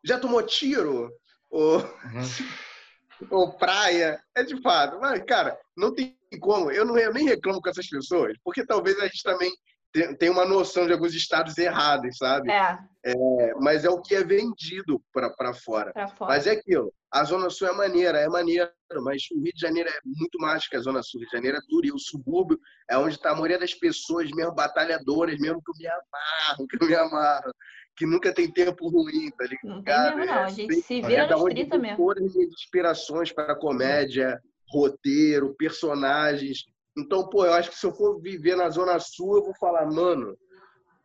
Já 0.04 0.20
tomou 0.20 0.44
tiro? 0.44 1.12
Ou, 1.50 1.78
uhum. 1.80 3.28
ou 3.32 3.54
praia? 3.54 4.22
É 4.36 4.44
de 4.44 4.62
fato. 4.62 5.00
Mas, 5.00 5.24
cara, 5.24 5.58
não 5.76 5.94
tem 5.94 6.18
como. 6.42 6.72
Eu, 6.72 6.86
não, 6.86 6.98
eu 6.98 7.14
nem 7.14 7.26
reclamo 7.26 7.62
com 7.62 7.70
essas 7.70 7.88
pessoas, 7.88 8.38
porque 8.44 8.66
talvez 8.66 9.00
a 9.00 9.06
gente 9.06 9.24
também 9.24 9.52
tem, 9.92 10.30
uma 10.30 10.46
noção 10.46 10.86
de 10.86 10.94
alguns 10.94 11.14
estados 11.14 11.58
errados, 11.58 12.18
sabe? 12.18 12.52
É. 12.52 12.78
é 13.06 13.54
mas 13.60 13.86
é 13.86 13.90
o 13.90 14.02
que 14.02 14.16
é 14.16 14.24
vendido 14.24 15.02
para 15.14 15.54
fora. 15.54 15.92
fora. 15.94 16.32
Mas 16.32 16.48
é 16.48 16.52
aquilo. 16.52 16.94
A 17.12 17.24
Zona 17.24 17.50
Sul 17.50 17.68
é 17.70 17.74
maneira, 17.74 18.20
é 18.20 18.28
maneiro, 18.28 18.70
mas 19.02 19.24
o 19.32 19.42
Rio 19.42 19.54
de 19.54 19.60
Janeiro 19.60 19.90
é 19.90 20.00
muito 20.04 20.38
mais 20.40 20.68
que 20.68 20.76
a 20.76 20.80
Zona 20.80 21.02
Sul. 21.02 21.20
O 21.20 21.22
Rio 21.22 21.30
de 21.30 21.38
Janeiro 21.38 21.58
é 21.58 21.62
duro 21.70 21.88
e 21.88 21.92
o 21.92 22.00
subúrbio 22.00 22.60
é 22.90 22.98
onde 22.98 23.16
está 23.16 23.32
a 23.32 23.34
maioria 23.34 23.60
das 23.60 23.74
pessoas, 23.74 24.30
mesmo 24.32 24.54
batalhadoras, 24.54 25.40
mesmo 25.40 25.62
que 25.64 25.72
eu 25.72 25.76
me 25.80 25.88
amarro, 25.88 26.68
que 26.68 26.84
eu 26.84 26.88
me 26.88 26.96
amarro, 26.96 27.52
que 27.96 28.06
nunca 28.06 28.34
tem 28.34 28.52
tempo 28.52 28.90
ruim, 28.90 29.32
tá 29.32 29.46
ligado? 29.46 29.64
Não 29.64 29.84
tem 29.84 30.16
mesmo, 30.18 30.26
não. 30.26 30.44
A 30.44 30.50
gente 30.50 30.78
é, 30.78 30.82
se 30.82 31.02
vira 31.02 31.24
é 31.24 31.30
nos 31.30 31.44
30 31.44 31.78
mesmo. 31.78 31.98
Todas 31.98 32.36
as 32.36 32.36
inspirações 32.36 33.32
para 33.32 33.56
comédia, 33.56 34.40
roteiro, 34.70 35.56
personagens 35.58 36.66
então, 36.98 37.30
pô, 37.30 37.46
eu 37.46 37.54
acho 37.54 37.70
que 37.70 37.78
se 37.78 37.86
eu 37.86 37.94
for 37.94 38.20
viver 38.20 38.56
na 38.56 38.70
Zona 38.70 39.00
Sul, 39.00 39.38
eu 39.38 39.44
vou 39.44 39.56
falar, 39.60 39.86
mano, 39.86 40.36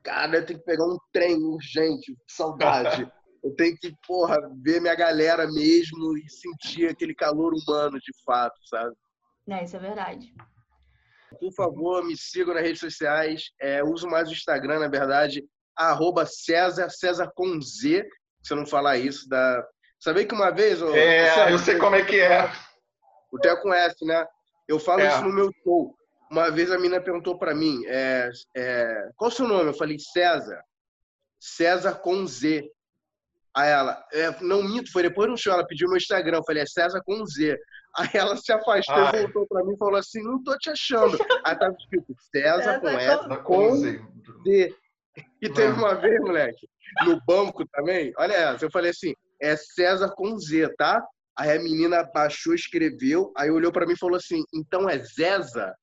cara, 0.02 0.38
eu 0.38 0.46
tenho 0.46 0.58
que 0.58 0.64
pegar 0.64 0.84
um 0.84 0.98
trem 1.12 1.36
urgente, 1.36 2.16
saudade. 2.26 3.10
Eu 3.44 3.52
tenho 3.56 3.76
que, 3.76 3.92
porra, 4.06 4.38
ver 4.62 4.80
minha 4.80 4.94
galera 4.94 5.50
mesmo 5.50 6.16
e 6.16 6.30
sentir 6.30 6.88
aquele 6.88 7.12
calor 7.12 7.52
humano 7.52 7.98
de 7.98 8.12
fato, 8.24 8.54
sabe? 8.68 8.94
É, 9.50 9.64
isso 9.64 9.74
é 9.74 9.80
verdade. 9.80 10.32
Por 11.40 11.52
favor, 11.52 12.04
me 12.04 12.16
sigam 12.16 12.54
nas 12.54 12.62
redes 12.62 12.78
sociais. 12.78 13.50
É, 13.60 13.82
uso 13.82 14.06
mais 14.06 14.28
o 14.28 14.32
Instagram, 14.32 14.78
na 14.78 14.86
verdade, 14.86 15.44
arroba 15.76 16.24
César, 16.24 16.88
César 16.88 17.32
com 17.34 17.60
Z. 17.60 18.06
Se 18.44 18.52
eu 18.52 18.58
não 18.58 18.64
falar 18.64 18.98
isso, 18.98 19.28
dá. 19.28 19.66
Sabia 19.98 20.24
que 20.24 20.34
uma 20.36 20.52
vez. 20.52 20.80
é, 20.80 21.52
eu 21.52 21.58
sei 21.58 21.78
como 21.78 21.96
é 21.96 22.04
que 22.04 22.20
é. 22.20 22.48
O 23.32 23.40
Theo 23.40 23.60
conhece, 23.60 24.04
né? 24.04 24.24
Eu 24.72 24.78
falo 24.78 25.02
É. 25.02 25.08
isso 25.08 25.22
no 25.22 25.32
meu 25.32 25.50
show. 25.62 25.94
Uma 26.30 26.50
vez 26.50 26.70
a 26.70 26.76
menina 26.76 26.98
perguntou 27.00 27.38
pra 27.38 27.54
mim, 27.54 27.82
é, 27.86 28.30
é, 28.56 29.10
qual 29.16 29.28
o 29.30 29.34
seu 29.34 29.46
nome? 29.46 29.68
Eu 29.68 29.74
falei, 29.74 29.98
César. 29.98 30.62
César 31.38 31.96
com 31.96 32.26
Z. 32.26 32.70
Aí 33.54 33.68
ela, 33.68 34.02
é, 34.14 34.40
não 34.40 34.62
minto, 34.62 34.90
foi 34.90 35.02
depois 35.02 35.28
no 35.28 35.36
show, 35.36 35.52
ela 35.52 35.66
pediu 35.66 35.88
meu 35.88 35.98
Instagram. 35.98 36.38
Eu 36.38 36.44
falei, 36.44 36.62
é 36.62 36.66
César 36.66 37.02
com 37.04 37.24
Z. 37.26 37.58
Aí 37.98 38.08
ela 38.14 38.34
se 38.38 38.50
afastou 38.50 38.94
Ai. 38.94 39.22
voltou 39.24 39.46
pra 39.46 39.62
mim 39.62 39.74
e 39.74 39.76
falou 39.76 39.96
assim, 39.96 40.22
não 40.22 40.42
tô 40.42 40.56
te 40.56 40.70
achando. 40.70 41.18
Aí 41.44 41.58
tava 41.58 41.76
escrito 41.78 42.14
César 42.34 42.80
com 42.80 42.86
César 42.88 43.12
S, 43.12 43.28
com 43.28 43.36
Conze. 43.42 44.06
Z. 44.48 44.76
E 45.42 45.50
teve 45.50 45.72
uma 45.72 45.94
vez, 45.96 46.18
moleque, 46.20 46.66
no 47.04 47.20
banco 47.26 47.66
também, 47.66 48.10
olha 48.16 48.32
essa, 48.32 48.64
eu 48.64 48.70
falei 48.70 48.92
assim, 48.92 49.14
é 49.38 49.54
César 49.56 50.08
com 50.16 50.38
Z, 50.38 50.74
tá? 50.78 51.06
Aí 51.38 51.56
a 51.56 51.62
menina 51.62 52.02
baixou, 52.12 52.54
escreveu, 52.54 53.32
aí 53.36 53.50
olhou 53.50 53.72
pra 53.72 53.86
mim 53.86 53.94
e 53.94 53.98
falou 53.98 54.16
assim, 54.16 54.42
então 54.54 54.88
é 54.88 54.98
Zeza? 54.98 55.74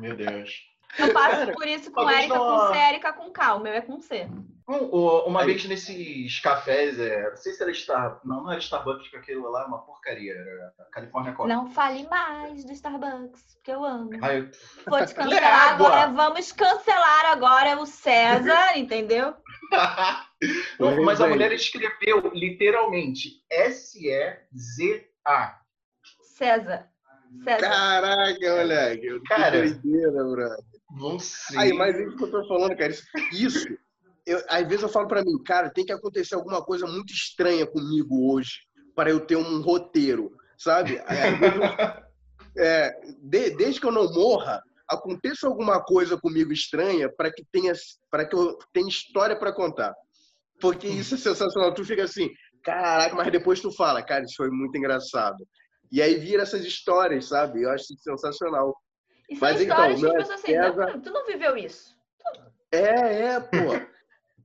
Meu 0.00 0.16
Deus. 0.16 0.71
Eu 0.98 1.12
passo 1.12 1.52
por 1.52 1.66
isso 1.66 1.90
com 1.90 2.08
Érica 2.08 2.38
com 2.38 2.72
C, 2.72 2.78
Érica 2.78 3.12
com 3.12 3.30
K. 3.30 3.54
O 3.54 3.60
meu 3.60 3.72
é 3.72 3.80
com 3.80 4.00
C. 4.00 4.28
Um- 4.68 4.86
Uma 5.26 5.40
Aí. 5.40 5.46
vez 5.46 5.64
nesses 5.66 6.38
cafés, 6.40 6.98
é, 6.98 7.30
não 7.30 7.36
sei 7.36 7.52
se 7.52 7.62
era 7.62 7.74
Star... 7.74 8.20
Não, 8.24 8.42
não 8.44 8.50
era 8.50 8.60
Starbucks, 8.60 9.08
porque 9.08 9.32
aquilo 9.32 9.50
lá 9.50 9.62
é 9.62 9.66
uma 9.66 9.82
porcaria. 9.82 10.32
Era 10.34 10.72
California 10.92 11.32
Coffee. 11.32 11.52
Não 11.54 11.66
fale 11.68 12.06
mais 12.08 12.64
do 12.64 12.72
Starbucks, 12.72 13.54
porque 13.56 13.72
eu 13.72 13.84
amo. 13.84 14.10
Vou 14.86 15.04
te 15.04 15.14
cancelar 15.14 15.72
água. 15.72 15.88
agora. 15.88 16.06
Vamos 16.12 16.52
cancelar 16.52 17.26
agora 17.32 17.78
o 17.80 17.86
César, 17.86 18.76
entendeu? 18.78 19.34
Não, 20.78 21.02
mas 21.04 21.20
a 21.20 21.26
é. 21.26 21.30
mulher 21.30 21.52
escreveu 21.52 22.30
literalmente 22.34 23.42
S-E-Z-A. 23.50 25.58
César. 26.20 26.88
César. 27.44 27.60
Caraca, 27.60 28.56
moleque, 28.56 29.00
que 29.00 29.20
Cara. 29.28 29.50
doideira, 29.58 30.10
bro. 30.24 30.48
Sei. 31.18 31.58
Aí, 31.58 31.72
mas 31.72 31.96
isso 31.98 32.16
que 32.16 32.24
eu 32.24 32.30
tô 32.30 32.46
falando, 32.48 32.76
cara, 32.76 32.90
isso, 32.92 33.02
isso 33.32 33.66
eu, 34.26 34.40
às 34.48 34.66
vezes 34.66 34.82
eu 34.82 34.88
falo 34.88 35.08
pra 35.08 35.22
mim, 35.24 35.42
cara, 35.44 35.70
tem 35.70 35.84
que 35.84 35.92
acontecer 35.92 36.34
alguma 36.34 36.62
coisa 36.64 36.86
muito 36.86 37.12
estranha 37.12 37.66
comigo 37.66 38.32
hoje 38.32 38.60
para 38.94 39.10
eu 39.10 39.20
ter 39.20 39.36
um 39.36 39.60
roteiro, 39.62 40.30
sabe? 40.58 40.96
Eu- 40.96 42.62
é, 42.62 42.90
de- 43.22 43.50
desde 43.56 43.80
que 43.80 43.86
eu 43.86 43.92
não 43.92 44.12
morra, 44.12 44.62
aconteça 44.88 45.46
alguma 45.46 45.82
coisa 45.82 46.18
comigo 46.18 46.52
estranha 46.52 47.10
para 47.10 47.32
que 47.32 47.44
tenha 47.50 47.72
para 48.10 48.26
que 48.26 48.36
eu 48.36 48.58
tenha 48.72 48.88
história 48.88 49.34
para 49.36 49.52
contar. 49.52 49.94
Porque 50.60 50.86
isso 50.86 51.14
é 51.14 51.18
sensacional. 51.18 51.72
Tu 51.74 51.84
fica 51.84 52.04
assim, 52.04 52.28
caraca, 52.62 53.16
mas 53.16 53.32
depois 53.32 53.60
tu 53.60 53.72
fala, 53.72 54.02
cara, 54.02 54.22
isso 54.24 54.36
foi 54.36 54.50
muito 54.50 54.76
engraçado. 54.76 55.44
E 55.90 56.00
aí 56.00 56.14
vira 56.16 56.42
essas 56.42 56.64
histórias, 56.64 57.28
sabe? 57.28 57.62
Eu 57.62 57.70
acho 57.70 57.86
sensacional. 57.98 58.76
E 59.28 59.36
são 59.36 59.48
Mas 59.48 59.60
então, 59.60 59.90
histórias 59.90 60.00
que 60.00 60.02
meu 60.02 60.20
as 60.20 60.28
pessoas 60.28 60.78
assim, 60.78 60.92
não, 60.92 61.00
tu 61.00 61.10
não 61.10 61.26
viveu 61.26 61.56
isso. 61.56 61.96
É, 62.70 63.22
é, 63.22 63.40
pô. 63.40 63.92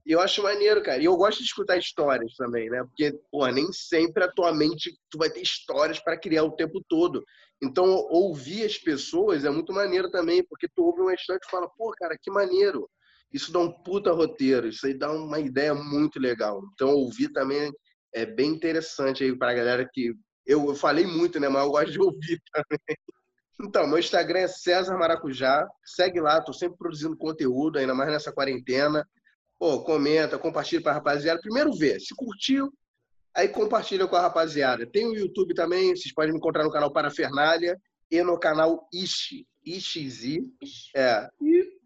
Eu 0.06 0.22
acho 0.22 0.42
maneiro, 0.42 0.82
cara. 0.82 1.02
E 1.02 1.06
eu 1.06 1.18
gosto 1.18 1.40
de 1.40 1.46
escutar 1.46 1.78
histórias 1.78 2.34
também, 2.36 2.70
né? 2.70 2.82
Porque, 2.82 3.20
pô, 3.30 3.46
nem 3.48 3.70
sempre 3.74 4.24
a 4.24 4.32
tua 4.32 4.54
mente 4.54 4.98
tu 5.10 5.18
vai 5.18 5.30
ter 5.30 5.42
histórias 5.42 6.00
para 6.00 6.18
criar 6.18 6.46
o 6.46 6.54
tempo 6.54 6.82
todo. 6.88 7.26
Então, 7.62 7.86
ouvir 8.10 8.64
as 8.64 8.78
pessoas 8.78 9.44
é 9.44 9.50
muito 9.50 9.74
maneiro 9.74 10.10
também, 10.10 10.44
porque 10.48 10.68
tu 10.74 10.86
ouve 10.86 11.02
uma 11.02 11.14
história 11.14 11.42
e 11.46 11.50
fala, 11.50 11.68
pô, 11.78 11.92
cara, 11.98 12.18
que 12.22 12.32
maneiro. 12.32 12.90
Isso 13.34 13.52
dá 13.52 13.60
um 13.60 13.70
puta 13.70 14.14
roteiro, 14.14 14.70
isso 14.70 14.88
aí 14.88 14.94
dá 14.94 15.12
uma 15.12 15.40
ideia 15.42 15.76
muito 15.76 16.20
legal. 16.20 16.62
Então, 16.74 16.90
ouvir 16.90 17.30
também 17.34 17.70
é 18.14 18.26
bem 18.26 18.52
interessante 18.52 19.24
aí 19.24 19.38
pra 19.38 19.54
galera 19.54 19.88
que. 19.92 20.14
Eu, 20.46 20.70
eu 20.70 20.76
falei 20.76 21.06
muito, 21.06 21.38
né? 21.38 21.50
Mas 21.50 21.66
eu 21.66 21.72
gosto 21.72 21.92
de 21.92 22.00
ouvir 22.00 22.42
também. 22.54 22.98
Então, 23.60 23.88
meu 23.88 23.98
Instagram 23.98 24.40
é 24.40 24.48
César 24.48 24.98
Maracujá. 24.98 25.68
Segue 25.84 26.20
lá, 26.20 26.42
tô 26.42 26.54
sempre 26.54 26.78
produzindo 26.78 27.18
conteúdo, 27.18 27.80
ainda 27.80 27.94
mais 27.94 28.10
nessa 28.12 28.32
quarentena. 28.32 29.08
Pô, 29.58 29.82
comenta, 29.84 30.38
compartilha 30.38 30.82
pra 30.82 30.94
rapaziada. 30.94 31.42
Primeiro 31.42 31.74
vê, 31.74 32.00
se 32.00 32.16
curtiu, 32.16 32.72
aí 33.36 33.48
compartilha 33.48 34.08
com 34.08 34.16
a 34.16 34.22
rapaziada. 34.22 34.86
Tem 34.86 35.08
o 35.08 35.16
YouTube 35.16 35.56
também, 35.56 35.96
vocês 35.96 36.14
podem 36.14 36.32
me 36.32 36.38
encontrar 36.38 36.64
no 36.64 36.72
canal 36.72 36.92
Parafernália 36.92 37.76
e 38.12 38.22
no 38.22 38.38
canal 38.40 38.88
Ishi, 38.94 39.48
IXI. 39.66 40.44
É. 40.96 41.28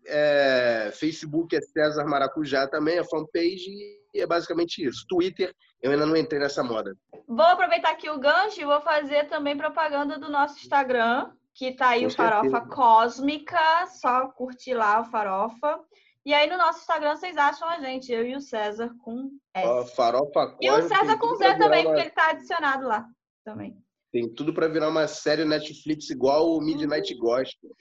É, 0.08 0.92
Facebook 0.94 1.56
é 1.56 1.62
César 1.62 2.04
Maracujá 2.06 2.68
também, 2.68 2.98
a 3.00 3.06
fanpage, 3.06 3.70
é 4.16 4.26
basicamente 4.26 4.84
isso. 4.84 5.06
Twitter, 5.08 5.54
eu 5.82 5.92
ainda 5.92 6.06
não 6.06 6.18
entrei 6.18 6.40
nessa 6.40 6.64
moda. 6.64 6.96
Vou 7.28 7.46
aproveitar 7.46 7.92
aqui 7.92 8.10
o 8.10 8.20
gancho 8.20 8.60
e 8.60 8.66
vou 8.66 8.82
fazer 8.82 9.30
também 9.30 9.56
propaganda 9.56 10.18
do 10.18 10.30
nosso 10.30 10.58
Instagram, 10.58 11.32
que 11.54 11.74
tá 11.74 11.90
aí 11.90 12.02
Com 12.02 12.08
o 12.08 12.12
Farofa 12.12 12.50
certeza. 12.50 12.66
Cósmica. 12.76 13.88
Só 13.88 14.28
curtir 14.30 14.74
lá 14.74 15.02
o 15.02 15.06
Farofa. 15.06 15.80
E 16.26 16.34
aí 16.34 16.48
no 16.50 16.58
nosso 16.58 16.80
Instagram 16.80 17.16
vocês 17.16 17.36
acham 17.36 17.68
a 17.68 17.80
gente, 17.80 18.12
eu 18.12 18.26
e 18.26 18.36
o 18.36 18.42
César 18.42 18.92
com 19.04 19.32
S. 19.56 19.68
Ó, 19.68 19.84
farofa 19.86 20.56
e 20.62 20.70
o 20.70 20.88
César 20.88 21.18
com 21.18 21.36
Z 21.36 21.58
também, 21.58 21.84
uma- 21.84 21.90
porque 21.96 22.02
ele 22.02 22.12
tá 22.12 22.30
adicionado 22.30 22.88
lá 22.88 23.08
também. 23.44 23.76
Tem 24.12 24.30
tudo 24.36 24.54
pra 24.54 24.68
virar 24.68 24.90
uma 24.90 25.08
série 25.08 25.46
Netflix 25.46 26.10
igual 26.12 26.52
o 26.52 26.62
Midnight 26.62 27.16
Gospel. 27.16 27.72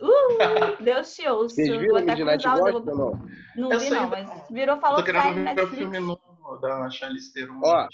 Uh, 0.00 0.80
Deus 0.84 1.12
te 1.12 1.26
ouça. 1.28 1.56
Vocês 1.56 1.76
viram 1.76 1.96
até 1.96 2.14
Midnight 2.14 2.46
o 2.46 2.50
Gospel 2.52 2.74
ou 2.76 2.96
não? 2.96 3.26
Não 3.56 3.72
Eu 3.72 3.80
vi, 3.80 3.90
não, 3.90 4.08
mas 4.08 4.48
virou, 4.48 4.76
falou 4.78 4.98
Tô 4.98 5.04
que 5.04 5.12
tá 5.12 5.22
querendo 5.22 5.38
em 5.40 5.44
ver 5.44 5.50
o 5.50 5.54
Netflix. 5.54 5.78
filme 5.78 5.98
novo 5.98 6.58
da 6.60 6.90
Charlize 6.90 7.32
Theron. 7.32 7.60
Ó. 7.64 7.88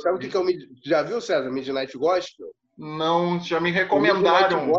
Sabe 0.00 0.16
o 0.16 0.18
que, 0.18 0.28
que 0.28 0.36
é 0.36 0.40
o 0.40 0.44
Mid... 0.44 0.60
Já 0.84 1.02
viu, 1.02 1.18
César, 1.20 1.48
Midnight 1.50 1.96
Gospel? 1.96 2.48
Não, 2.76 3.40
já 3.40 3.60
me 3.60 3.70
recomendaram. 3.70 4.72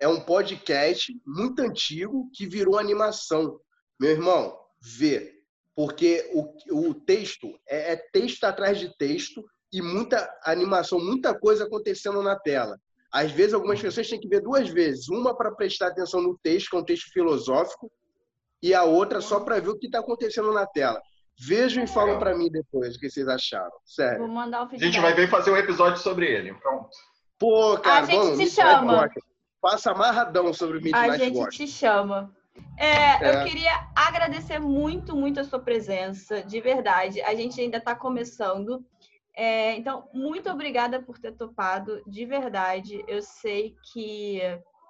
É 0.00 0.08
um 0.08 0.20
podcast 0.20 1.12
muito 1.26 1.60
antigo 1.60 2.30
que 2.32 2.46
virou 2.46 2.78
animação. 2.78 3.58
Meu 3.98 4.10
irmão, 4.10 4.56
vê. 4.80 5.32
Porque 5.74 6.30
o, 6.32 6.88
o 6.88 6.94
texto 6.94 7.48
é, 7.68 7.92
é 7.92 7.96
texto 8.12 8.44
atrás 8.44 8.78
de 8.78 8.96
texto 8.96 9.44
e 9.72 9.82
muita 9.82 10.32
animação, 10.44 11.00
muita 11.00 11.36
coisa 11.36 11.64
acontecendo 11.64 12.22
na 12.22 12.36
tela. 12.38 12.78
Às 13.12 13.30
vezes, 13.30 13.54
algumas 13.54 13.80
pessoas 13.80 14.08
têm 14.08 14.20
que 14.20 14.28
ver 14.28 14.40
duas 14.40 14.68
vezes. 14.68 15.08
Uma 15.08 15.36
para 15.36 15.52
prestar 15.52 15.88
atenção 15.88 16.20
no 16.20 16.38
texto, 16.42 16.70
que 16.70 16.76
é 16.76 16.78
um 16.78 16.84
texto 16.84 17.12
filosófico, 17.12 17.90
e 18.62 18.74
a 18.74 18.84
outra 18.84 19.20
só 19.20 19.40
para 19.40 19.60
ver 19.60 19.70
o 19.70 19.78
que 19.78 19.86
está 19.86 20.00
acontecendo 20.00 20.52
na 20.52 20.66
tela. 20.66 21.00
Vejam 21.40 21.82
e 21.82 21.86
falam 21.86 22.18
para 22.18 22.36
mim 22.36 22.48
depois 22.50 22.94
o 22.94 22.98
que 22.98 23.10
vocês 23.10 23.26
acharam. 23.26 23.72
Sério. 23.84 24.18
Vou 24.20 24.28
mandar 24.28 24.62
o 24.62 24.64
A 24.64 24.68
feedback. 24.68 24.92
gente 24.92 25.00
vai 25.02 25.14
ver 25.14 25.28
fazer 25.28 25.50
um 25.50 25.56
episódio 25.56 26.00
sobre 26.00 26.26
ele. 26.26 26.54
Pronto. 26.54 26.88
Pô, 27.44 27.76
cara, 27.78 28.04
A 28.04 28.04
gente 28.06 28.16
vamos, 28.16 28.38
Midnight 28.38 28.54
chama. 28.54 29.10
Passa 29.60 29.90
amarradão 29.90 30.50
sobre 30.54 30.78
o 30.78 30.80
A 30.80 30.82
Midnight 30.82 31.18
gente 31.18 31.34
Gospel. 31.34 31.50
te 31.50 31.66
chama. 31.66 32.34
É, 32.78 33.22
É. 33.22 33.42
Eu 33.42 33.44
queria 33.44 33.86
agradecer 33.94 34.58
muito, 34.58 35.14
muito 35.14 35.40
a 35.40 35.44
sua 35.44 35.58
presença, 35.58 36.42
de 36.42 36.58
verdade. 36.62 37.20
A 37.20 37.34
gente 37.34 37.60
ainda 37.60 37.76
está 37.76 37.94
começando. 37.94 38.82
É, 39.36 39.76
então, 39.76 40.08
muito 40.14 40.48
obrigada 40.50 41.02
por 41.02 41.18
ter 41.18 41.32
topado, 41.32 42.02
de 42.06 42.24
verdade. 42.24 43.04
Eu 43.06 43.20
sei 43.20 43.74
que 43.92 44.40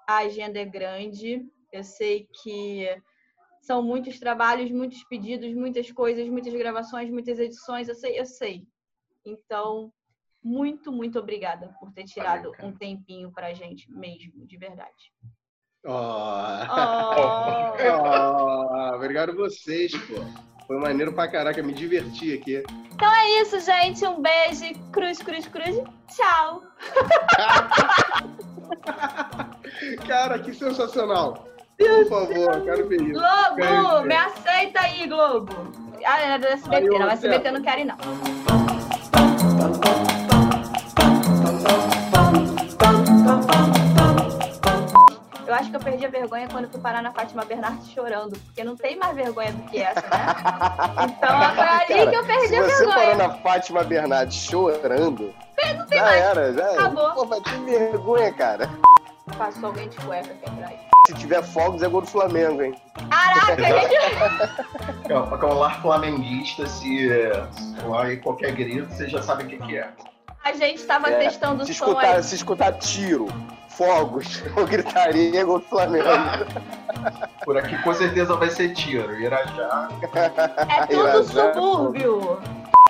a 0.07 0.19
agenda 0.19 0.61
é 0.61 0.65
grande, 0.65 1.45
eu 1.73 1.83
sei 1.83 2.29
que 2.41 2.87
são 3.63 3.83
muitos 3.83 4.21
trabalhos, 4.21 4.71
muitos 4.71 5.03
pedidos, 5.05 5.53
muitas 5.55 5.91
coisas, 5.91 6.29
muitas 6.29 6.53
gravações, 6.53 7.11
muitas 7.11 7.41
edições, 7.41 7.89
eu 7.89 7.97
sei, 7.97 8.21
eu 8.21 8.27
sei. 8.27 8.65
Então, 9.27 9.93
muito, 10.45 10.93
muito 10.93 11.19
obrigada 11.19 11.75
por 11.81 11.91
ter 11.93 12.05
tirado 12.05 12.53
cara. 12.53 12.69
um 12.69 12.73
tempinho 12.73 13.33
pra 13.33 13.55
gente 13.55 13.91
mesmo, 13.91 14.47
de 14.47 14.59
verdade. 14.59 15.11
Ó. 15.87 16.67
Oh. 16.69 17.73
Ó, 17.91 18.97
obrigado 18.97 19.31
a 19.31 19.35
vocês, 19.35 19.93
pô. 19.93 20.15
Foi 20.67 20.79
maneiro 20.79 21.13
pra 21.13 21.29
caraca, 21.29 21.63
me 21.63 21.73
diverti 21.73 22.35
aqui. 22.35 22.57
É 22.57 23.43
isso, 23.43 23.61
gente. 23.61 24.05
Um 24.07 24.21
beijo. 24.21 24.75
Cruz, 24.91 25.19
cruz, 25.19 25.47
cruz. 25.47 25.77
Tchau. 26.09 26.63
Cara, 30.07 30.39
que 30.39 30.55
sensacional. 30.55 31.47
Por 31.77 32.07
favor, 32.09 32.63
quero 32.65 32.89
ver 32.89 33.03
isso. 33.03 33.21
Globo, 33.21 34.03
me 34.05 34.15
aceita 34.15 34.81
aí, 34.81 35.07
Globo. 35.07 35.53
Ah, 36.07 36.21
é 36.21 36.39
do 36.39 36.47
SBT. 36.47 36.77
Aí, 36.77 36.89
não, 36.99 37.11
SBT 37.11 37.51
não 37.51 37.63
quero 37.63 37.81
ir, 37.81 37.85
não. 37.85 37.97
Eu 45.47 45.55
acho 45.55 45.71
que 45.71 45.77
eu 45.77 45.81
perdi 45.81 46.07
a 46.07 46.09
vergonha 46.09 46.49
quando 46.51 46.69
fui 46.71 46.81
parar 46.81 47.03
na 47.03 47.13
Fátima 47.13 47.45
Bernardes 47.45 47.89
chorando, 47.91 48.37
porque 48.47 48.65
não 48.65 48.77
tem 48.77 48.97
mais 48.97 49.15
vergonha 49.15 49.53
do 49.53 49.63
que 49.71 49.79
essa, 49.79 50.01
né? 50.01 50.35
Então 51.05 51.29
foi 51.55 51.65
ali 51.69 51.87
Cara, 51.87 52.11
que 52.11 52.17
eu 52.17 52.25
perdi 52.25 52.49
Se 52.49 52.57
a 52.57 52.63
você 52.65 52.77
vergonha. 52.87 52.95
parou 52.95 53.17
na 53.17 53.31
Fátima 53.37 53.85
Bernardes 53.85 54.37
chorando, 54.39 55.35
Não 55.77 55.87
tem 55.87 55.99
já 55.99 56.05
mais. 56.05 56.23
era, 56.23 56.53
já 56.55 56.63
era. 56.63 56.73
Acabou. 56.81 57.11
Pô, 57.13 57.27
vai 57.27 57.41
ter 57.43 57.61
vergonha, 57.65 58.33
cara. 58.33 58.71
Passou 59.39 59.67
alguém 59.67 59.89
de 59.89 59.97
cueca 59.99 60.33
aqui 60.33 60.51
atrás. 60.51 60.81
Se 61.07 61.15
tiver 61.15 61.43
fogos, 61.43 61.83
é 61.83 61.89
gol 61.89 62.01
do 62.01 62.07
Flamengo, 62.07 62.63
hein? 62.63 62.75
Caraca, 63.11 63.57
gente. 63.63 65.05
Para 65.07 65.47
um 65.47 65.55
lar 65.59 65.83
flamenguista, 65.83 66.67
se 66.67 67.11
é, 67.13 67.47
soar 67.83 68.07
aí 68.07 68.17
qualquer 68.17 68.53
grito, 68.53 68.91
você 68.93 69.09
já 69.09 69.23
sabe 69.23 69.45
o 69.45 69.47
que, 69.47 69.59
que 69.59 69.77
é. 69.77 69.91
A 70.45 70.53
gente 70.53 70.77
estava 70.77 71.09
É, 71.11 71.19
testando 71.19 71.63
o 71.63 71.67
Se 71.67 71.73
som 71.75 71.87
escutar, 71.87 72.17
aí. 72.17 72.23
se 72.23 72.35
escutar 72.35 72.73
tiro, 72.75 73.27
fogos, 73.69 74.43
eu 74.57 74.67
gritaria 74.67 75.43
gol 75.45 75.59
do 75.59 75.65
Flamengo. 75.65 76.07
Por 77.45 77.57
aqui 77.57 77.77
com 77.83 77.95
certeza 77.95 78.37
vai 78.37 78.51
ser 78.51 78.75
tiro. 78.75 79.19
Irajá. 79.19 79.89
É 80.69 80.87
tudo 80.87 81.03
Irajá, 81.09 81.55
subúrbio. 81.55 82.39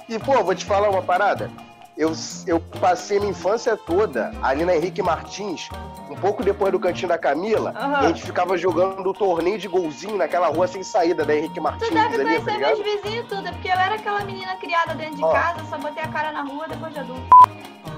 E, 0.09 0.19
pô, 0.19 0.43
vou 0.43 0.55
te 0.55 0.65
falar 0.65 0.91
uma 0.91 1.03
parada. 1.03 1.51
Eu, 1.97 2.13
eu 2.47 2.59
passei 2.81 3.21
minha 3.21 3.31
infância 3.31 3.77
toda 3.77 4.33
ali 4.43 4.65
na 4.65 4.75
Henrique 4.75 5.01
Martins, 5.01 5.69
um 6.11 6.17
pouco 6.17 6.43
depois 6.43 6.73
do 6.73 6.81
Cantinho 6.81 7.09
da 7.09 7.17
Camila, 7.17 7.73
e 8.03 8.07
a 8.07 8.09
gente 8.09 8.25
ficava 8.25 8.59
jogando 8.59 9.09
o 9.09 9.15
torneio 9.15 9.59
de 9.59 9.69
golzinho 9.69 10.17
naquela 10.17 10.49
rua 10.49 10.67
sem 10.67 10.83
saída 10.83 11.25
da 11.25 11.37
Henrique 11.37 11.61
Martins 11.61 11.89
Tu 11.89 11.95
deve 11.95 12.15
ali, 12.17 12.17
tá 12.17 12.25
conhecer 12.25 12.51
ligado? 12.51 12.79
meus 12.79 13.03
vizinhos 13.03 13.29
tudo, 13.29 13.47
é 13.47 13.53
porque 13.53 13.69
eu 13.69 13.73
era 13.79 13.95
aquela 13.95 14.25
menina 14.25 14.57
criada 14.57 14.93
dentro 14.95 15.17
de 15.17 15.25
Ó. 15.25 15.31
casa, 15.33 15.65
só 15.71 15.79
botei 15.79 16.03
a 16.03 16.09
cara 16.09 16.33
na 16.33 16.43
rua 16.43 16.67
depois 16.67 16.93
de 16.93 16.99
adulto. 16.99 17.23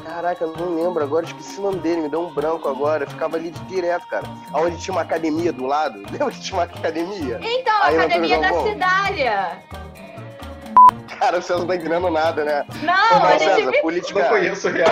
Caraca, 0.05 0.45
eu 0.45 0.53
não 0.57 0.77
lembro 0.77 1.03
agora, 1.03 1.25
esqueci 1.25 1.59
o 1.59 1.63
nome 1.63 1.79
dele, 1.79 2.03
me 2.03 2.09
deu 2.09 2.21
um 2.21 2.33
branco 2.33 2.69
agora. 2.69 3.05
Eu 3.05 3.11
ficava 3.11 3.37
ali 3.37 3.51
direto, 3.67 4.07
cara. 4.07 4.25
Onde 4.55 4.77
tinha 4.77 4.95
uma 4.95 5.03
academia 5.03 5.53
do 5.53 5.67
lado. 5.67 5.99
Lembra 6.13 6.31
que 6.31 6.41
tinha 6.41 6.59
uma 6.59 6.63
academia? 6.65 7.41
Então, 7.43 7.75
a 7.75 7.87
Aí, 7.87 7.99
academia 7.99 8.41
da 8.41 8.63
Cidália. 8.63 9.59
Cara, 11.19 11.41
vocês 11.41 11.59
não 11.59 11.67
tá 11.67 11.77
entendendo 11.77 12.11
nada, 12.11 12.45
né? 12.45 12.65
Não, 12.83 12.93
a 12.95 13.19
Não, 13.19 13.31
gente 13.39 13.45
César, 13.45 13.71
Eu 13.75 13.83
política. 13.83 14.21
não 14.21 14.29
conheço 14.29 14.69
real. 14.69 14.91